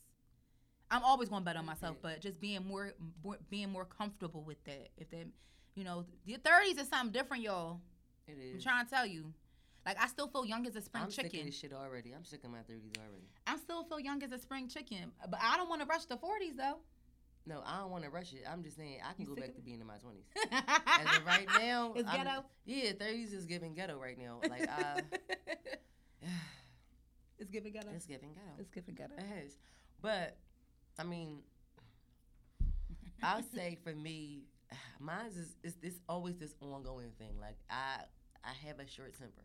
I'm 0.94 1.04
always 1.04 1.28
going 1.28 1.42
to 1.42 1.46
bet 1.46 1.58
on 1.58 1.66
myself, 1.66 1.98
but 2.04 2.22
just 2.22 2.40
being 2.40 2.64
more, 2.64 2.94
more 3.24 3.38
being 3.50 3.72
more 3.72 3.84
comfortable 3.84 4.44
with 4.44 4.64
that. 4.66 4.90
If 4.96 5.10
that, 5.10 5.26
you 5.74 5.84
know, 5.84 6.06
your 6.24 6.38
30s 6.38 6.80
is 6.80 6.88
something 6.88 7.12
different, 7.12 7.42
y'all. 7.42 7.80
It 8.28 8.38
I'm 8.54 8.62
trying 8.62 8.86
to 8.86 8.92
tell 8.92 9.06
you. 9.06 9.34
Like 9.88 9.98
I 10.00 10.08
still 10.08 10.28
feel 10.28 10.46
young 10.46 10.68
as 10.68 10.76
a 10.76 10.82
spring 10.82 11.04
I'm 11.04 11.12
sick 11.12 11.26
of 11.26 11.32
chicken. 11.32 11.48
this 11.48 11.58
shit 11.58 11.74
already. 11.74 12.14
I'm 12.16 12.24
sick 12.24 12.44
of 12.44 12.52
my 12.52 12.60
30s 12.60 12.96
already. 13.00 13.28
I 13.48 13.58
still 13.58 13.84
feel 13.84 14.00
young 14.00 14.22
as 14.24 14.32
a 14.32 14.38
spring 14.38 14.70
chicken, 14.70 15.12
but 15.30 15.40
I 15.42 15.58
don't 15.58 15.68
want 15.68 15.82
to 15.82 15.88
rush 15.88 16.06
the 16.06 16.16
40s 16.16 16.56
though. 16.56 16.78
No, 17.46 17.62
I 17.66 17.80
don't 17.80 17.92
want 17.92 18.04
to 18.06 18.10
rush 18.10 18.32
it. 18.34 18.44
I'm 18.50 18.64
just 18.64 18.78
saying 18.78 19.00
I 19.08 19.14
can 19.14 19.26
You 19.26 19.36
go 19.36 19.42
back 19.42 19.54
to 19.56 19.62
being 19.62 19.82
in 19.82 19.88
my 19.88 19.96
20s. 19.96 20.24
As 20.52 21.18
of 21.18 21.26
right 21.26 21.48
now, 21.60 21.94
It's 21.96 22.08
I'm- 22.08 22.24
ghetto? 22.26 22.46
Yeah, 22.66 22.92
30s 22.94 23.34
is 23.34 23.46
giving 23.46 23.74
ghetto 23.74 23.98
right 24.00 24.18
now. 24.18 24.40
Like, 24.50 24.68
uh, 24.70 25.02
it's 27.40 27.50
giving 27.52 27.74
ghetto. 27.74 27.90
it's 27.96 28.06
giving 28.06 28.34
ghetto. 28.34 28.54
It's 28.60 28.72
giving 28.72 28.96
ghetto. 28.96 29.14
It 29.18 29.46
is. 29.46 29.58
But, 30.02 30.38
I 30.98 31.04
mean, 31.04 31.40
I'll 33.22 33.44
say 33.56 33.78
for 33.84 33.94
me, 33.94 34.44
mine 35.00 35.28
is, 35.28 35.56
is 35.64 35.76
this 35.76 35.96
always 36.08 36.38
this 36.38 36.56
ongoing 36.62 37.12
thing. 37.18 37.36
Like, 37.40 37.58
I 37.70 38.04
I 38.46 38.52
have 38.68 38.80
a 38.80 38.88
short 38.88 39.18
temper. 39.18 39.44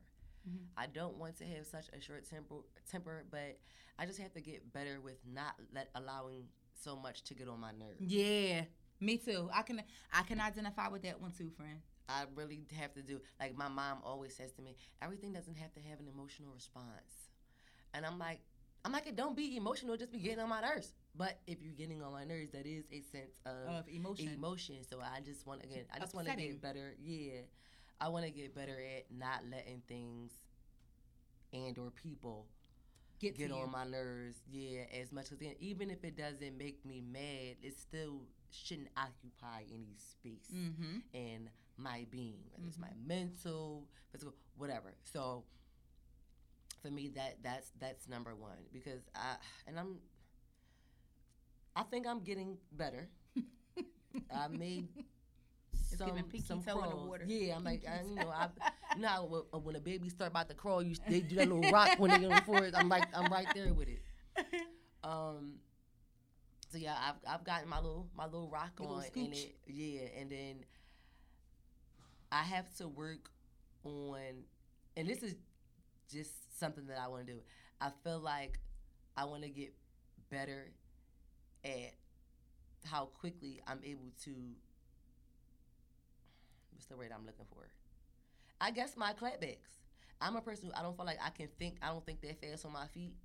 Mhm. 0.49 0.66
I 0.76 0.86
don't 0.86 1.16
want 1.16 1.36
to 1.38 1.44
have 1.44 1.66
such 1.66 1.86
a 1.96 2.01
short 2.01 2.28
temper, 2.28 2.57
temper, 2.90 3.24
but 3.30 3.59
I 3.99 4.07
just 4.07 4.18
have 4.20 4.32
to 4.34 4.40
get 4.40 4.72
better 4.72 5.01
with 5.01 5.18
not 5.26 5.55
let 5.74 5.90
allowing 5.94 6.44
so 6.82 6.96
much 6.96 7.22
to 7.24 7.34
get 7.34 7.48
on 7.48 7.60
my 7.60 7.72
nerves. 7.72 8.00
Yeah, 8.00 8.62
me 9.00 9.16
too. 9.18 9.48
I 9.52 9.62
can 9.62 9.82
I 10.12 10.22
can 10.22 10.40
identify 10.40 10.88
with 10.88 11.02
that 11.02 11.20
one 11.20 11.32
too, 11.32 11.50
friend. 11.56 11.80
I 12.08 12.24
really 12.34 12.62
have 12.80 12.94
to 12.94 13.02
do 13.02 13.20
like 13.38 13.56
my 13.56 13.68
mom 13.68 13.98
always 14.02 14.34
says 14.34 14.52
to 14.52 14.62
me, 14.62 14.76
everything 15.02 15.32
doesn't 15.32 15.56
have 15.56 15.72
to 15.74 15.80
have 15.80 16.00
an 16.00 16.08
emotional 16.08 16.52
response. 16.54 17.28
And 17.94 18.06
I'm 18.06 18.18
like 18.18 18.40
I'm 18.84 18.92
like, 18.92 19.06
it 19.06 19.16
don't 19.16 19.36
be 19.36 19.56
emotional, 19.56 19.96
just 19.96 20.12
be 20.12 20.18
getting 20.18 20.38
on 20.40 20.48
my 20.48 20.60
nerves. 20.60 20.92
But 21.16 21.40
if 21.46 21.60
you're 21.60 21.72
getting 21.74 22.00
on 22.02 22.12
my 22.12 22.24
nerves, 22.24 22.52
that 22.52 22.64
is 22.64 22.84
a 22.92 23.00
sense 23.00 23.40
of 23.44 23.68
Of 23.68 23.88
emotion. 23.88 24.28
emotion. 24.28 24.76
So 24.88 25.00
I 25.00 25.20
just 25.20 25.46
want 25.46 25.64
again, 25.64 25.84
I 25.92 25.98
just 25.98 26.14
want 26.14 26.28
to 26.28 26.36
get 26.36 26.62
better. 26.62 26.94
Yeah, 27.02 27.40
I 28.00 28.08
want 28.08 28.24
to 28.24 28.30
get 28.30 28.54
better 28.54 28.78
at 28.96 29.06
not 29.10 29.40
letting 29.50 29.82
things 29.88 30.30
and 31.52 31.76
or 31.78 31.90
people 31.90 32.46
Get, 33.18 33.36
get 33.36 33.50
on 33.50 33.58
you. 33.60 33.66
my 33.72 33.84
nerves. 33.84 34.36
Yeah, 34.50 34.82
as 35.00 35.10
much 35.12 35.32
as 35.32 35.38
even 35.60 35.90
if 35.90 36.04
it 36.04 36.16
doesn't 36.16 36.56
make 36.56 36.84
me 36.84 37.00
mad, 37.00 37.56
it 37.62 37.76
still 37.78 38.22
shouldn't 38.50 38.88
occupy 38.96 39.62
any 39.72 39.96
space 39.98 40.48
Mm-hmm. 40.54 40.98
in 41.12 41.50
my 41.76 42.06
being, 42.10 42.40
whether 42.52 42.66
it's 42.68 42.78
my 42.78 42.88
Mhm. 42.88 43.06
mental, 43.06 43.88
physical, 44.12 44.34
whatever. 44.56 44.94
So 45.04 45.44
for 46.82 46.90
me, 46.90 47.08
that 47.16 47.42
that's 47.42 47.70
that's 47.80 48.08
number 48.08 48.34
one 48.34 48.58
because 48.72 49.02
I 49.14 49.36
and 49.66 49.78
I'm. 49.78 49.98
I 51.76 51.82
think 51.84 52.06
I'm 52.06 52.20
getting 52.20 52.58
better. 52.72 53.08
I 54.34 54.48
made 54.48 54.88
It's 55.91 55.99
some 55.99 56.09
giving 56.09 56.24
pinky 56.24 56.47
some 56.47 56.62
toe 56.62 56.82
in 56.84 56.91
the 56.91 56.97
water. 56.97 57.24
Yeah, 57.26 57.57
I'm 57.57 57.64
like, 57.64 57.82
I, 57.89 58.03
you 58.09 58.14
know, 58.14 58.28
I, 58.28 58.49
you 58.95 59.03
know, 59.03 59.09
how 59.09 59.24
when- 59.24 59.62
when 59.64 59.76
a 59.76 59.80
baby 59.80 60.09
start 60.09 60.30
about 60.30 60.49
to 60.49 60.55
crawl, 60.55 60.82
you 60.82 60.95
they 61.09 61.20
do 61.20 61.36
that 61.36 61.49
little 61.49 61.70
rock 61.70 61.99
when 61.99 62.11
they 62.11 62.18
get 62.18 62.30
on 62.30 62.36
the 62.36 62.43
floor. 62.43 62.68
I'm 62.74 62.89
like, 62.89 63.07
I'm 63.16 63.30
right 63.32 63.47
there 63.55 63.72
with 63.72 63.89
it. 63.89 64.03
Um. 65.05 65.55
So 66.70 66.76
yeah, 66.78 66.97
I've 67.01 67.14
I've 67.34 67.45
gotten 67.45 67.68
my 67.68 67.78
little 67.78 68.09
my 68.16 68.24
little 68.24 68.49
rock 68.51 68.72
Your 68.78 68.89
little 68.89 69.03
on, 69.03 69.07
and 69.16 69.32
scooch. 69.32 69.45
it 69.45 69.57
yeah, 69.68 70.20
and 70.20 70.28
then 70.30 70.57
I 72.30 72.43
have 72.43 72.74
to 72.76 72.89
work 72.89 73.30
on, 73.84 74.18
and 74.97 75.09
this 75.09 75.22
is 75.22 75.34
just 76.12 76.59
something 76.59 76.86
that 76.89 76.99
I 76.99 77.09
want 77.09 77.26
to 77.26 77.32
do. 77.32 77.39
I 77.80 77.91
feel 78.05 78.18
like 78.18 78.59
I 79.16 79.24
want 79.24 79.45
to 79.45 79.49
get 79.49 79.72
better 80.30 80.72
at 81.64 81.95
how 82.84 83.07
quickly 83.07 83.61
I'm 83.66 83.80
able 83.84 84.11
to. 84.24 84.30
What's 86.78 86.86
the 86.86 86.96
word 86.96 87.10
I'm 87.12 87.26
looking 87.26 87.44
for? 87.52 87.66
I 88.60 88.70
guess 88.70 88.96
my 88.96 89.12
clapbacks. 89.12 89.82
I'm 90.20 90.36
a 90.36 90.40
person 90.40 90.68
who 90.68 90.72
I 90.78 90.82
don't 90.82 90.96
feel 90.96 91.06
like 91.06 91.18
I 91.20 91.30
can 91.30 91.48
think. 91.58 91.78
I 91.82 91.88
don't 91.88 92.06
think 92.06 92.20
that 92.20 92.40
fast 92.40 92.64
on 92.64 92.72
my 92.72 92.86
feet, 92.86 93.16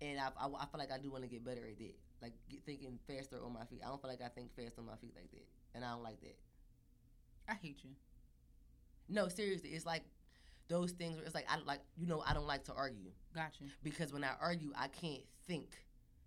and 0.00 0.18
I, 0.18 0.26
I, 0.36 0.46
I 0.46 0.66
feel 0.66 0.78
like 0.78 0.90
I 0.90 0.98
do 0.98 1.12
want 1.12 1.22
to 1.22 1.30
get 1.30 1.44
better 1.44 1.60
at 1.60 1.78
that. 1.78 1.94
Like 2.20 2.32
get, 2.48 2.64
thinking 2.66 2.98
faster 3.06 3.36
on 3.44 3.52
my 3.52 3.64
feet. 3.64 3.80
I 3.84 3.88
don't 3.88 4.02
feel 4.02 4.10
like 4.10 4.22
I 4.22 4.28
think 4.28 4.50
fast 4.56 4.76
on 4.78 4.86
my 4.86 4.96
feet 4.96 5.14
like 5.14 5.30
that, 5.30 5.46
and 5.76 5.84
I 5.84 5.92
don't 5.92 6.02
like 6.02 6.20
that. 6.22 6.36
I 7.48 7.54
hate 7.54 7.78
you. 7.84 7.90
No, 9.08 9.28
seriously, 9.28 9.70
it's 9.70 9.86
like 9.86 10.02
those 10.66 10.90
things 10.90 11.14
where 11.14 11.24
it's 11.24 11.34
like 11.34 11.46
I 11.48 11.58
like 11.64 11.80
you 11.96 12.08
know 12.08 12.24
I 12.26 12.34
don't 12.34 12.48
like 12.48 12.64
to 12.64 12.72
argue 12.72 13.10
Gotcha. 13.36 13.64
because 13.84 14.12
when 14.12 14.24
I 14.24 14.32
argue 14.40 14.72
I 14.76 14.88
can't 14.88 15.22
think. 15.46 15.76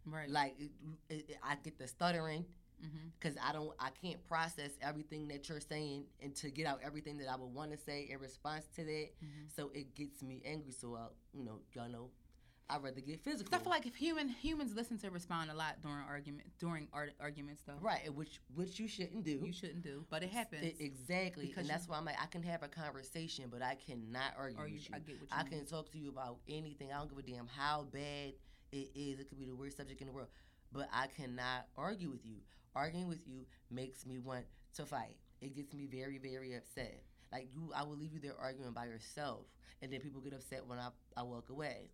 Right. 0.05 0.29
Like 0.29 0.55
it, 0.59 0.71
it, 1.09 1.37
I 1.43 1.55
get 1.55 1.77
the 1.77 1.87
stuttering 1.87 2.45
mm-hmm. 2.83 3.07
because 3.19 3.37
I 3.43 3.53
don't 3.53 3.71
I 3.79 3.89
can't 4.01 4.21
process 4.27 4.71
everything 4.81 5.27
that 5.29 5.47
you're 5.49 5.59
saying 5.59 6.05
and 6.21 6.35
to 6.37 6.49
get 6.51 6.65
out 6.67 6.79
everything 6.83 7.17
that 7.19 7.29
I 7.29 7.35
would 7.35 7.53
want 7.53 7.71
to 7.71 7.77
say 7.77 8.07
in 8.11 8.19
response 8.19 8.65
to 8.75 8.83
that. 8.83 9.09
Mhm. 9.23 9.55
So 9.55 9.71
it 9.73 9.95
gets 9.95 10.21
me 10.21 10.41
angry. 10.45 10.71
So 10.71 10.95
I, 10.95 11.07
you 11.33 11.43
know, 11.43 11.59
y'all 11.73 11.89
know, 11.89 12.09
I'd 12.69 12.81
rather 12.81 13.01
get 13.01 13.19
physical. 13.21 13.53
I 13.53 13.59
feel 13.59 13.69
like 13.69 13.85
if 13.85 13.93
human 13.95 14.29
humans 14.29 14.73
listen 14.73 14.97
to 14.99 15.09
respond 15.11 15.51
a 15.51 15.53
lot 15.53 15.81
during 15.81 16.03
argument 16.07 16.47
during 16.59 16.87
art, 16.93 17.11
arguments 17.19 17.61
though. 17.67 17.77
right, 17.81 18.11
which 18.13 18.39
which 18.55 18.79
you 18.79 18.87
shouldn't 18.87 19.23
do. 19.25 19.41
You 19.43 19.51
shouldn't 19.53 19.83
do, 19.83 20.05
but 20.09 20.23
it 20.23 20.29
happens. 20.31 20.63
E- 20.63 20.75
exactly, 20.79 21.47
Because 21.47 21.61
and 21.61 21.69
that's 21.69 21.87
why 21.89 21.97
I'm 21.97 22.05
like 22.05 22.15
I 22.21 22.25
can 22.27 22.41
have 22.43 22.63
a 22.63 22.69
conversation, 22.69 23.45
but 23.51 23.61
I 23.61 23.75
cannot 23.75 24.33
argue 24.37 24.57
you, 24.65 24.73
with 24.75 24.89
you. 24.89 24.95
I 24.95 24.99
get 24.99 25.19
what 25.19 25.29
you 25.29 25.37
I 25.37 25.43
mean. 25.43 25.51
can 25.51 25.65
talk 25.65 25.91
to 25.91 25.97
you 25.99 26.09
about 26.09 26.37
anything. 26.47 26.91
I 26.91 26.97
don't 26.99 27.09
give 27.09 27.17
a 27.19 27.21
damn 27.21 27.47
how 27.47 27.85
bad 27.91 28.33
it 28.71 28.89
is. 28.95 29.19
It 29.19 29.27
could 29.29 29.37
be 29.37 29.45
the 29.45 29.55
worst 29.55 29.75
subject 29.77 29.99
in 30.01 30.07
the 30.07 30.13
world, 30.13 30.29
but 30.71 30.87
I 30.91 31.07
cannot 31.07 31.67
argue 31.77 32.09
with 32.09 32.25
you. 32.25 32.37
Arguing 32.75 33.07
with 33.07 33.27
you 33.27 33.45
makes 33.69 34.05
me 34.05 34.19
want 34.19 34.45
to 34.75 34.85
fight. 34.85 35.17
It 35.41 35.55
gets 35.55 35.73
me 35.73 35.85
very, 35.85 36.17
very 36.17 36.55
upset. 36.55 37.03
Like 37.31 37.49
you, 37.53 37.71
I 37.75 37.83
will 37.83 37.97
leave 37.97 38.13
you 38.13 38.19
there 38.19 38.35
arguing 38.39 38.71
by 38.73 38.85
yourself, 38.85 39.45
and 39.81 39.91
then 39.91 39.99
people 40.01 40.21
get 40.21 40.33
upset 40.33 40.65
when 40.65 40.79
I, 40.79 40.89
I 41.17 41.23
walk 41.23 41.49
away. 41.49 41.89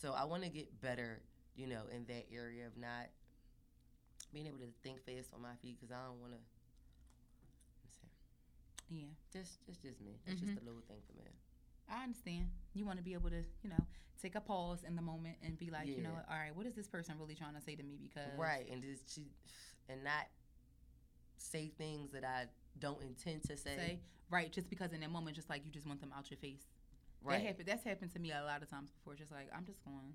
So 0.00 0.12
I 0.12 0.24
want 0.24 0.42
to 0.42 0.48
get 0.48 0.80
better, 0.80 1.22
you 1.56 1.66
know, 1.66 1.82
in 1.92 2.04
that 2.06 2.26
area 2.32 2.66
of 2.66 2.76
not 2.76 3.06
being 4.32 4.46
able 4.46 4.58
to 4.58 4.68
think 4.82 5.04
fast 5.04 5.30
on 5.34 5.42
my 5.42 5.54
feet 5.62 5.78
because 5.80 5.92
I 5.92 6.04
don't 6.06 6.20
want 6.20 6.32
to. 6.32 6.38
yeah, 8.90 9.06
Just, 9.32 9.64
just, 9.66 9.82
just 9.82 10.00
me. 10.00 10.18
That's 10.26 10.38
Mhm. 10.40 10.46
just 10.46 10.62
a 10.62 10.64
little 10.64 10.82
thing 10.82 11.00
for 11.06 11.12
me. 11.14 11.24
I 11.88 12.04
understand. 12.04 12.50
You 12.74 12.84
want 12.86 12.98
to 12.98 13.04
be 13.04 13.14
able 13.14 13.30
to, 13.30 13.44
you 13.62 13.70
know, 13.70 13.86
take 14.20 14.34
a 14.36 14.40
pause 14.40 14.84
in 14.84 14.94
the 14.96 15.02
moment 15.02 15.36
and 15.42 15.58
be 15.58 15.70
like, 15.70 15.86
you 15.88 16.02
know, 16.02 16.10
all 16.30 16.36
right, 16.36 16.54
what 16.54 16.66
is 16.66 16.74
this 16.74 16.88
person 16.88 17.18
really 17.18 17.34
trying 17.34 17.54
to 17.54 17.60
say 17.60 17.74
to 17.76 17.82
me? 17.82 17.98
Because 18.00 18.32
right 18.38 18.66
and 18.70 18.82
just 18.82 19.12
she 19.14 19.26
and 19.88 20.02
not 20.04 20.26
say 21.38 21.70
things 21.76 22.10
that 22.12 22.24
i 22.24 22.44
don't 22.78 23.02
intend 23.02 23.42
to 23.42 23.56
say, 23.56 23.76
say 23.76 23.98
right 24.30 24.50
just 24.52 24.68
because 24.68 24.92
in 24.92 25.00
that 25.00 25.10
moment, 25.10 25.36
just 25.36 25.48
like 25.50 25.64
you 25.64 25.70
just 25.70 25.86
want 25.86 26.00
them 26.00 26.10
out 26.16 26.28
your 26.30 26.38
face. 26.38 26.62
right 27.22 27.38
That 27.40 27.46
happen, 27.46 27.64
that's 27.66 27.84
happened 27.84 28.12
to 28.14 28.18
me 28.18 28.32
a 28.32 28.42
lot 28.44 28.62
of 28.62 28.68
times 28.70 28.90
before. 28.90 29.14
Just 29.14 29.30
like 29.30 29.48
I'm 29.56 29.64
just 29.64 29.84
going 29.84 30.14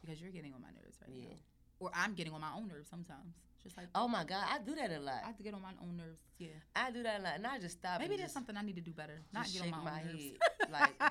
because 0.00 0.20
you're 0.20 0.30
getting 0.30 0.52
on 0.54 0.60
my 0.62 0.68
nerves 0.68 0.98
right 1.02 1.10
Yeah. 1.12 1.30
now, 1.30 1.36
or 1.80 1.90
I'm 1.94 2.14
getting 2.14 2.32
on 2.32 2.40
my 2.40 2.52
own 2.56 2.68
nerves 2.68 2.88
sometimes. 2.88 3.34
Just 3.62 3.76
like 3.76 3.86
oh 3.94 4.06
my 4.06 4.24
god 4.24 4.44
i 4.52 4.58
do 4.58 4.74
that 4.76 4.92
a 4.92 5.00
lot 5.00 5.22
I 5.24 5.26
have 5.28 5.36
to 5.38 5.42
get 5.42 5.54
on 5.54 5.62
my 5.62 5.72
own 5.82 5.96
nerves. 5.96 6.20
Yeah, 6.38 6.48
i 6.76 6.90
do 6.92 7.02
that 7.02 7.20
a 7.20 7.22
lot 7.22 7.32
and 7.36 7.46
i 7.46 7.58
just 7.58 7.78
stop 7.78 7.98
maybe 7.98 8.16
there's 8.16 8.30
something 8.32 8.56
I 8.56 8.62
need 8.62 8.76
to 8.76 8.82
do 8.82 8.92
better. 8.92 9.20
Not 9.32 9.46
get 9.52 9.62
on 9.62 9.70
my, 9.70 9.78
my, 9.82 10.00
own 10.00 10.06
nerves. 10.06 10.22
head 10.22 10.70
like 10.70 10.98
girl, 10.98 11.10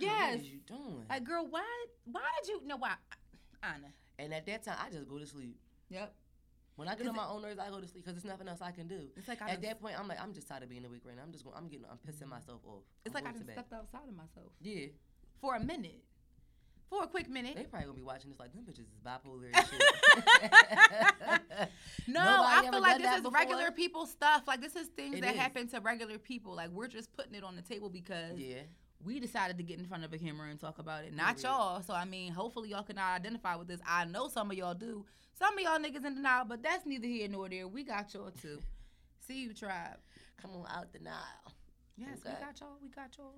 Yes. 0.00 0.32
what 0.36 0.40
is 0.40 0.50
you 0.50 0.58
doing 0.66 1.04
Like, 1.10 1.24
girl, 1.24 1.46
why? 1.50 1.64
Why 2.04 2.22
did 2.42 2.48
you? 2.52 2.60
No, 2.64 2.76
why? 2.76 2.92
Anna. 3.62 3.88
And 4.18 4.32
at 4.32 4.46
that 4.46 4.64
time, 4.64 4.76
I 4.84 4.90
just 4.90 5.08
go 5.08 5.18
to 5.18 5.26
sleep. 5.26 5.56
Yep. 5.90 6.12
When 6.76 6.86
I 6.86 6.94
get 6.94 7.08
on 7.08 7.16
my 7.16 7.26
own 7.26 7.42
nerves, 7.42 7.58
I 7.58 7.70
go 7.70 7.80
to 7.80 7.88
sleep 7.88 8.04
because 8.04 8.14
there's 8.22 8.30
nothing 8.30 8.46
else 8.46 8.60
I 8.62 8.70
can 8.70 8.86
do. 8.86 9.00
It's 9.16 9.26
like 9.26 9.42
I 9.42 9.50
At 9.50 9.62
that 9.62 9.80
point, 9.80 9.98
I'm 9.98 10.06
like, 10.06 10.20
I'm 10.22 10.32
just 10.32 10.46
tired 10.46 10.62
of 10.62 10.68
being 10.70 10.84
awake 10.84 11.00
right 11.04 11.16
now. 11.16 11.22
I'm 11.24 11.32
just 11.32 11.42
going, 11.44 11.56
I'm 11.56 11.66
getting, 11.66 11.86
I'm 11.90 11.98
pissing 11.98 12.28
myself 12.28 12.60
off. 12.64 12.82
It's 13.04 13.14
I'm 13.16 13.24
like 13.24 13.34
I 13.34 13.36
just 13.36 13.50
stepped 13.50 13.72
outside 13.72 14.08
of 14.08 14.14
myself 14.16 14.52
Yeah, 14.60 14.86
for 15.40 15.56
a 15.56 15.60
minute, 15.60 16.04
for 16.88 17.02
a 17.02 17.06
quick 17.08 17.28
minute. 17.28 17.56
they 17.56 17.64
probably 17.64 17.86
gonna 17.86 17.96
be 17.96 18.02
watching 18.04 18.30
this 18.30 18.38
like 18.38 18.52
them 18.52 18.62
bitches 18.62 18.86
is 18.94 19.00
bipolar 19.04 19.50
and 19.52 19.66
shit. 19.66 19.82
No, 22.06 22.24
Nobody 22.24 22.68
I 22.68 22.70
feel 22.70 22.80
like 22.80 22.98
this 23.02 23.14
is 23.16 23.20
before? 23.22 23.32
regular 23.38 23.70
people 23.70 24.06
stuff. 24.06 24.44
Like 24.46 24.60
this 24.62 24.76
is 24.76 24.86
things 24.88 25.16
It 25.18 25.20
that 25.22 25.34
is. 25.34 25.40
happen 25.40 25.68
to 25.68 25.80
regular 25.80 26.16
people. 26.18 26.54
Like 26.54 26.70
we're 26.70 26.88
just 26.88 27.12
putting 27.12 27.34
it 27.34 27.44
on 27.44 27.54
the 27.56 27.60
table 27.62 27.90
because 27.90 28.38
yeah, 28.38 28.60
we 29.04 29.20
decided 29.20 29.56
to 29.58 29.62
get 29.62 29.78
in 29.78 29.86
front 29.86 30.04
of 30.04 30.12
a 30.12 30.18
camera 30.18 30.48
and 30.50 30.58
talk 30.60 30.78
about 30.78 31.04
it. 31.04 31.14
Not 31.14 31.36
Period. 31.36 31.44
y'all. 31.44 31.82
So 31.82 31.94
I 31.94 32.04
mean, 32.04 32.32
hopefully 32.32 32.70
y'all 32.70 32.82
can 32.82 32.98
identify 32.98 33.54
with 33.56 33.68
this. 33.68 33.80
I 33.86 34.04
know 34.04 34.28
some 34.28 34.50
of 34.50 34.56
y'all 34.56 34.74
do. 34.74 35.04
Some 35.38 35.54
of 35.56 35.60
y'all 35.60 35.78
niggas 35.78 36.04
in 36.04 36.14
denial, 36.16 36.44
but 36.46 36.62
that's 36.62 36.84
neither 36.84 37.06
here 37.06 37.28
nor 37.28 37.48
there. 37.48 37.68
We 37.68 37.84
got 37.84 38.12
y'all 38.14 38.30
too. 38.30 38.60
See 39.26 39.42
you, 39.42 39.54
tribe. 39.54 39.98
come 40.40 40.50
on 40.52 40.66
out 40.68 40.92
the 40.92 40.98
Nile. 40.98 41.52
Yes, 41.96 42.18
Okay. 42.24 42.34
we 42.38 42.44
got 42.44 42.60
y'all. 42.60 42.78
We 42.82 42.88
got 42.88 43.16
y'all. 43.18 43.34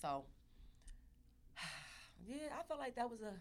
So, 0.00 0.24
yeah, 2.26 2.48
I 2.58 2.62
felt 2.66 2.80
like 2.80 2.96
that 2.96 3.08
was 3.10 3.20
a 3.22 3.34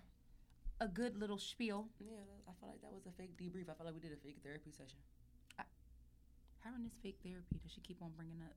A 0.84 0.88
good 0.88 1.17
little 1.17 1.38
spiel. 1.38 1.88
yeah, 1.99 2.17
I 2.47 2.51
felt 2.59 2.71
like 2.71 2.82
that 2.82 2.91
was 2.93 3.05
a 3.07 3.11
fake 3.17 3.38
debrief. 3.38 3.69
I 3.69 3.74
felt 3.74 3.86
like 3.86 3.93
we 3.95 3.99
did 4.01 4.11
a 4.13 4.17
fake 4.21 4.38
therapy 4.43 4.71
session. 4.71 4.99
How 6.59 6.71
in 6.78 6.84
this 6.84 6.95
fake 7.03 7.19
therapy 7.24 7.59
does 7.61 7.71
she 7.74 7.82
keep 7.82 8.01
on 8.01 8.11
bringing 8.15 8.39
up? 8.41 8.55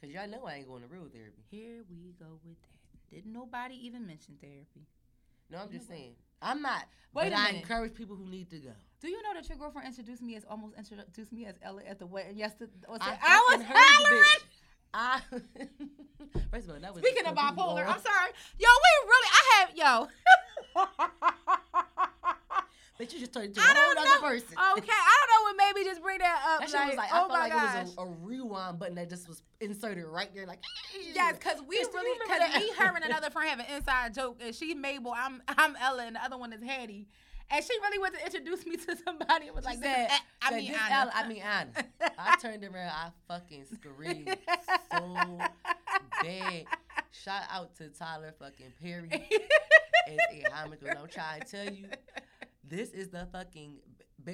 Cause 0.00 0.10
y'all 0.10 0.28
know 0.28 0.46
I 0.46 0.54
ain't 0.56 0.68
going 0.68 0.82
to 0.82 0.88
real 0.88 1.08
therapy. 1.12 1.42
Here 1.50 1.84
we 1.90 2.14
go 2.18 2.38
with 2.44 2.56
that. 2.62 3.14
Didn't 3.14 3.32
nobody 3.32 3.74
even 3.86 4.06
mention 4.06 4.36
therapy? 4.40 4.86
No, 5.50 5.58
I'm 5.58 5.70
just 5.70 5.88
Nobody. 5.88 6.00
saying. 6.02 6.14
I'm 6.40 6.62
not. 6.62 6.84
Wait 7.12 7.30
but 7.30 7.38
I 7.38 7.46
minute. 7.48 7.62
encourage 7.62 7.94
people 7.94 8.16
who 8.16 8.24
need 8.26 8.48
to 8.50 8.56
go. 8.58 8.70
Do 9.00 9.08
you 9.08 9.22
know 9.22 9.34
that 9.34 9.48
your 9.48 9.58
girlfriend 9.58 9.88
introduced 9.88 10.22
me 10.22 10.36
as 10.36 10.44
almost 10.48 10.74
introduced 10.78 11.32
me 11.32 11.44
as 11.46 11.56
Ella 11.62 11.82
at 11.86 11.98
the 11.98 12.06
wedding 12.06 12.38
yesterday? 12.38 12.70
I 12.88 13.18
I 13.20 13.56
was 13.56 13.66
hollering. 13.66 14.22
I 14.94 15.20
first 16.50 16.68
of 16.68 16.74
all, 16.74 16.80
that 16.80 16.94
was 16.94 17.02
Speaking 17.02 17.26
of 17.26 17.34
bipolar, 17.34 17.86
off. 17.86 17.96
I'm 17.96 18.00
sorry. 18.00 18.30
Yo, 18.58 18.68
we 18.68 19.08
really, 19.08 19.28
I 19.32 19.42
have, 19.58 19.76
yo. 19.76 20.08
But 23.00 23.14
you 23.14 23.18
just 23.18 23.32
turned 23.32 23.46
into 23.46 23.60
a 23.60 23.62
whole 23.62 23.98
other 23.98 24.20
person. 24.20 24.48
Okay, 24.52 24.58
I 24.58 24.76
don't 24.76 24.84
know 24.84 25.42
what 25.44 25.56
made 25.56 25.80
me 25.80 25.88
just 25.88 26.02
bring 26.02 26.18
that 26.18 26.42
up. 26.46 26.60
That 26.60 26.70
like, 26.74 26.88
was 26.88 26.96
like 26.98 27.08
oh 27.10 27.16
I 27.16 27.18
felt 27.20 27.28
my 27.30 27.38
like 27.38 27.52
gosh. 27.52 27.76
it 27.76 27.80
was 27.80 27.94
a, 27.96 28.00
a 28.02 28.06
rewind 28.20 28.78
button 28.78 28.94
that 28.96 29.08
just 29.08 29.26
was 29.26 29.40
inserted 29.58 30.04
right 30.04 30.28
there, 30.34 30.46
like 30.46 30.58
Yes, 31.14 31.38
because 31.38 31.62
we 31.66 31.78
really, 31.78 32.18
because 32.22 32.38
that? 32.40 32.56
me, 32.60 32.70
her, 32.76 32.94
and 32.94 33.02
another 33.02 33.30
friend 33.30 33.48
have 33.48 33.58
an 33.58 33.74
inside 33.74 34.12
joke, 34.12 34.36
and 34.44 34.54
she 34.54 34.74
Mabel, 34.74 35.14
I'm 35.16 35.40
I'm 35.48 35.76
Ella, 35.80 36.04
and 36.04 36.16
the 36.16 36.22
other 36.22 36.36
one 36.36 36.52
is 36.52 36.62
Hattie, 36.62 37.08
and 37.50 37.64
she 37.64 37.72
really 37.80 37.98
went 38.00 38.16
to 38.16 38.22
introduce 38.22 38.66
me 38.66 38.76
to 38.76 38.94
somebody 39.04 39.46
and 39.46 39.56
was 39.56 39.64
She 39.64 39.70
like, 39.70 39.82
said, 39.82 40.10
I 40.42 40.56
mean, 40.58 40.70
Anna. 40.70 41.10
I 41.14 41.26
mean 41.26 41.42
Anna. 41.42 41.70
I 42.18 42.36
turned 42.36 42.62
around, 42.64 42.90
I 42.90 43.08
fucking 43.28 43.64
screamed 43.64 44.36
so 44.92 45.38
bad. 46.22 46.64
Shout 47.12 47.44
out 47.50 47.74
to 47.76 47.88
Tyler 47.88 48.34
fucking 48.38 48.74
Perry 48.82 49.08
as 50.06 50.18
a. 50.32 50.44
And 50.44 50.98
I'm 50.98 51.08
trying 51.08 51.40
to 51.40 51.46
tell 51.46 51.72
you, 51.72 51.86
this 52.70 52.90
is 52.90 53.08
the 53.08 53.26
fucking. 53.32 53.78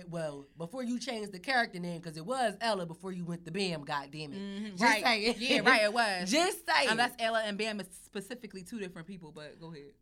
Well, 0.08 0.46
before 0.58 0.82
you 0.82 0.98
changed 0.98 1.30
the 1.32 1.38
character 1.38 1.78
name, 1.78 2.00
because 2.00 2.16
it 2.16 2.26
was 2.26 2.54
Ella 2.60 2.86
before 2.86 3.12
you 3.12 3.24
went 3.24 3.44
to 3.44 3.52
Bam, 3.52 3.82
goddamn 3.84 4.32
it. 4.32 4.38
Mhm, 4.38 4.70
Just 4.72 4.82
right. 4.82 5.02
saying. 5.04 5.34
Yeah, 5.38 5.60
right. 5.60 5.82
It 5.84 5.92
was. 5.92 6.30
Just 6.30 6.66
saying. 6.66 6.88
Unless 6.90 7.12
Ella 7.20 7.42
and 7.44 7.56
Bam 7.56 7.78
is 7.80 7.86
specifically 8.04 8.62
two 8.62 8.80
different 8.80 9.06
people, 9.06 9.30
but 9.32 9.60
go 9.60 9.72
ahead. 9.72 9.92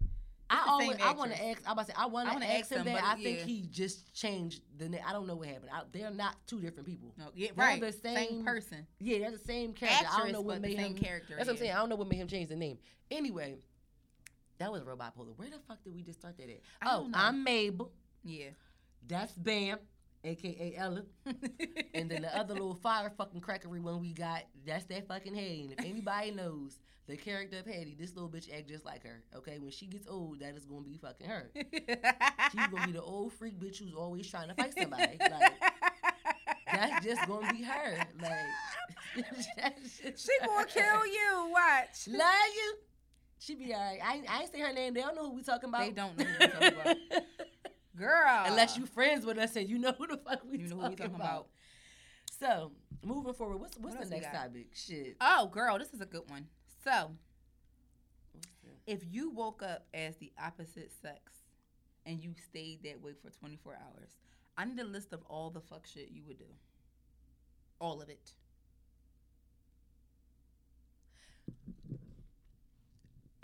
I 0.49 0.62
the 0.64 0.70
always, 0.70 0.97
I 1.03 1.12
want 1.12 1.32
to 1.32 1.43
ask. 1.49 1.62
I 1.68 1.72
about 1.72 1.87
to 1.87 1.93
say, 1.93 1.99
I 1.99 2.07
want 2.07 2.41
to 2.41 2.47
ask, 2.51 2.70
him 2.70 2.85
that. 2.87 3.03
I 3.05 3.16
think 3.16 3.41
he 3.41 3.66
just 3.70 4.14
changed 4.14 4.62
the 4.78 4.89
name. 4.89 5.01
I 5.07 5.12
don't 5.12 5.26
know 5.26 5.37
what 5.37 5.49
happened. 5.49 5.70
I, 5.72 5.82
they're 5.93 6.11
not 6.11 6.37
two 6.47 6.61
different 6.61 6.87
people. 6.87 7.12
No, 7.18 7.26
yeah, 7.35 7.49
They're 7.57 7.66
right. 7.66 7.80
the 7.80 7.93
same, 7.93 8.16
same- 8.16 8.45
person. 8.45 8.87
Yeah, 9.01 9.18
they're 9.20 9.30
the 9.32 9.39
same 9.39 9.72
character. 9.74 10.07
I 10.11 10.18
don't 10.20 10.32
know 10.32 10.41
what 10.43 10.61
made 10.62 10.78
him. 10.78 10.95
character. 10.95 11.35
That's 11.37 11.47
what 11.47 11.55
I'm 11.55 11.59
saying. 11.59 11.70
yeah. 11.70 11.76
I 11.76 11.80
don't 11.80 11.89
know 11.91 11.97
what 11.97 12.09
made 12.09 12.16
him 12.18 12.28
change 12.28 12.49
the 12.51 12.57
name. 12.57 12.78
Anyway, 13.11 13.57
that 14.59 14.70
was 14.72 14.82
real 14.85 14.97
bipolar. 14.97 15.37
Where 15.37 15.49
the 15.51 15.59
fuck 15.66 15.82
did 15.85 15.95
we 15.95 16.03
just 16.03 16.20
start 16.20 16.37
that 16.39 16.49
at? 16.49 16.61
I 16.80 16.95
Oh. 16.97 17.11
I'm 17.14 17.43
Mabel. 17.45 17.91
Yeah. 18.25 18.49
That's 19.07 19.33
Bam, 19.33 19.79
aka 20.25 20.75
Ella. 20.77 21.03
And 21.95 22.11
then 22.11 22.22
the 22.22 22.37
other 22.37 22.55
little 22.55 22.75
fire 22.75 23.12
fucking 23.16 23.41
crackery 23.41 23.81
one 23.81 24.01
we 24.01 24.12
got, 24.12 24.43
that's 24.66 24.85
that 24.87 25.07
fucking 25.07 25.35
Hattie. 25.35 25.62
And 25.62 25.72
if 25.79 25.85
anybody 25.85 26.33
knows 26.33 26.79
the 27.07 27.16
character 27.16 27.59
of 27.61 27.66
Hattie, 27.66 27.95
this 27.99 28.14
little 28.16 28.29
bitch 28.29 28.53
act 28.53 28.66
just 28.68 28.85
like 28.85 29.05
her. 29.05 29.22
Okay, 29.37 29.59
when 29.61 29.70
she 29.70 29.87
gets 29.87 30.09
old, 30.09 30.41
that 30.41 30.57
is 30.57 30.64
gonna 30.64 30.81
be 30.81 30.97
fucking 30.97 31.27
her. 31.29 31.51
She's 31.55 32.66
gonna 32.72 32.87
be 32.87 32.93
the 32.93 33.03
old 33.03 33.33
freak 33.35 33.61
bitch 33.61 33.79
who's 33.79 33.95
always 33.95 34.29
trying 34.29 34.49
to 34.49 34.55
fight 34.55 34.75
somebody. 34.77 35.16
Like 35.20 35.53
that's 36.72 37.05
just 37.05 37.29
gonna 37.29 37.53
be 37.53 37.62
her. 37.62 37.97
Like 38.20 38.35
she 40.16 40.33
gonna 40.45 40.66
kill 40.66 41.07
you. 41.07 41.51
Watch. 41.53 42.09
Love 42.09 42.29
you. 42.57 42.75
She 43.39 43.55
be 43.55 43.72
alright. 43.75 44.01
I, 44.05 44.14
ain't- 44.16 44.31
I 44.31 44.41
ain't 44.43 44.53
say 44.53 44.61
her 44.61 44.72
name. 44.72 44.95
They 44.95 45.03
don't 45.03 45.14
know 45.14 45.29
who 45.31 45.35
we 45.37 45.43
talking 45.43 45.68
about. 45.68 45.83
They 45.83 45.93
don't 45.93 46.16
know 46.18 46.25
who 46.25 46.33
we 46.41 46.47
talking 46.49 46.72
about. 46.81 46.97
Girl. 47.97 48.45
Unless 48.47 48.76
you 48.76 48.86
friends 48.86 49.24
with 49.24 49.38
us 49.38 49.55
and 49.57 49.68
you 49.68 49.78
know 49.78 49.92
who 49.99 50.07
the 50.07 50.16
fuck 50.16 50.40
we 50.51 50.59
You 50.59 50.68
know 50.68 50.76
who 50.76 50.82
talking, 50.82 50.90
we 50.90 50.97
talking 50.97 51.14
about. 51.14 51.24
about. 51.24 51.47
So 52.38 52.72
moving 53.05 53.34
forward, 53.34 53.61
what's 53.61 53.76
what's 53.78 53.97
What 53.97 54.05
the 54.09 54.11
next 54.11 54.32
topic? 54.32 54.68
Shit. 54.74 55.16
Oh, 55.20 55.47
girl, 55.47 55.78
this 55.78 55.92
is 55.95 56.01
a 56.01 56.07
good 56.07 56.28
one. 56.28 56.47
So, 56.82 57.12
if 58.86 59.01
you 59.11 59.30
woke 59.30 59.62
up 59.62 59.86
as 59.95 60.16
the 60.16 60.32
opposite 60.42 60.90
sex 61.01 61.32
and 62.05 62.22
you 62.22 62.34
stayed 62.49 62.82
that 62.82 63.01
way 63.01 63.12
for 63.22 63.30
24 63.30 63.74
hours, 63.74 64.11
I 64.59 64.64
need 64.64 64.78
a 64.80 64.84
list 64.84 65.12
of 65.12 65.22
all 65.28 65.51
the 65.51 65.61
fuck 65.61 65.86
shit 65.86 66.11
you 66.11 66.22
would 66.26 66.38
do. 66.38 66.45
All 67.80 68.03
of 68.03 68.09
it. 68.09 68.32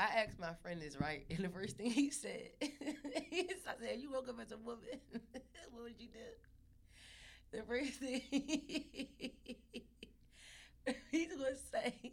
I 0.01 0.23
asked 0.23 0.41
my 0.41 0.55
friend 0.63 0.81
this 0.81 0.99
right, 0.99 1.27
and 1.29 1.45
the 1.45 1.51
first 1.51 1.77
thing 1.77 1.91
he 1.91 2.11
said, 2.11 2.49
he 2.61 3.51
I 3.69 3.75
said, 3.79 3.99
"You 3.99 4.11
woke 4.11 4.31
up 4.31 4.41
as 4.41 4.51
a 4.51 4.57
woman. 4.57 4.81
what 5.73 5.83
would 5.83 5.95
you 5.99 6.09
do?" 6.09 6.21
The 7.53 7.63
first 7.65 7.93
thing 7.95 8.23
he's 11.11 11.35
gonna 11.35 11.55
say, 11.71 12.13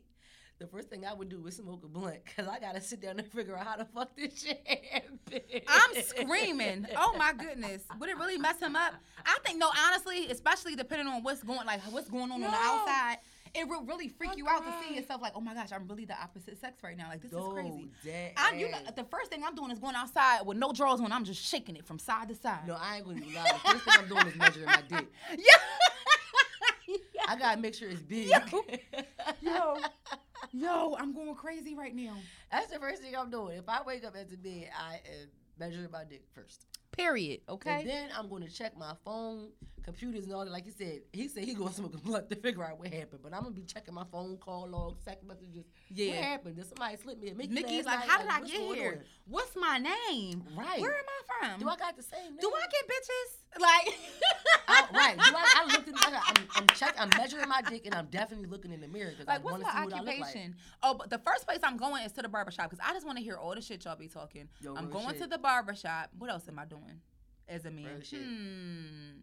the 0.59 0.67
first 0.67 0.89
thing 0.89 1.05
I 1.05 1.13
would 1.13 1.29
do 1.29 1.47
is 1.47 1.55
smoke 1.55 1.85
a 1.85 1.87
blunt, 1.87 2.19
cause 2.35 2.45
I 2.45 2.59
gotta 2.59 2.81
sit 2.81 3.01
down 3.01 3.19
and 3.19 3.27
figure 3.31 3.55
out 3.55 3.65
how 3.65 3.77
the 3.77 3.85
fuck 3.85 4.17
this 4.17 4.43
shit 4.43 4.67
happened. 4.67 5.63
I'm 5.69 6.03
screaming. 6.03 6.87
Oh 6.97 7.15
my 7.17 7.31
goodness. 7.31 7.83
Would 7.99 8.09
it 8.09 8.17
really 8.17 8.37
mess 8.37 8.59
him 8.59 8.75
up? 8.75 8.95
I 9.25 9.37
think 9.45 9.59
no, 9.59 9.69
honestly, 9.87 10.29
especially 10.29 10.75
depending 10.75 11.07
on 11.07 11.23
what's 11.23 11.41
going 11.41 11.65
like 11.65 11.79
what's 11.83 12.09
going 12.09 12.31
on 12.31 12.33
on 12.33 12.41
the 12.41 12.47
outside, 12.47 13.19
it 13.57 13.67
will 13.67 13.83
really 13.83 14.07
freak 14.07 14.37
you 14.37 14.47
out 14.47 14.63
to 14.65 14.73
see 14.87 14.95
yourself 14.95 15.21
like, 15.21 15.33
oh 15.35 15.41
my 15.41 15.53
gosh, 15.53 15.71
I'm 15.73 15.87
really 15.87 16.05
the 16.05 16.19
opposite 16.21 16.59
sex 16.59 16.83
right 16.83 16.95
now. 16.95 17.09
Like 17.09 17.21
this 17.21 17.31
is 17.31 17.47
crazy. 17.53 17.89
that 18.05 18.33
I, 18.37 18.55
you 18.55 18.69
know, 18.69 18.77
the 18.95 19.03
first 19.05 19.31
thing 19.31 19.43
I'm 19.43 19.55
doing 19.55 19.71
is 19.71 19.79
going 19.79 19.95
outside 19.95 20.45
with 20.45 20.57
no 20.57 20.71
drawers 20.71 20.99
on. 20.99 21.11
I'm 21.11 21.25
just 21.25 21.43
shaking 21.43 21.75
it 21.75 21.85
from 21.85 21.99
side 21.99 22.27
to 22.29 22.35
side. 22.35 22.67
No, 22.67 22.77
I 22.79 22.97
ain't 22.97 23.05
gonna 23.05 23.21
lie. 23.35 23.51
The 23.63 23.71
first 23.71 23.83
thing 23.85 23.93
I'm 23.97 24.07
doing 24.07 24.27
is 24.27 24.35
measuring 24.35 24.65
my 24.65 24.81
dick. 24.87 25.07
Yeah. 25.37 26.95
I 27.27 27.35
gotta 27.37 27.59
make 27.59 27.75
sure 27.75 27.89
it's 27.89 28.01
big. 28.01 28.29
Yo. 28.29 28.37
Yo. 29.41 29.77
Yo, 30.53 30.95
I'm 30.97 31.13
going 31.13 31.35
crazy 31.35 31.75
right 31.75 31.93
now. 31.93 32.15
That's 32.51 32.71
the 32.71 32.79
first 32.79 33.01
thing 33.01 33.15
I'm 33.17 33.29
doing. 33.29 33.57
If 33.57 33.67
I 33.67 33.81
wake 33.85 34.05
up 34.05 34.15
as 34.15 34.31
a 34.31 34.37
bed, 34.37 34.69
I 34.77 34.95
am 34.95 35.27
measuring 35.59 35.91
my 35.91 36.05
dick 36.05 36.23
first. 36.33 36.65
Period. 36.97 37.41
Okay. 37.47 37.81
And 37.81 37.89
then 37.89 38.09
I'm 38.17 38.27
gonna 38.27 38.49
check 38.49 38.75
my 38.77 38.93
phone, 39.05 39.49
computers, 39.83 40.25
and 40.25 40.33
all 40.33 40.43
that. 40.43 40.51
Like 40.51 40.65
you 40.65 40.71
said, 40.75 41.01
he 41.13 41.27
said 41.27 41.43
he 41.43 41.53
gonna 41.53 41.71
smoke 41.71 41.93
a 41.93 41.97
blunt 41.97 42.29
to 42.31 42.35
figure 42.35 42.63
out 42.63 42.79
what 42.79 42.87
happened. 42.87 43.19
But 43.21 43.33
I'm 43.33 43.43
gonna 43.43 43.53
be 43.53 43.63
checking 43.63 43.93
my 43.93 44.05
phone 44.11 44.37
call 44.37 44.67
logs, 44.67 45.03
text 45.05 45.23
messages. 45.27 45.65
What 45.89 45.99
yeah. 45.99 46.15
happened? 46.15 46.55
Did 46.55 46.65
somebody 46.65 46.97
slip 46.97 47.21
me 47.21 47.29
a 47.29 47.35
Mickey? 47.35 47.53
Nikki's 47.53 47.85
like, 47.85 47.99
night? 47.99 48.09
how 48.09 48.17
did 48.17 48.29
I 48.29 48.39
what's 48.39 48.51
get 48.51 48.75
here? 48.75 48.91
on? 48.91 49.05
What's 49.27 49.55
my 49.55 49.77
name? 49.77 50.43
Right. 50.55 50.81
Where 50.81 50.97
am 50.97 51.05
I 51.05 51.49
from? 51.49 51.59
Do 51.59 51.69
I 51.69 51.75
got 51.77 51.95
the 51.95 52.03
same 52.03 52.31
name? 52.31 52.39
Do 52.41 52.51
I 52.51 52.61
get 52.61 52.87
bitches? 52.87 53.46
Like, 53.59 53.93
I, 54.67 54.83
right. 54.93 55.17
Do 55.17 55.23
I, 55.35 55.53
I 55.55 55.71
looked 55.71 55.87
in, 55.87 55.95
I 55.95 56.11
got, 56.11 56.23
I'm, 56.27 56.47
I'm 56.55 56.67
checking, 56.75 56.99
I'm 56.99 57.09
measuring 57.17 57.49
my 57.49 57.61
dick, 57.61 57.85
and 57.85 57.95
I'm 57.95 58.07
definitely 58.07 58.47
looking 58.47 58.71
in 58.71 58.81
the 58.81 58.87
mirror 58.87 59.11
because 59.11 59.27
I 59.27 59.33
like, 59.33 59.43
what's 59.43 59.53
want 59.53 59.65
to 59.65 59.71
see 59.71 59.77
my 59.77 59.85
what 59.85 59.93
I 59.93 59.97
look 59.97 60.07
like. 60.07 60.21
occupation? 60.21 60.55
Oh, 60.83 60.93
but 60.93 61.09
the 61.09 61.19
first 61.19 61.45
place 61.45 61.59
I'm 61.63 61.77
going 61.77 62.03
is 62.03 62.11
to 62.13 62.21
the 62.21 62.29
barbershop 62.29 62.69
because 62.69 62.85
I 62.87 62.93
just 62.93 63.05
want 63.05 63.17
to 63.17 63.23
hear 63.23 63.35
all 63.35 63.55
the 63.55 63.61
shit 63.61 63.85
y'all 63.85 63.95
be 63.95 64.07
talking. 64.07 64.47
Yo, 64.61 64.75
I'm 64.75 64.89
going 64.89 65.09
shit. 65.09 65.21
to 65.21 65.27
the 65.27 65.37
barbershop. 65.37 66.09
What 66.17 66.29
else 66.29 66.47
am 66.47 66.59
I 66.59 66.65
doing 66.65 67.01
as 67.47 67.65
a 67.65 67.71
man? 67.71 68.01
Hmm. 68.09 69.21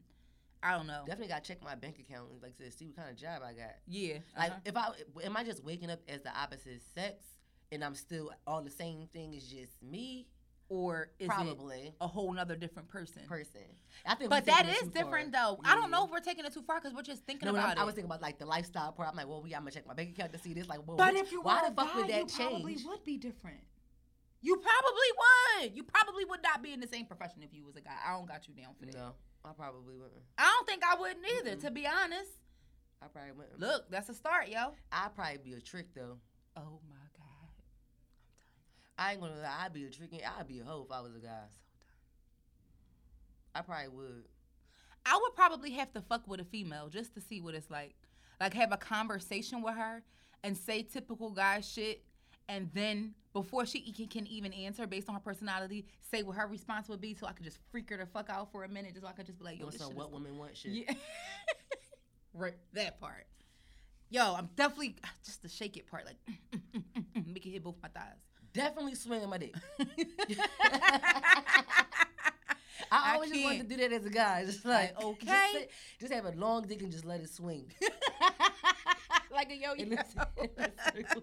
I 0.62 0.72
don't 0.72 0.86
know. 0.86 1.02
Definitely 1.06 1.28
got 1.28 1.44
to 1.44 1.48
check 1.48 1.62
my 1.62 1.74
bank 1.74 1.98
account 1.98 2.30
and 2.30 2.42
like 2.42 2.56
to 2.56 2.70
see 2.70 2.86
what 2.86 2.96
kind 2.96 3.10
of 3.10 3.16
job 3.16 3.42
I 3.44 3.52
got. 3.52 3.74
Yeah. 3.86 4.18
Like, 4.36 4.50
uh-huh. 4.50 4.60
if 4.64 4.76
I 4.76 4.88
am 5.24 5.36
I 5.36 5.44
just 5.44 5.62
waking 5.62 5.90
up 5.90 6.00
as 6.08 6.22
the 6.22 6.30
opposite 6.34 6.80
sex, 6.94 7.22
and 7.70 7.84
I'm 7.84 7.94
still 7.94 8.30
all 8.46 8.62
the 8.62 8.70
same 8.70 9.08
thing 9.12 9.34
as 9.36 9.44
just 9.44 9.82
me? 9.82 10.28
Or 10.74 11.10
is 11.20 11.26
it 11.26 11.28
Probably 11.30 11.94
a 12.00 12.06
whole 12.08 12.32
nother 12.32 12.56
different 12.56 12.88
person? 12.88 13.22
person. 13.26 13.60
I 14.04 14.14
think. 14.16 14.28
But 14.30 14.44
that 14.46 14.50
is 14.50 14.56
that 14.56 14.56
taking 14.66 14.70
it 14.70 14.72
is 14.74 14.78
too 14.82 14.90
far. 14.90 15.02
different 15.04 15.32
though. 15.32 15.60
I 15.64 15.76
don't 15.76 15.90
know 15.90 16.04
if 16.04 16.10
we're 16.10 16.18
taking 16.20 16.44
it 16.44 16.52
too 16.52 16.62
far 16.62 16.80
because 16.80 16.92
we're 16.94 17.02
just 17.02 17.24
thinking 17.24 17.46
No, 17.46 17.52
but 17.52 17.60
I'm- 17.62 17.78
I 17.78 17.84
was 17.84 17.94
thinking 17.94 18.10
about 18.10 18.20
like 18.22 18.38
the 18.38 18.46
lifestyle 18.46 18.90
part. 18.92 19.08
I'm 19.08 19.16
like, 19.16 19.28
well, 19.28 19.40
we 19.42 19.54
I'm 19.54 19.60
gonna 19.62 19.70
check 19.70 19.86
my 19.86 19.94
bank 19.94 20.10
account 20.10 20.32
to 20.32 20.38
see 20.38 20.52
this. 20.52 20.66
Like, 20.68 20.80
well, 20.86 20.96
but 20.96 21.12
which- 21.14 21.22
if 21.22 21.32
you 21.32 21.42
why 21.42 21.68
the 21.68 21.74
fuck 21.74 21.92
guy, 21.92 22.00
would 22.00 22.08
that 22.10 22.18
you 22.18 22.26
probably 22.26 22.76
would 22.84 23.04
be 23.04 23.16
different. 23.18 23.60
You 24.40 24.56
probably 24.56 25.62
would. 25.62 25.76
You 25.76 25.84
probably 25.84 26.24
would 26.24 26.42
not 26.42 26.62
be 26.62 26.72
in 26.72 26.80
the 26.80 26.88
same 26.88 27.06
profession 27.06 27.42
if 27.42 27.54
you 27.54 27.64
was 27.64 27.76
a 27.76 27.80
guy. 27.80 27.94
I 28.06 28.12
don't 28.12 28.26
got 28.26 28.46
you 28.48 28.54
down 28.54 28.74
for 28.78 28.84
that. 28.86 28.94
No, 28.94 29.14
I 29.44 29.52
probably 29.52 29.94
wouldn't. 29.96 30.22
I 30.36 30.42
don't 30.44 30.66
think 30.66 30.82
I 30.84 30.96
wouldn't 31.00 31.24
either, 31.38 31.56
to 31.56 31.70
be 31.70 31.86
honest. 31.86 32.30
I 33.00 33.06
probably 33.06 33.32
wouldn't. 33.32 33.60
Look, 33.60 33.88
that's 33.90 34.08
a 34.10 34.14
start, 34.14 34.48
yo. 34.48 34.74
I'd 34.92 35.14
probably 35.14 35.38
be 35.38 35.54
a 35.54 35.60
trick 35.60 35.94
though. 35.94 36.18
Oh 36.56 36.80
my. 36.90 36.96
I 38.98 39.12
ain't 39.12 39.20
gonna 39.20 39.34
lie. 39.40 39.64
I'd 39.64 39.72
be 39.72 39.84
a 39.84 39.90
trick. 39.90 40.10
I'd 40.12 40.48
be 40.48 40.60
a 40.60 40.64
hoe 40.64 40.84
if 40.86 40.92
I 40.92 41.00
was 41.00 41.14
a 41.14 41.18
guy. 41.18 41.44
I 43.54 43.62
probably 43.62 43.88
would. 43.88 44.24
I 45.06 45.18
would 45.20 45.34
probably 45.34 45.72
have 45.72 45.92
to 45.92 46.00
fuck 46.00 46.26
with 46.26 46.40
a 46.40 46.44
female 46.44 46.88
just 46.88 47.14
to 47.14 47.20
see 47.20 47.40
what 47.40 47.54
it's 47.54 47.70
like. 47.70 47.94
Like 48.40 48.54
have 48.54 48.72
a 48.72 48.76
conversation 48.76 49.62
with 49.62 49.74
her 49.74 50.02
and 50.42 50.56
say 50.56 50.82
typical 50.82 51.30
guy 51.30 51.60
shit 51.60 52.04
and 52.48 52.70
then 52.74 53.14
before 53.32 53.66
she 53.66 53.80
can, 53.80 54.26
even 54.26 54.52
answer 54.52 54.86
based 54.86 55.08
on 55.08 55.14
her 55.14 55.20
personality, 55.20 55.86
say 56.10 56.22
what 56.22 56.36
her 56.36 56.46
response 56.46 56.88
would 56.88 57.00
be 57.00 57.14
so 57.14 57.26
I 57.26 57.32
could 57.32 57.44
just 57.44 57.58
freak 57.70 57.90
her 57.90 57.96
the 57.96 58.06
fuck 58.06 58.30
out 58.30 58.52
for 58.52 58.64
a 58.64 58.68
minute 58.68 58.92
just 58.92 59.02
so 59.02 59.08
I 59.08 59.12
could 59.12 59.26
just 59.26 59.38
be 59.38 59.44
like, 59.44 59.58
yo, 59.58 59.70
this 59.70 59.80
shit 59.80 59.94
what 59.94 60.12
women 60.12 60.38
want 60.38 60.56
shit. 60.56 60.72
Yeah. 60.72 60.92
right, 62.34 62.54
that 62.74 63.00
part. 63.00 63.26
Yo, 64.10 64.34
I'm 64.34 64.48
definitely 64.54 64.96
just 65.24 65.42
the 65.42 65.48
shake 65.48 65.76
it 65.76 65.86
part, 65.86 66.04
like 66.06 66.16
make 67.26 67.44
it 67.46 67.50
hit 67.50 67.64
both 67.64 67.76
my 67.82 67.88
thighs. 67.88 68.20
Definitely 68.54 68.94
swinging 68.94 69.28
my 69.28 69.38
dick. 69.38 69.54
I 72.90 73.10
I 73.10 73.14
always 73.14 73.30
just 73.30 73.42
wanted 73.42 73.68
to 73.68 73.76
do 73.76 73.82
that 73.82 73.92
as 73.92 74.06
a 74.06 74.10
guy. 74.10 74.44
Just 74.44 74.64
like, 74.64 74.94
Like, 74.94 75.18
just 75.20 75.32
okay. 75.32 75.48
sit- 75.52 75.70
Just, 76.00 76.12
have 76.12 76.24
a 76.26 76.30
long 76.32 76.66
dick 76.66 76.80
and 76.82 76.92
just 76.92 77.04
let 77.04 77.20
it 77.20 77.28
swing. 77.30 77.72
like 79.32 79.50
a 79.50 79.56
yo 79.56 79.74
yo. 79.74 79.96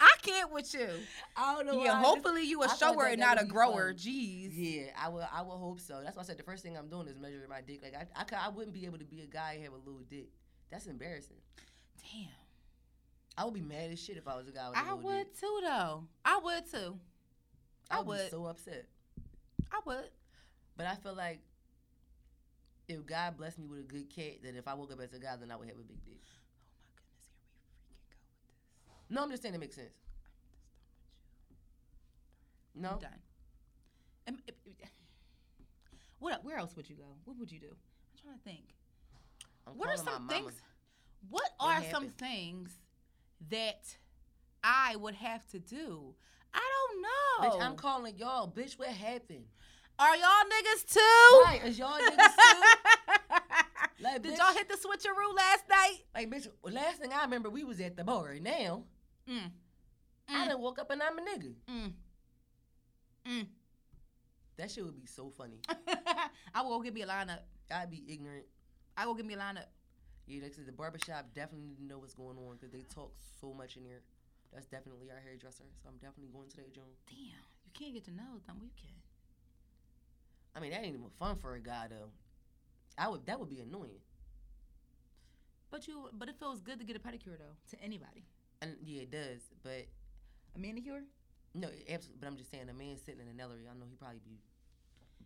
I 0.00 0.14
can't 0.22 0.52
with 0.52 0.72
you. 0.74 0.88
I 1.36 1.54
don't 1.56 1.66
know. 1.66 1.82
Yeah, 1.82 1.94
I 1.94 2.00
hopefully 2.02 2.44
you 2.44 2.62
a 2.62 2.66
I 2.68 2.74
shower 2.76 3.06
and 3.06 3.18
not 3.20 3.42
a 3.42 3.44
grower. 3.44 3.88
fun. 3.88 3.96
Jeez. 3.96 4.52
Yeah, 4.54 4.90
I 4.96 5.08
will. 5.08 5.26
I 5.30 5.42
will 5.42 5.58
hope 5.58 5.80
so. 5.80 6.00
That's 6.04 6.16
why 6.16 6.22
I 6.22 6.24
said 6.26 6.38
the 6.38 6.44
first 6.44 6.62
thing 6.62 6.76
I'm 6.76 6.88
doing 6.88 7.08
is 7.08 7.18
measuring 7.18 7.48
my 7.48 7.60
dick. 7.62 7.80
Like 7.82 7.94
I, 7.94 8.06
I, 8.14 8.46
I 8.46 8.48
wouldn't 8.48 8.72
be 8.74 8.86
able 8.86 8.98
to 8.98 9.04
be 9.04 9.22
a 9.22 9.26
guy 9.26 9.54
and 9.54 9.64
have 9.64 9.72
a 9.72 9.76
little 9.78 10.02
dick. 10.08 10.28
That's 10.70 10.86
embarrassing. 10.86 11.38
Damn. 12.00 12.28
I 13.38 13.44
would 13.44 13.54
be 13.54 13.62
mad 13.62 13.92
as 13.92 14.02
shit 14.02 14.16
if 14.16 14.26
I 14.26 14.36
was 14.36 14.48
a 14.48 14.50
guy 14.50 14.68
with 14.68 14.78
a 14.78 14.80
I 14.90 14.94
would 14.94 15.26
dick. 15.26 15.38
too, 15.40 15.60
though. 15.62 16.04
I 16.24 16.38
would 16.42 16.68
too. 16.70 16.98
I 17.88 17.98
I 17.98 18.00
would. 18.00 18.18
Be 18.24 18.30
so 18.30 18.46
upset. 18.46 18.86
I 19.70 19.78
would. 19.86 20.10
But 20.76 20.86
I 20.86 20.96
feel 20.96 21.14
like 21.14 21.38
if 22.88 23.06
God 23.06 23.36
blessed 23.36 23.60
me 23.60 23.66
with 23.66 23.78
a 23.78 23.82
good 23.84 24.10
cat, 24.12 24.42
that 24.42 24.56
if 24.56 24.66
I 24.66 24.74
woke 24.74 24.92
up 24.92 25.00
as 25.00 25.12
a 25.12 25.20
guy, 25.20 25.36
then 25.36 25.52
I 25.52 25.56
would 25.56 25.68
have 25.68 25.76
a 25.78 25.82
big 25.82 26.04
dick. 26.04 26.18
Oh 26.26 26.82
my 26.82 26.90
goodness, 26.98 27.28
here 27.30 27.36
we 27.38 27.44
freaking 27.44 28.26
go 28.34 28.50
with 28.90 29.06
this. 29.08 29.14
No, 29.16 29.22
I'm 29.22 29.30
just 29.30 29.42
saying 29.42 29.54
it 29.54 29.60
makes 29.60 29.76
sense. 29.76 29.94
No, 32.74 32.90
I'm 32.90 32.98
done. 32.98 33.20
Um, 34.26 34.42
if- 34.48 34.54
if- 34.66 34.90
What? 36.18 36.42
Where 36.44 36.58
else 36.58 36.74
would 36.74 36.90
you 36.90 36.96
go? 36.96 37.14
What 37.24 37.36
would 37.38 37.52
you 37.52 37.60
do? 37.60 37.70
I'm 37.70 38.18
trying 38.20 38.34
to 38.38 38.42
think. 38.42 38.74
I'm 39.64 39.78
what 39.78 39.88
are 39.90 39.96
some 39.96 40.26
things? 40.28 40.60
What 41.30 41.44
What 41.58 41.76
are 41.76 41.90
some 41.90 42.08
things 42.10 42.76
that 43.50 43.96
I 44.64 44.96
would 44.96 45.14
have 45.14 45.46
to 45.48 45.58
do? 45.58 46.14
I 46.54 46.60
don't 46.60 47.02
know. 47.02 47.48
Bitch, 47.58 47.66
I'm 47.66 47.76
calling 47.76 48.16
y'all. 48.16 48.48
Bitch, 48.50 48.78
what 48.78 48.88
happened? 48.88 49.44
Are 49.98 50.16
y'all 50.16 50.26
niggas 50.26 50.92
too? 50.94 51.42
Right, 51.44 51.60
is 51.64 51.78
y'all 51.78 51.98
niggas 51.98 52.16
too? 52.16 52.62
Like, 54.00 54.22
Did 54.22 54.34
bitch, 54.34 54.38
y'all 54.38 54.54
hit 54.54 54.68
the 54.68 54.76
switcheroo 54.76 55.36
last 55.36 55.64
night? 55.68 55.96
Like, 56.14 56.30
bitch, 56.30 56.46
last 56.62 57.00
thing 57.00 57.12
I 57.12 57.22
remember, 57.22 57.50
we 57.50 57.64
was 57.64 57.80
at 57.80 57.96
the 57.96 58.04
bar. 58.04 58.36
Now, 58.40 58.84
Mm. 59.28 59.50
I 60.28 60.44
Mm. 60.46 60.48
done 60.50 60.60
woke 60.60 60.78
up 60.78 60.88
and 60.90 61.02
I'm 61.02 61.18
a 61.18 61.20
nigga. 61.22 61.54
Mm. 61.68 61.92
Mm. 63.26 63.46
That 64.56 64.70
shit 64.70 64.84
would 64.84 64.94
be 64.94 65.06
so 65.06 65.30
funny. 65.30 65.58
I 66.54 66.62
will 66.62 66.78
go 66.78 66.82
get 66.84 66.94
me 66.94 67.02
a 67.02 67.06
lineup. 67.08 67.40
I'd 67.74 67.90
be 67.90 68.04
ignorant. 68.08 68.46
I 68.96 69.04
will 69.06 69.14
get 69.14 69.26
me 69.26 69.34
a 69.34 69.38
lineup. 69.38 69.66
Yeah, 70.28 70.42
next 70.42 70.56
to 70.56 70.62
the 70.62 70.72
barbershop 70.72 71.32
definitely 71.34 71.66
need 71.68 71.78
to 71.78 71.84
know 71.84 71.98
what's 71.98 72.12
going 72.14 72.36
on 72.36 72.56
because 72.56 72.70
they 72.70 72.82
talk 72.94 73.12
so 73.40 73.52
much 73.54 73.76
in 73.76 73.82
here. 73.84 74.02
That's 74.52 74.66
definitely 74.66 75.10
our 75.10 75.20
hairdresser, 75.24 75.64
so 75.82 75.88
I'm 75.88 75.96
definitely 75.96 76.28
going 76.32 76.48
to 76.50 76.56
that 76.58 76.72
joint. 76.74 76.92
Damn, 77.08 77.40
you 77.64 77.72
can't 77.72 77.94
get 77.94 78.04
to 78.04 78.10
know 78.12 78.40
them. 78.46 78.56
You 78.62 78.70
can. 78.76 78.92
I 80.54 80.60
mean, 80.60 80.70
that 80.72 80.78
ain't 80.84 80.94
even 80.94 81.08
fun 81.18 81.36
for 81.36 81.54
a 81.54 81.60
guy 81.60 81.86
though. 81.88 82.10
I 82.96 83.08
would 83.08 83.24
that 83.26 83.38
would 83.40 83.48
be 83.48 83.60
annoying. 83.60 84.00
But 85.70 85.86
you, 85.86 86.08
but 86.12 86.28
it 86.28 86.36
feels 86.38 86.60
good 86.60 86.78
to 86.78 86.84
get 86.84 86.96
a 86.96 86.98
pedicure 86.98 87.36
though 87.38 87.56
to 87.70 87.82
anybody. 87.82 88.24
And 88.62 88.76
yeah, 88.82 89.02
it 89.02 89.10
does. 89.10 89.40
But 89.62 89.86
A 90.56 90.58
manicure. 90.58 91.02
no, 91.54 91.68
absolutely. 91.88 92.18
But 92.20 92.26
I'm 92.26 92.36
just 92.36 92.50
saying, 92.50 92.68
a 92.68 92.74
man 92.74 92.96
sitting 93.04 93.20
in 93.20 93.28
a 93.28 93.42
Nellery, 93.42 93.68
I 93.70 93.74
know 93.78 93.84
he 93.88 93.94
probably 93.96 94.20
be 94.24 94.40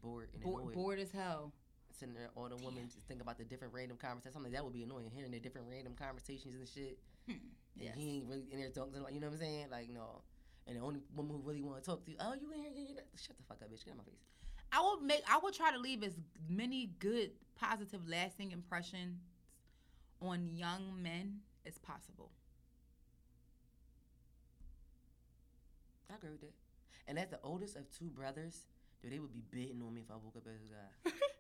bored 0.03 0.29
and 0.35 0.43
Bored, 0.43 0.63
annoyed. 0.65 0.75
bored 0.75 0.99
as 0.99 1.11
hell. 1.13 1.53
Sitting 1.93 2.15
there, 2.15 2.31
all 2.35 2.49
the 2.49 2.57
women 2.57 2.89
just 2.89 3.07
think 3.07 3.21
about 3.21 3.39
the 3.39 3.45
different 3.45 3.75
random 3.75 3.99
conversations. 4.01 4.35
Something 4.35 4.53
that 4.53 4.65
would 4.65 4.73
be 4.73 4.83
annoying, 4.83 5.11
hearing 5.15 5.31
the 5.31 5.39
different 5.39 5.67
random 5.71 5.95
conversations 5.95 6.55
and 6.55 6.69
shit. 6.69 6.99
Hmm. 7.29 7.39
And 7.81 7.95
he 7.95 8.17
ain't 8.17 8.29
really 8.29 8.47
in 8.51 8.59
there 8.59 8.71
talking 8.71 8.93
to 8.93 9.13
you 9.13 9.21
know 9.21 9.29
what 9.29 9.35
I'm 9.35 9.41
saying? 9.41 9.67
Like, 9.71 9.91
no. 9.91 10.23
And 10.67 10.77
the 10.77 10.81
only 10.81 11.01
woman 11.15 11.37
who 11.37 11.43
really 11.43 11.63
want 11.63 11.83
to 11.83 11.91
talk 11.91 12.05
to 12.05 12.11
you, 12.11 12.17
oh, 12.21 12.35
you 12.35 12.53
in 12.53 12.61
here? 12.61 12.71
Yeah, 12.75 12.85
yeah. 12.95 13.01
Shut 13.17 13.37
the 13.37 13.43
fuck 13.45 13.59
up, 13.63 13.71
bitch. 13.71 13.85
Get 13.85 13.93
out 13.93 13.99
of 13.99 13.99
my 13.99 14.05
face. 14.05 14.21
I 14.73 14.81
will 14.81 15.01
make. 15.01 15.23
I 15.29 15.39
will 15.39 15.51
try 15.53 15.71
to 15.71 15.79
leave 15.79 16.03
as 16.03 16.19
many 16.49 16.91
good, 16.99 17.33
positive, 17.57 18.09
lasting 18.09 18.53
impressions 18.53 19.21
on 20.21 20.47
young 20.47 21.03
men 21.03 21.41
as 21.67 21.79
possible. 21.79 22.31
I 26.11 26.17
agree 26.17 26.31
with 26.31 26.41
that. 26.43 26.53
And 27.09 27.19
as 27.19 27.29
the 27.29 27.41
oldest 27.43 27.77
of 27.77 27.91
two 27.91 28.07
brothers, 28.07 28.67
dude, 29.01 29.13
they 29.13 29.19
would 29.19 29.33
be 29.33 29.43
bidding 29.51 29.83
on 29.83 29.95
me 29.95 30.03
if 30.03 30.11
I 30.11 30.15
woke 30.15 30.37
up 30.37 30.47
as 30.47 30.63
a 30.63 31.11
guy. 31.11 31.17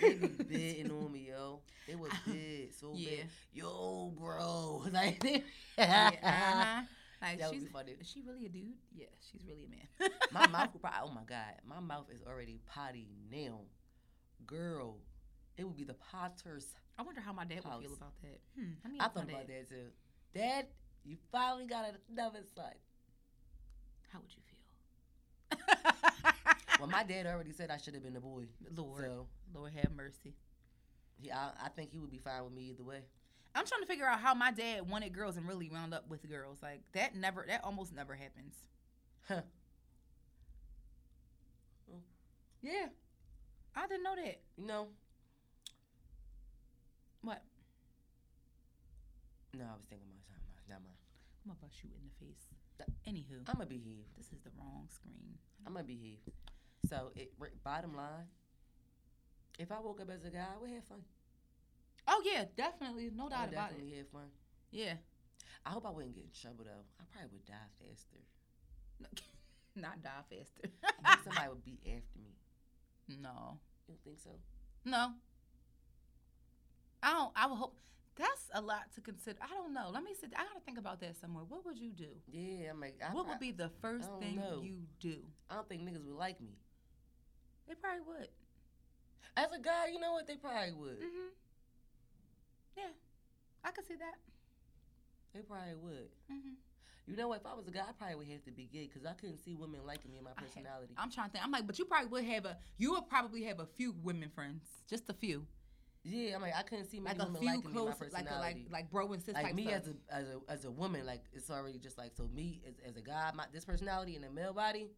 They 0.00 0.14
be 0.14 0.26
bidding 0.48 0.90
on 0.90 1.12
me, 1.12 1.28
yo. 1.28 1.60
They 1.86 1.94
would 1.96 2.12
bid 2.26 2.74
so 2.74 2.92
Yeah. 2.94 3.10
bad. 3.22 3.28
Yo, 3.52 4.12
bro. 4.16 4.84
Like, 4.92 5.22
yeah, 5.76 6.14
uh-huh. 6.22 6.82
Like 7.20 7.38
That 7.38 7.50
she's, 7.50 7.64
is 8.00 8.08
she 8.08 8.22
really 8.22 8.46
a 8.46 8.48
dude? 8.48 8.74
Yeah, 8.94 9.06
she's 9.30 9.44
really 9.44 9.64
a 9.64 9.68
man. 9.68 10.10
my 10.30 10.46
mouth 10.46 10.72
would 10.72 10.82
probably, 10.82 11.00
oh 11.10 11.12
my 11.12 11.24
God, 11.26 11.54
my 11.66 11.80
mouth 11.80 12.06
is 12.14 12.22
already 12.22 12.60
potty 12.66 13.08
now. 13.30 13.62
Girl, 14.46 14.98
it 15.56 15.64
would 15.64 15.76
be 15.76 15.82
the 15.84 15.94
potters. 15.94 16.66
I 16.96 17.02
wonder 17.02 17.20
how 17.20 17.32
my 17.32 17.44
dad 17.44 17.64
would 17.64 17.82
feel 17.82 17.94
about 17.94 18.12
that. 18.22 18.38
Hmm. 18.56 18.72
Let 18.84 18.92
me 18.92 18.98
I 19.00 19.08
thought 19.08 19.24
about 19.24 19.46
dad. 19.48 19.66
that 19.66 19.68
too. 19.68 19.86
Dad, 20.34 20.66
you 21.04 21.16
finally 21.32 21.66
got 21.66 21.86
another 22.08 22.40
son. 22.54 22.72
How 24.12 24.20
would 24.20 24.30
you 24.34 24.42
feel? 24.46 25.58
Well, 26.78 26.88
my 26.88 27.02
dad 27.02 27.26
already 27.26 27.52
said 27.52 27.70
I 27.70 27.76
should 27.78 27.94
have 27.94 28.04
been 28.04 28.14
a 28.16 28.20
boy. 28.20 28.44
Lord, 28.76 29.04
So, 29.04 29.26
Lord 29.54 29.72
have 29.74 29.92
mercy. 29.94 30.34
he, 31.20 31.30
I, 31.30 31.50
I 31.64 31.68
think 31.68 31.90
he 31.90 31.98
would 31.98 32.10
be 32.10 32.18
fine 32.18 32.44
with 32.44 32.52
me 32.52 32.70
either 32.70 32.84
way. 32.84 33.00
I'm 33.54 33.66
trying 33.66 33.80
to 33.80 33.86
figure 33.86 34.06
out 34.06 34.20
how 34.20 34.34
my 34.34 34.50
dad 34.50 34.88
wanted 34.88 35.12
girls 35.12 35.36
and 35.36 35.48
really 35.48 35.68
wound 35.68 35.94
up 35.94 36.08
with 36.08 36.28
girls. 36.28 36.58
Like 36.62 36.82
that 36.92 37.16
never, 37.16 37.44
that 37.48 37.64
almost 37.64 37.94
never 37.94 38.14
happens. 38.14 38.54
Huh. 39.26 39.42
Yeah, 42.60 42.86
I 43.76 43.86
didn't 43.86 44.02
know 44.02 44.16
that. 44.16 44.40
No. 44.56 44.88
What? 47.22 47.42
No, 49.54 49.64
I 49.64 49.76
was 49.76 49.86
thinking 49.88 50.08
about 50.10 50.26
something. 50.26 50.50
else. 50.50 50.66
Never 50.68 50.80
mind. 50.82 50.98
I'm 51.44 51.52
gonna 51.54 51.60
bust 51.62 51.82
you 51.84 51.90
in 51.94 52.02
the 52.02 52.26
face. 52.26 52.48
Anywho, 53.08 53.40
I'm 53.48 53.56
going 53.56 53.66
to 53.68 53.74
behave. 53.74 54.04
this 54.16 54.26
is 54.26 54.40
the 54.44 54.50
wrong 54.58 54.86
screen. 54.92 55.38
I'm 55.66 55.72
going 55.72 55.84
to 55.84 55.88
behave. 55.88 56.18
So, 56.88 57.10
it, 57.16 57.32
bottom 57.64 57.96
line, 57.96 58.28
if 59.58 59.70
I 59.72 59.80
woke 59.80 60.00
up 60.00 60.10
as 60.10 60.24
a 60.24 60.30
guy, 60.30 60.46
I 60.54 60.60
would 60.60 60.70
have 60.70 60.84
fun. 60.84 61.02
Oh 62.06 62.22
yeah, 62.24 62.44
definitely, 62.56 63.10
no 63.14 63.28
doubt 63.28 63.48
about 63.52 63.70
it. 63.70 63.74
definitely 63.74 63.96
have 63.98 64.08
fun. 64.08 64.28
Yeah, 64.70 64.94
I 65.66 65.70
hope 65.70 65.86
I 65.86 65.90
wouldn't 65.90 66.14
get 66.14 66.24
in 66.24 66.30
trouble, 66.40 66.64
though. 66.64 66.84
I 67.00 67.04
probably 67.12 67.30
would 67.32 67.44
die 67.46 67.68
faster. 67.78 68.20
not 69.76 70.02
die 70.02 70.24
faster. 70.30 70.70
I 71.04 71.14
think 71.16 71.24
somebody 71.24 71.48
would 71.48 71.64
be 71.64 71.78
after 71.86 72.18
me. 72.18 72.34
no, 73.20 73.58
You 73.86 73.94
don't 73.94 74.04
think 74.04 74.18
so? 74.22 74.30
no. 74.84 75.12
I 77.02 77.12
don't. 77.12 77.32
I 77.36 77.46
would 77.46 77.56
hope. 77.56 77.76
That's 78.16 78.50
a 78.52 78.60
lot 78.60 78.92
to 78.96 79.00
consider. 79.00 79.38
I 79.40 79.54
don't 79.54 79.72
know. 79.72 79.90
Let 79.92 80.02
me 80.02 80.10
sit. 80.18 80.32
I 80.34 80.42
gotta 80.42 80.60
think 80.66 80.78
about 80.78 81.00
that 81.00 81.16
somewhere. 81.20 81.44
What 81.48 81.64
would 81.64 81.78
you 81.78 81.92
do? 81.92 82.08
Yeah, 82.26 82.70
I'm 82.70 82.80
like, 82.80 82.98
I, 83.00 83.14
what 83.14 83.28
would 83.28 83.38
be 83.38 83.52
the 83.52 83.70
first 83.80 84.08
thing 84.18 84.36
know. 84.36 84.60
you 84.64 84.78
do? 84.98 85.18
I 85.48 85.54
don't 85.54 85.68
think 85.68 85.82
niggas 85.82 86.04
would 86.04 86.16
like 86.16 86.40
me. 86.40 86.58
They 87.68 87.74
probably 87.74 88.00
would. 88.08 88.28
As 89.36 89.52
a 89.52 89.58
guy, 89.58 89.88
you 89.92 90.00
know 90.00 90.12
what? 90.12 90.26
They 90.26 90.36
probably 90.36 90.72
would. 90.72 90.98
Mm-hmm. 90.98 91.30
Yeah, 92.76 92.94
I 93.64 93.70
could 93.70 93.86
see 93.86 93.94
that. 93.94 94.14
They 95.34 95.40
probably 95.40 95.74
would. 95.74 96.08
Mm-hmm. 96.32 96.54
You 97.06 97.16
know 97.16 97.28
what? 97.28 97.40
If 97.40 97.46
I 97.46 97.54
was 97.54 97.66
a 97.66 97.70
guy, 97.70 97.84
I 97.88 97.92
probably 97.92 98.16
would 98.16 98.28
have 98.28 98.44
to 98.44 98.50
be 98.50 98.68
gay 98.70 98.84
because 98.92 99.06
I 99.06 99.14
couldn't 99.14 99.38
see 99.38 99.54
women 99.54 99.80
liking 99.86 100.10
me 100.10 100.18
and 100.18 100.24
my 100.24 100.32
I 100.36 100.42
personality. 100.42 100.94
I'm 100.98 101.10
trying 101.10 101.28
to 101.28 101.32
think. 101.32 101.44
I'm 101.44 101.50
like, 101.50 101.66
but 101.66 101.78
you 101.78 101.86
probably 101.86 102.08
would 102.08 102.24
have 102.24 102.44
a. 102.44 102.58
You 102.76 102.92
would 102.92 103.08
probably 103.08 103.44
have 103.44 103.60
a 103.60 103.66
few 103.66 103.94
women 104.02 104.28
friends, 104.28 104.64
just 104.88 105.08
a 105.08 105.14
few. 105.14 105.46
Yeah, 106.04 106.36
I'm 106.36 106.42
like 106.42 106.54
I 106.56 106.62
couldn't 106.62 106.86
see 106.86 107.00
many 107.00 107.18
Like 107.18 107.28
a 107.28 107.30
women 107.30 107.40
few 107.40 107.50
liking 107.50 107.70
me, 107.70 107.76
my 107.76 107.92
close, 107.92 108.12
like 108.12 108.30
a, 108.30 108.38
like 108.38 108.56
like 108.70 108.90
bro 108.90 109.12
and 109.12 109.22
sis 109.22 109.34
like 109.34 109.46
type 109.46 109.54
me 109.54 109.64
stuff. 109.64 109.74
as 109.74 109.88
a 109.88 110.14
as 110.14 110.28
a 110.28 110.52
as 110.52 110.64
a 110.64 110.70
woman, 110.70 111.04
like 111.04 111.22
it's 111.32 111.50
already 111.50 111.78
just 111.78 111.98
like 111.98 112.12
so 112.16 112.28
me 112.34 112.60
as, 112.66 112.74
as 112.90 112.96
a 112.96 113.00
guy, 113.00 113.30
my 113.34 113.44
this 113.52 113.64
personality 113.64 114.16
in 114.16 114.24
a 114.24 114.30
male 114.30 114.52
body. 114.52 114.88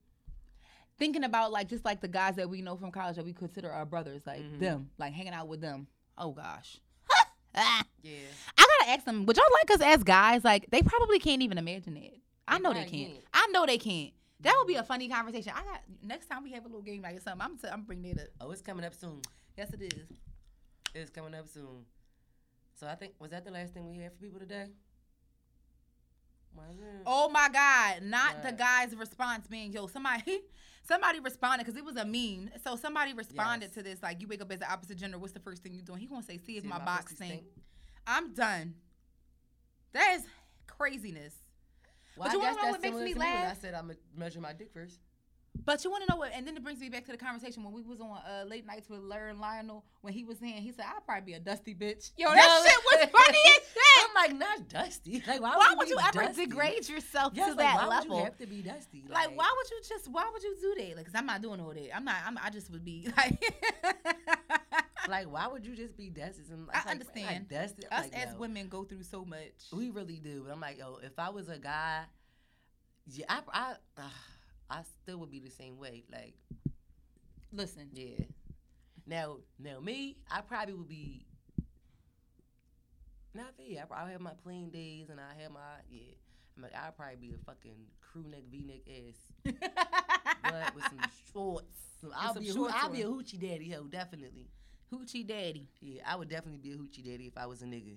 Thinking 1.01 1.25
about 1.25 1.51
like 1.51 1.69
just 1.69 1.85
like 1.85 2.01
the 2.01 2.07
guys 2.09 2.37
that 2.37 2.49
we 2.49 2.63
know 2.63 2.77
from 2.77 2.93
college 2.93 3.17
that 3.17 3.25
we 3.25 3.33
consider 3.33 3.73
our 3.73 3.85
brothers, 3.85 4.23
like 4.27 4.41
Mhm. 4.43 4.61
them, 4.61 4.91
like 4.99 5.13
hanging 5.13 5.33
out 5.33 5.49
with 5.49 5.61
them. 5.61 5.89
Oh 6.17 6.31
gosh. 6.31 6.79
Ah. 7.57 7.83
Yeah, 8.03 8.13
I 8.57 8.63
gotta 8.79 8.91
ask 8.93 9.05
them, 9.05 9.27
would 9.27 9.37
y'all 9.37 9.45
like 9.61 9.71
us 9.73 9.83
as 9.85 10.03
guys? 10.05 10.43
Like 10.45 10.71
they 10.71 10.81
probably 10.83 11.19
can't 11.19 11.43
even 11.43 11.59
imagine 11.59 11.97
it. 11.99 12.15
I 12.49 12.59
know 12.59 12.73
they 12.73 12.85
can't. 12.87 13.13
I 13.35 13.47
know 13.49 13.67
they 13.67 13.77
can't. 13.77 14.13
That 14.41 14.55
would 14.57 14.67
be 14.69 14.77
a 14.77 14.83
funny 14.83 15.07
conversation. 15.09 15.53
I 15.55 15.63
got 15.65 15.81
next 16.03 16.27
time 16.27 16.43
we 16.45 16.53
have 16.53 16.65
a 16.65 16.69
little 16.69 16.81
game 16.81 17.03
like 17.03 17.21
something. 17.21 17.43
I'm 17.43 17.59
t- 17.59 17.69
I'm 17.69 17.83
bringing 17.83 18.13
it 18.13 18.21
up. 18.21 18.29
oh, 18.41 18.51
it's 18.53 18.63
coming 18.63 18.87
up 18.87 18.95
soon. 18.95 19.21
Yes, 19.59 19.73
it 19.75 19.83
is. 19.83 20.07
It's 20.95 21.11
coming 21.11 21.35
up 21.35 21.47
soon. 21.49 21.85
So 22.75 22.87
I 22.87 22.95
think 22.95 23.13
was 23.19 23.33
that 23.33 23.45
the 23.45 23.51
last 23.51 23.75
thing 23.75 23.87
we 23.91 23.99
had 23.99 24.13
for 24.13 24.19
people 24.19 24.41
today? 24.41 24.69
Oh 27.07 27.29
my 27.29 27.49
God! 27.53 28.03
Not 28.03 28.43
the 28.43 28.53
guy's 28.53 28.95
response 28.97 29.47
being, 29.47 29.73
"Yo, 29.73 29.87
somebody, 29.87 30.41
somebody 30.83 31.21
responded 31.21 31.65
because 31.65 31.77
it 31.79 31.85
was 31.85 31.97
a 31.97 32.05
meme." 32.05 32.51
So 32.63 32.77
somebody 32.77 33.13
responded 33.13 33.67
Yes. 33.67 33.75
to 33.75 33.83
this 33.83 34.03
like, 34.03 34.21
"You 34.21 34.29
wake 34.29 34.41
up 34.43 34.51
as 34.53 34.59
the 34.61 34.71
opposite 34.71 34.99
gender. 34.99 35.19
What's 35.19 35.33
the 35.33 35.41
first 35.41 35.63
thing 35.63 35.75
you 35.75 35.83
doing?" 35.83 36.01
He 36.01 36.07
gonna 36.07 36.23
say, 36.23 36.39
"See 36.39 36.57
if 36.57 36.65
my, 36.65 36.79
my 36.79 36.85
box 36.85 37.05
pussy 37.13 37.17
stink." 37.17 37.33
stink? 37.43 37.65
I'm 38.07 38.35
done. 38.35 38.75
That 39.93 40.15
is 40.17 40.27
craziness. 40.67 41.35
Well, 42.17 42.29
But 42.29 42.31
I 42.31 42.33
you 42.35 42.39
wanna 42.41 42.51
guess 42.51 42.57
know 42.57 42.63
that's 42.63 42.73
what 42.73 42.83
makes 42.83 43.05
me 43.05 43.13
to 43.15 43.19
when 43.19 43.29
I 43.29 43.55
said 43.55 43.75
I'm 43.75 43.87
gonna 43.89 43.99
measure 44.15 44.41
my 44.41 44.53
dick 44.53 44.73
first. 44.73 44.99
But 45.63 45.85
you 45.85 45.91
want 45.91 46.05
to 46.05 46.11
know 46.13 46.17
what? 46.17 46.33
And 46.35 46.47
then 46.47 46.57
it 46.57 46.63
brings 46.65 46.81
me 46.81 46.89
back 46.89 47.05
to 47.07 47.13
the 47.13 47.19
conversation 47.19 47.63
when 47.65 47.73
we 47.73 47.83
was 47.83 48.01
on 48.01 48.09
uh, 48.11 48.45
late 48.47 48.65
nights 48.67 48.89
with 48.89 49.01
Larry 49.01 49.31
and 49.31 49.41
Lionel 49.41 49.85
when 50.01 50.13
he 50.13 50.25
was 50.25 50.39
saying 50.39 50.55
he 50.63 50.73
said 50.73 50.87
"I'll 50.89 51.01
probably 51.03 51.33
be 51.33 51.33
a 51.35 51.41
dusty 51.41 51.75
bitch. 51.75 52.13
Yo, 52.17 52.29
that 52.29 52.37
No. 52.37 52.65
shit 52.65 53.11
was 53.13 53.21
funny 53.21 53.39
as 53.47 53.55
shit. 53.75 54.09
I'm 54.09 54.15
like 54.15 54.39
not 54.39 54.69
dusty. 54.69 55.23
Like 55.27 55.41
why, 55.43 55.57
Why 55.57 55.67
would 55.71 55.79
would 55.79 55.89
you, 55.89 55.99
you 56.01 56.21
ever 56.23 56.33
degrade 56.33 56.89
yourself 56.89 57.33
Yes, 57.37 57.51
to 57.51 57.55
like, 57.57 57.59
that 57.59 57.77
why 57.77 57.87
level? 57.87 58.09
would 58.11 58.19
you 58.19 58.25
have 58.25 58.39
to 58.39 58.47
be 58.47 58.63
dusty? 58.63 59.05
Like, 59.09 59.37
why 59.37 59.53
would 59.57 59.71
you 59.71 59.81
just? 59.89 60.09
Why 60.11 60.31
would 60.33 60.43
you 60.43 60.57
do 60.61 60.75
that? 60.83 60.97
Like, 60.97 61.07
cause 61.07 61.15
I'm 61.15 61.27
not 61.27 61.43
doing 61.43 61.61
all 61.61 61.73
that. 61.75 61.95
I'm 61.97 62.05
not. 62.05 62.17
I'm, 62.25 62.39
I 62.43 62.51
just 62.51 62.71
would 62.71 62.85
be 62.85 63.09
like. 63.17 63.43
Like 65.09 65.31
why 65.33 65.47
would 65.49 65.67
you 65.67 65.75
just 65.75 65.97
be 65.97 66.09
dusty? 66.11 66.43
And 66.53 66.69
I 66.73 66.79
like, 66.79 66.87
understand. 66.89 67.27
Like, 67.27 67.49
dusty. 67.49 67.87
Us 67.87 68.05
like, 68.05 68.15
as 68.17 68.33
yo, 68.33 68.39
women 68.39 68.69
go 68.69 68.85
through 68.85 69.03
so 69.03 69.25
much. 69.25 69.67
We 69.73 69.91
really 69.91 70.21
do. 70.23 70.45
But 70.47 70.53
I'm 70.53 70.61
like, 70.61 70.79
yo, 70.79 70.99
if 71.03 71.19
I 71.19 71.31
was 71.31 71.49
a 71.49 71.59
guy, 71.59 72.03
yeah, 73.07 73.25
I, 73.29 73.41
I, 73.53 73.73
uh, 73.99 74.03
I 74.71 74.83
still 75.03 75.19
would 75.19 75.31
be 75.31 75.41
the 75.41 75.51
same 75.51 75.79
way. 75.79 76.05
Like, 76.11 76.35
Listen, 77.53 77.89
yeah. 77.93 78.25
Now, 79.07 79.39
now 79.59 79.81
me, 79.81 80.17
I 80.31 80.41
probably 80.41 80.75
would 80.75 80.89
be. 80.89 81.27
Not 83.35 83.57
for 83.57 83.63
you. 83.63 83.79
I 83.79 83.85
probably 83.85 84.13
have 84.13 84.21
my 84.21 84.33
plain 84.45 84.71
days, 84.71 85.09
and 85.11 85.21
I 85.21 85.41
have 85.43 85.53
my 85.53 85.61
yeah. 85.91 86.15
I'm 86.57 86.63
like, 86.65 86.75
I'd 86.75 86.97
probably 86.97 87.17
be 87.17 87.35
a 87.35 87.39
fucking 87.45 87.77
crew 88.01 88.25
neck, 88.29 88.43
V 88.51 88.65
neck 88.65 88.81
ass, 88.89 89.55
but 90.43 90.75
with 90.75 90.85
some 90.85 90.99
shorts. 91.33 91.77
I'll 92.17 92.35
some 92.35 92.43
be, 92.43 92.51
a, 92.51 92.55
I'll 92.73 92.91
be 92.91 93.03
a 93.03 93.07
hoochie 93.07 93.41
daddy, 93.41 93.71
ho, 93.71 93.85
definitely. 93.85 94.49
hoochie 94.93 95.27
daddy. 95.27 95.69
Yeah, 95.81 96.03
I 96.07 96.17
would 96.17 96.29
definitely 96.29 96.59
be 96.59 96.73
a 96.73 96.77
hoochie 96.77 97.05
daddy 97.05 97.27
if 97.27 97.37
I 97.37 97.47
was 97.47 97.63
a 97.63 97.67
nigga. 97.67 97.97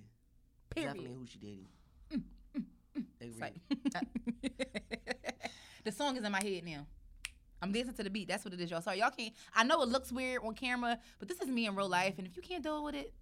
Period. 0.70 0.94
Definitely 0.94 1.10
a 1.10 1.14
hoochie 1.14 1.40
daddy. 1.40 1.68
Mm, 2.12 2.22
mm, 2.56 2.64
mm. 2.98 3.04
Agreed. 3.20 3.60
Psych. 3.92 4.06
the 5.84 5.92
song 5.92 6.16
is 6.16 6.24
in 6.24 6.32
my 6.32 6.42
head 6.42 6.64
now. 6.64 6.86
I'm 7.62 7.72
dancing 7.72 7.94
to 7.94 8.02
the 8.02 8.10
beat. 8.10 8.28
That's 8.28 8.44
what 8.44 8.52
it 8.52 8.60
is, 8.60 8.70
y'all. 8.70 8.82
Sorry, 8.82 8.98
y'all 8.98 9.10
can't. 9.10 9.32
I 9.54 9.64
know 9.64 9.82
it 9.82 9.88
looks 9.88 10.12
weird 10.12 10.42
on 10.44 10.54
camera, 10.54 10.98
but 11.18 11.28
this 11.28 11.40
is 11.40 11.48
me 11.48 11.66
in 11.66 11.74
real 11.74 11.88
life. 11.88 12.14
And 12.18 12.26
if 12.26 12.36
you 12.36 12.42
can't 12.42 12.62
deal 12.62 12.84
with 12.84 12.94
it, 12.94 13.12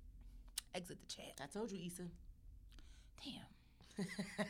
exit 0.75 0.99
the 1.01 1.07
chat. 1.07 1.41
I 1.43 1.47
told 1.47 1.71
you, 1.71 1.79
Issa. 1.87 2.03
Damn, 3.25 4.09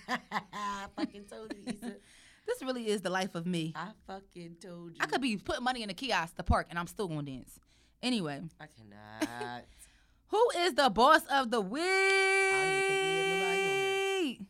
I 0.53 0.87
fucking 0.97 1.25
told 1.25 1.53
you, 1.53 1.63
Issa. 1.67 1.97
this 2.47 2.63
really 2.63 2.89
is 2.89 3.03
the 3.03 3.11
life 3.11 3.35
of 3.35 3.47
me. 3.47 3.75
I 3.77 3.89
fucking 4.07 4.57
told 4.63 4.93
you. 4.93 4.99
I 5.01 5.07
could 5.07 5.21
be 5.21 5.37
putting 5.37 5.65
money 5.65 5.83
in 5.83 5.91
a 5.91 5.95
kiosk, 5.95 6.37
the 6.37 6.43
park, 6.43 6.69
and 6.71 6.79
I'm 6.79 6.87
still 6.87 7.09
gonna 7.09 7.23
dance. 7.23 7.59
Anyway, 8.03 8.41
I 8.61 8.67
cannot. 8.67 9.65
who 10.29 10.51
is 10.59 10.75
the 10.75 10.89
boss 10.89 11.23
of 11.31 11.51
the 11.51 11.61
week? 11.61 11.83
even 11.83 12.83
think 12.87 13.01
we 13.01 13.17
have 13.17 13.27
nobody 13.27 13.63
on 13.63 14.25
here. 14.25 14.47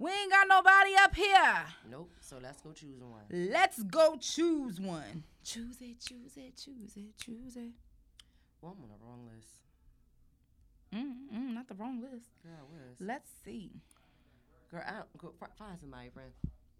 We 0.00 0.10
ain't 0.10 0.30
got 0.30 0.48
nobody 0.48 0.92
up 0.98 1.14
here. 1.14 1.64
nope. 1.90 2.10
So 2.22 2.38
let's 2.42 2.62
go 2.62 2.72
choose 2.72 3.02
one. 3.02 3.50
Let's 3.50 3.82
go 3.82 4.16
choose 4.18 4.80
one. 4.80 5.24
Choose 5.44 5.76
it, 5.82 6.00
choose 6.00 6.38
it, 6.38 6.56
choose 6.56 6.96
it, 6.96 7.18
choose 7.22 7.56
it. 7.56 7.72
Well, 8.62 8.74
I'm 8.78 8.82
on 8.82 8.88
the 8.88 9.04
wrong 9.04 9.28
list. 9.36 9.50
Mm-mm, 10.94 11.54
not 11.54 11.68
the 11.68 11.74
wrong 11.74 12.00
list. 12.00 12.24
Girl, 12.42 12.66
I. 12.72 12.96
Let's 12.98 13.30
see. 13.44 13.72
Girl, 14.70 14.82
I 14.86 14.92
don't, 14.92 15.18
go, 15.18 15.34
find 15.58 15.78
somebody, 15.78 16.08
friend. 16.08 16.30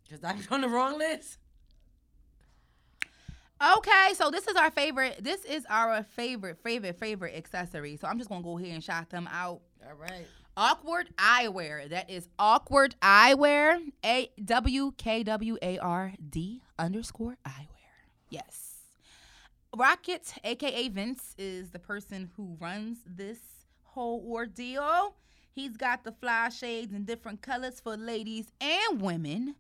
Because 0.09 0.25
I'm 0.25 0.41
on 0.51 0.63
the 0.63 0.69
wrong 0.71 0.97
list. 0.97 1.37
Okay, 3.77 4.15
so 4.15 4.31
this 4.31 4.49
is 4.49 4.57
our 4.57 4.71
favorite. 4.71 5.23
This 5.23 5.45
is 5.45 5.67
our 5.69 6.03
favorite, 6.05 6.57
favorite, 6.63 6.99
favorite 6.99 7.37
accessory. 7.37 7.99
So 7.99 8.09
I'm 8.09 8.17
just 8.17 8.31
gonna 8.31 8.43
go 8.43 8.57
ahead 8.57 8.71
and 8.71 8.83
shout 8.83 9.11
them 9.11 9.29
out. 9.31 9.61
All 9.87 9.97
right. 9.99 10.27
Awkward 10.61 11.09
eyewear. 11.17 11.89
That 11.89 12.11
is 12.11 12.29
awkward 12.39 12.95
eyewear. 13.01 13.81
A 14.05 14.31
W 14.45 14.93
K 14.99 15.23
W 15.23 15.57
A 15.63 15.79
R 15.79 16.13
D 16.29 16.61
underscore 16.79 17.39
eyewear. 17.47 18.05
Yes. 18.29 18.75
Rocket, 19.75 20.35
aka 20.45 20.89
Vince, 20.91 21.35
is 21.39 21.71
the 21.71 21.79
person 21.79 22.31
who 22.37 22.59
runs 22.61 22.99
this 23.07 23.39
whole 23.85 24.23
ordeal. 24.31 25.15
He's 25.51 25.79
got 25.79 26.05
the 26.05 26.13
fly 26.13 26.51
shades 26.51 26.93
in 26.93 27.07
different 27.07 27.41
colors 27.41 27.81
for 27.81 27.97
ladies 27.97 28.53
and 28.61 29.01
women. 29.01 29.55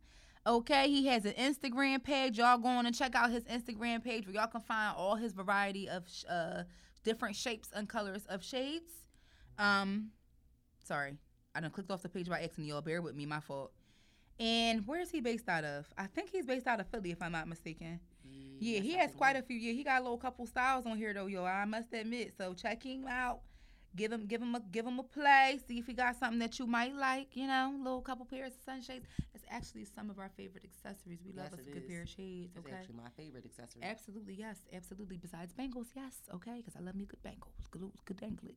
Okay, 0.47 0.91
he 0.91 1.07
has 1.07 1.25
an 1.25 1.33
Instagram 1.33 2.05
page. 2.05 2.37
Y'all 2.37 2.59
go 2.59 2.69
on 2.69 2.85
and 2.85 2.95
check 2.95 3.15
out 3.15 3.31
his 3.31 3.45
Instagram 3.45 4.05
page 4.05 4.27
where 4.27 4.35
y'all 4.35 4.49
can 4.49 4.61
find 4.61 4.95
all 4.99 5.17
his 5.17 5.33
variety 5.33 5.89
of 5.89 6.05
uh, 6.29 6.65
different 7.05 7.37
shapes 7.37 7.71
and 7.75 7.89
colors 7.89 8.27
of 8.29 8.45
shades. 8.45 8.93
Um, 9.59 10.11
sorry, 10.91 11.15
I 11.55 11.61
done 11.61 11.71
clicked 11.71 11.93
off 11.93 12.03
the 12.03 12.09
page 12.09 12.29
by 12.29 12.41
accident. 12.41 12.67
Y'all 12.67 12.81
bear 12.81 13.01
with 13.01 13.15
me, 13.15 13.25
my 13.25 13.39
fault. 13.39 13.71
And 14.41 14.85
where 14.89 15.01
is 15.01 15.09
he 15.11 15.21
based 15.21 15.49
out 15.49 15.63
of? 15.63 15.87
I 15.97 16.07
think 16.07 16.31
he's 16.31 16.47
based 16.47 16.67
out 16.67 16.81
of 16.81 16.89
Philly, 16.89 17.13
if 17.13 17.23
I'm 17.23 17.31
not 17.31 17.47
mistaken. 17.47 18.01
Mm, 18.27 18.57
yeah, 18.59 18.81
he 18.81 18.95
has 18.95 19.15
quite 19.15 19.37
a 19.37 19.43
few. 19.43 19.57
Yeah, 19.57 19.73
he 19.73 19.85
got 19.85 20.01
a 20.01 20.03
little 20.03 20.19
couple 20.19 20.47
styles 20.47 20.87
on 20.87 20.97
here 20.97 21.15
though, 21.15 21.27
yo. 21.27 21.45
I 21.45 21.65
must 21.65 21.93
admit. 21.93 22.33
So 22.37 22.55
check 22.55 22.83
him 22.83 23.07
out. 23.09 23.41
Give 23.95 24.11
him, 24.11 24.27
give 24.27 24.43
him 24.43 24.55
a, 24.55 24.61
give 24.61 24.85
him 24.85 24.99
a 24.99 25.03
play. 25.05 25.61
See 25.69 25.79
if 25.79 25.87
he 25.87 25.93
got 25.93 26.17
something 26.17 26.41
that 26.41 26.59
you 26.59 26.67
might 26.67 26.95
like. 26.97 27.37
You 27.37 27.47
know, 27.47 27.73
little 27.79 28.01
couple 28.01 28.25
pairs 28.25 28.55
of 28.55 28.61
sunshades. 28.65 29.07
That's 29.33 29.45
actually 29.49 29.85
some 29.85 30.11
of 30.11 30.19
our 30.19 30.31
favorite 30.37 30.65
accessories. 30.65 31.21
We 31.25 31.33
love 31.33 31.53
us 31.53 31.61
a 31.61 31.71
good 31.71 31.85
is. 31.85 31.89
pair 31.89 32.03
of 32.03 32.09
shades. 32.09 32.53
That's 32.55 32.67
Okay. 32.67 32.77
actually 32.77 32.97
my 32.97 33.11
favorite 33.17 33.45
accessory. 33.45 33.83
Absolutely, 33.85 34.35
yes, 34.35 34.59
absolutely. 34.73 35.19
Besides 35.19 35.53
bangles, 35.53 35.89
yes, 35.95 36.15
okay, 36.35 36.57
because 36.65 36.75
I 36.77 36.81
love 36.81 36.97
me 36.97 37.05
good 37.05 37.23
bangles, 37.23 37.55
good, 37.71 37.83
good 38.07 38.17
dangly. 38.17 38.57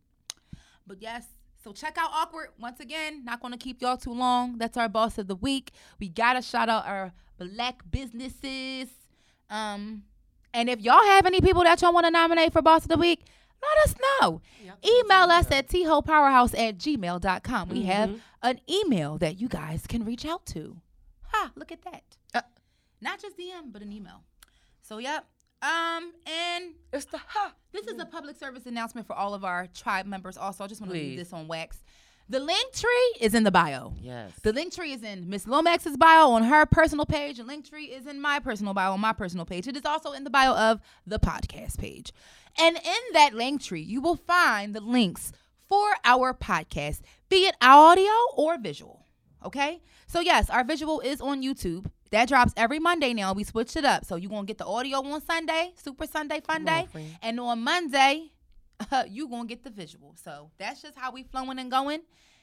But 0.88 1.02
yes, 1.02 1.26
so 1.64 1.72
check 1.72 1.98
out 1.98 2.10
Awkward 2.14 2.50
once 2.60 2.80
again. 2.80 3.24
Not 3.24 3.40
going 3.42 3.54
to 3.54 3.58
keep 3.60 3.82
y'all 3.82 3.98
too 3.98 4.14
long. 4.14 4.58
That's 4.58 4.78
our 4.78 4.90
boss 4.90 5.18
of 5.18 5.28
the 5.28 5.36
week. 5.36 5.72
We 6.00 6.10
gotta 6.10 6.42
shout 6.42 6.70
out 6.70 6.86
our 6.86 7.14
black 7.38 7.82
businesses. 7.90 8.90
Um, 9.50 10.04
and 10.54 10.70
if 10.70 10.82
y'all 10.82 11.04
have 11.04 11.26
any 11.26 11.42
people 11.42 11.64
that 11.64 11.82
y'all 11.82 11.94
want 11.94 12.06
to 12.06 12.12
nominate 12.12 12.54
for 12.54 12.62
boss 12.62 12.84
of 12.84 12.90
the 12.90 12.98
week, 12.98 13.26
let 13.62 13.86
us 13.88 13.96
know. 14.22 14.42
Yep. 14.64 14.78
Email 14.86 15.32
us 15.32 15.50
at 15.52 15.68
thopowerhouse 15.70 16.58
at 16.60 16.78
gmail.com. 16.78 17.70
We 17.70 17.84
have 17.84 18.10
Mhm. 18.10 18.20
an 18.42 18.60
email 18.70 19.18
that 19.20 19.40
you 19.40 19.48
guys 19.48 19.88
can 19.88 20.04
reach 20.04 20.26
out 20.26 20.46
to. 20.48 20.78
Ha, 21.32 21.52
look 21.56 21.72
at 21.72 21.82
that. 21.84 22.04
Uh. 22.34 22.42
Not 23.02 23.22
just 23.22 23.38
DM, 23.38 23.72
but 23.72 23.82
an 23.82 23.92
email. 23.92 24.24
So, 24.82 24.98
yep. 24.98 25.26
Um, 25.64 26.12
and 26.28 26.74
It's 26.92 27.06
the 27.06 27.18
ha. 27.18 27.54
this 27.72 27.88
is 27.88 27.98
a 28.00 28.06
public 28.06 28.36
service 28.38 28.66
announcement 28.66 29.08
for 29.08 29.14
all 29.14 29.34
of 29.34 29.44
our 29.46 29.68
tribe 29.68 30.06
members. 30.06 30.38
Also, 30.38 30.64
I 30.64 30.68
just 30.68 30.82
want 30.82 30.92
to 30.94 31.00
leave 31.00 31.18
this 31.18 31.32
on 31.32 31.48
wax. 31.48 31.82
The 32.30 32.40
link 32.40 32.74
tree 32.74 33.16
is 33.20 33.34
in 33.34 33.44
the 33.44 33.52
bio. 33.52 33.94
Yes. 34.02 34.32
The 34.44 34.54
link 34.54 34.74
tree 34.74 34.94
is 34.94 35.04
in 35.04 35.30
Miss 35.30 35.46
Lomax's 35.46 35.98
bio 35.98 36.32
on 36.32 36.44
her 36.44 36.66
personal 36.66 37.06
page. 37.06 37.38
The 37.38 37.44
link 37.44 37.70
tree 37.70 37.86
is 37.86 38.08
in 38.08 38.20
my 38.22 38.40
personal 38.40 38.74
bio 38.74 38.94
on 38.94 39.00
my 39.00 39.14
personal 39.14 39.46
page. 39.46 39.68
It 39.68 39.76
is 39.78 39.86
also 39.86 40.12
in 40.14 40.24
the 40.24 40.30
bio 40.30 40.54
of 40.54 40.80
the 41.08 41.20
podcast 41.20 41.78
page. 41.80 42.12
And 42.60 42.76
in 42.78 43.14
that 43.14 43.34
link 43.34 43.62
tree, 43.62 43.82
you 43.82 44.02
will 44.02 44.16
find 44.16 44.74
the 44.74 44.82
links 44.82 45.32
for 45.68 45.96
our 46.06 46.34
podcast, 46.34 47.02
be 47.30 47.46
it 47.48 47.56
audio 47.62 48.12
or 48.36 48.58
visual. 48.58 49.06
Okay? 49.46 49.82
So, 50.08 50.20
yes, 50.20 50.50
our 50.50 50.64
visual 50.64 51.00
is 51.02 51.20
on 51.20 51.42
YouTube. 51.42 51.88
That 52.14 52.30
drops 52.30 52.54
every 52.56 52.80
Monday 52.80 53.14
now. 53.14 53.34
We 53.34 53.44
switched 53.44 53.76
it 53.76 53.86
up. 53.86 54.06
So, 54.06 54.16
you're 54.16 54.30
going 54.30 54.44
to 54.44 54.48
get 54.48 54.58
the 54.58 54.66
audio 54.66 55.00
on 55.00 55.22
Sunday, 55.22 55.74
Super 55.76 56.08
Sunday 56.08 56.42
Fun 56.42 56.66
Come 56.66 56.76
on, 56.76 56.88
Day. 56.94 57.18
And 57.22 57.40
on 57.40 57.62
Monday, 57.62 58.34
you're 59.10 59.28
gonna 59.28 59.48
get 59.48 59.64
the 59.64 59.70
visual. 59.70 60.16
So 60.24 60.52
that's 60.58 60.82
just 60.82 60.98
how 60.98 61.12
we 61.12 61.24
flowing 61.24 61.60
and 61.60 61.70
going. 61.70 62.02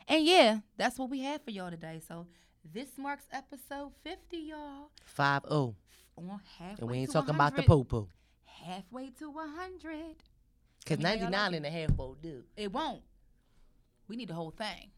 And 0.09 0.25
yeah, 0.25 0.59
that's 0.77 0.99
what 0.99 1.11
we 1.11 1.21
have 1.21 1.43
for 1.43 1.51
y'all 1.51 1.71
today. 1.71 2.01
So 2.07 2.27
this 2.73 2.89
marks 2.97 3.25
episode 3.33 3.93
50, 4.03 4.37
y'all. 4.37 4.91
Five 5.05 5.43
oh. 5.51 5.75
On 6.17 6.41
halfway 6.59 6.77
And 6.81 6.91
we 6.91 6.99
ain't 6.99 7.13
talking 7.13 7.35
about 7.35 7.57
the 7.57 7.63
100. 7.63 7.67
popo. 7.67 8.09
Halfway 8.45 9.11
to 9.11 9.31
100. 9.31 10.17
Because 10.85 11.03
Let 11.03 11.15
me 11.15 11.21
know 11.21 11.23
y'all 11.25 11.31
99 11.31 11.31
like 11.31 11.57
and 11.57 11.67
a 11.67 11.71
half 11.71 11.91
won't 11.97 12.23
do. 12.23 12.43
It 12.57 12.73
won't. 12.73 13.03
We 14.09 14.17
need 14.17 14.29
the 14.29 14.35
whole 14.35 14.51
thing. 14.51 14.91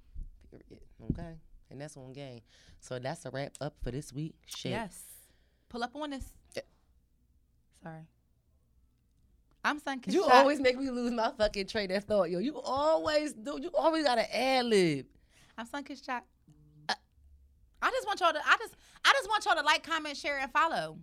Period. 0.51 0.83
Okay. 1.11 1.37
And 1.73 1.81
that's 1.81 1.97
on 1.97 2.13
game. 2.13 2.41
So 2.81 2.99
that's 2.99 3.25
a 3.25 3.31
wrap 3.31 3.53
up 3.61 3.75
for 3.83 3.91
this 3.91 4.13
week. 4.13 4.35
Shit. 4.47 4.73
Yes. 4.73 5.03
Pull 5.69 5.83
up 5.83 5.97
on 5.97 6.11
this. 6.11 6.25
Yeah. 6.55 6.63
Sorry. 7.83 8.07
I'm 9.65 9.81
Kishak. 9.81 10.13
You 10.13 10.25
always 10.25 10.61
make 10.61 10.77
me 10.77 10.91
lose 10.91 11.13
my 11.13 11.31
fucking 11.39 11.69
train 11.69 11.91
of 11.93 12.05
thought, 12.05 12.31
yo. 12.31 12.41
You 12.41 12.61
always 12.61 13.33
do. 13.33 13.59
You 13.61 13.71
always 13.77 14.05
got 14.05 14.19
an 14.19 14.27
ad 14.33 14.67
lib. 14.67 15.07
I'm 15.57 15.67
Sunkissed 15.67 16.05
Choc. 16.05 16.25
Uh, 16.89 16.95
I 17.81 17.91
just 17.91 18.07
want 18.07 18.21
y'all 18.21 18.33
to. 18.33 18.41
I 18.45 18.57
just. 18.59 18.75
I 19.05 19.13
just 19.13 19.29
want 19.29 19.45
y'all 19.45 19.57
to 19.57 19.63
like, 19.63 19.83
comment, 19.85 20.17
share, 20.17 20.39
and 20.39 20.51
follow. 20.53 20.99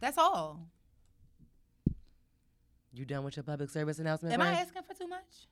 That's 0.00 0.18
all. 0.18 0.66
You 2.92 3.04
done 3.04 3.24
with 3.24 3.36
your 3.36 3.44
public 3.44 3.70
service 3.70 3.98
announcement? 3.98 4.34
Am 4.34 4.40
I 4.40 4.52
asking 4.52 4.82
for 4.82 4.94
too 4.94 5.08
much? 5.08 5.48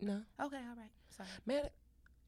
No. 0.00 0.22
Okay. 0.42 0.56
All 0.56 0.76
right. 0.76 0.90
Sorry. 1.16 1.28
Man, 1.46 1.68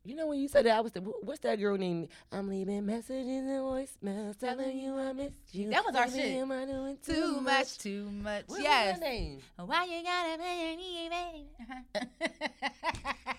you 0.04 0.14
know 0.16 0.26
when 0.28 0.40
you 0.40 0.48
said 0.48 0.64
that, 0.66 0.76
I 0.76 0.80
was 0.80 0.92
the, 0.92 1.00
what's 1.00 1.40
that 1.40 1.58
girl 1.58 1.76
named? 1.76 2.08
I'm 2.32 2.48
leaving 2.48 2.86
messages 2.86 3.26
and 3.26 3.48
voicemails 3.48 4.38
telling 4.38 4.78
you 4.78 4.96
I 4.98 5.12
miss 5.12 5.32
you. 5.52 5.70
That 5.70 5.84
was 5.84 5.94
our 5.94 6.10
shit. 6.10 6.36
am 6.36 6.50
I 6.52 6.64
doing 6.64 6.96
Too 7.04 7.40
much. 7.40 7.78
Too 7.78 8.10
much. 8.10 8.44
What 8.46 8.62
yes. 8.62 8.94
was 8.98 9.02
her 9.02 9.10
name? 9.12 9.38
Why 9.56 9.84
you 9.84 10.02
gotta 10.02 10.38
play 10.38 10.76
me, 10.76 11.10
baby? 11.10 12.08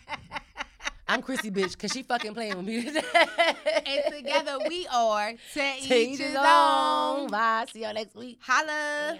I'm 1.07 1.21
Chrissy 1.21 1.51
bitch 1.51 1.71
because 1.73 1.91
she 1.91 2.03
fucking 2.03 2.33
playing 2.33 2.55
with 2.55 2.65
me 2.65 2.83
today. 2.85 3.01
and 3.85 4.15
together 4.15 4.57
we 4.69 4.87
are 4.87 5.33
to 5.33 5.59
To 5.87 5.95
each 5.97 6.19
his 6.19 6.35
own. 6.37 7.27
Bye. 7.27 7.65
See 7.69 7.81
y'all 7.81 7.93
next 7.93 8.15
week. 8.15 8.37
Holla. 8.41 9.17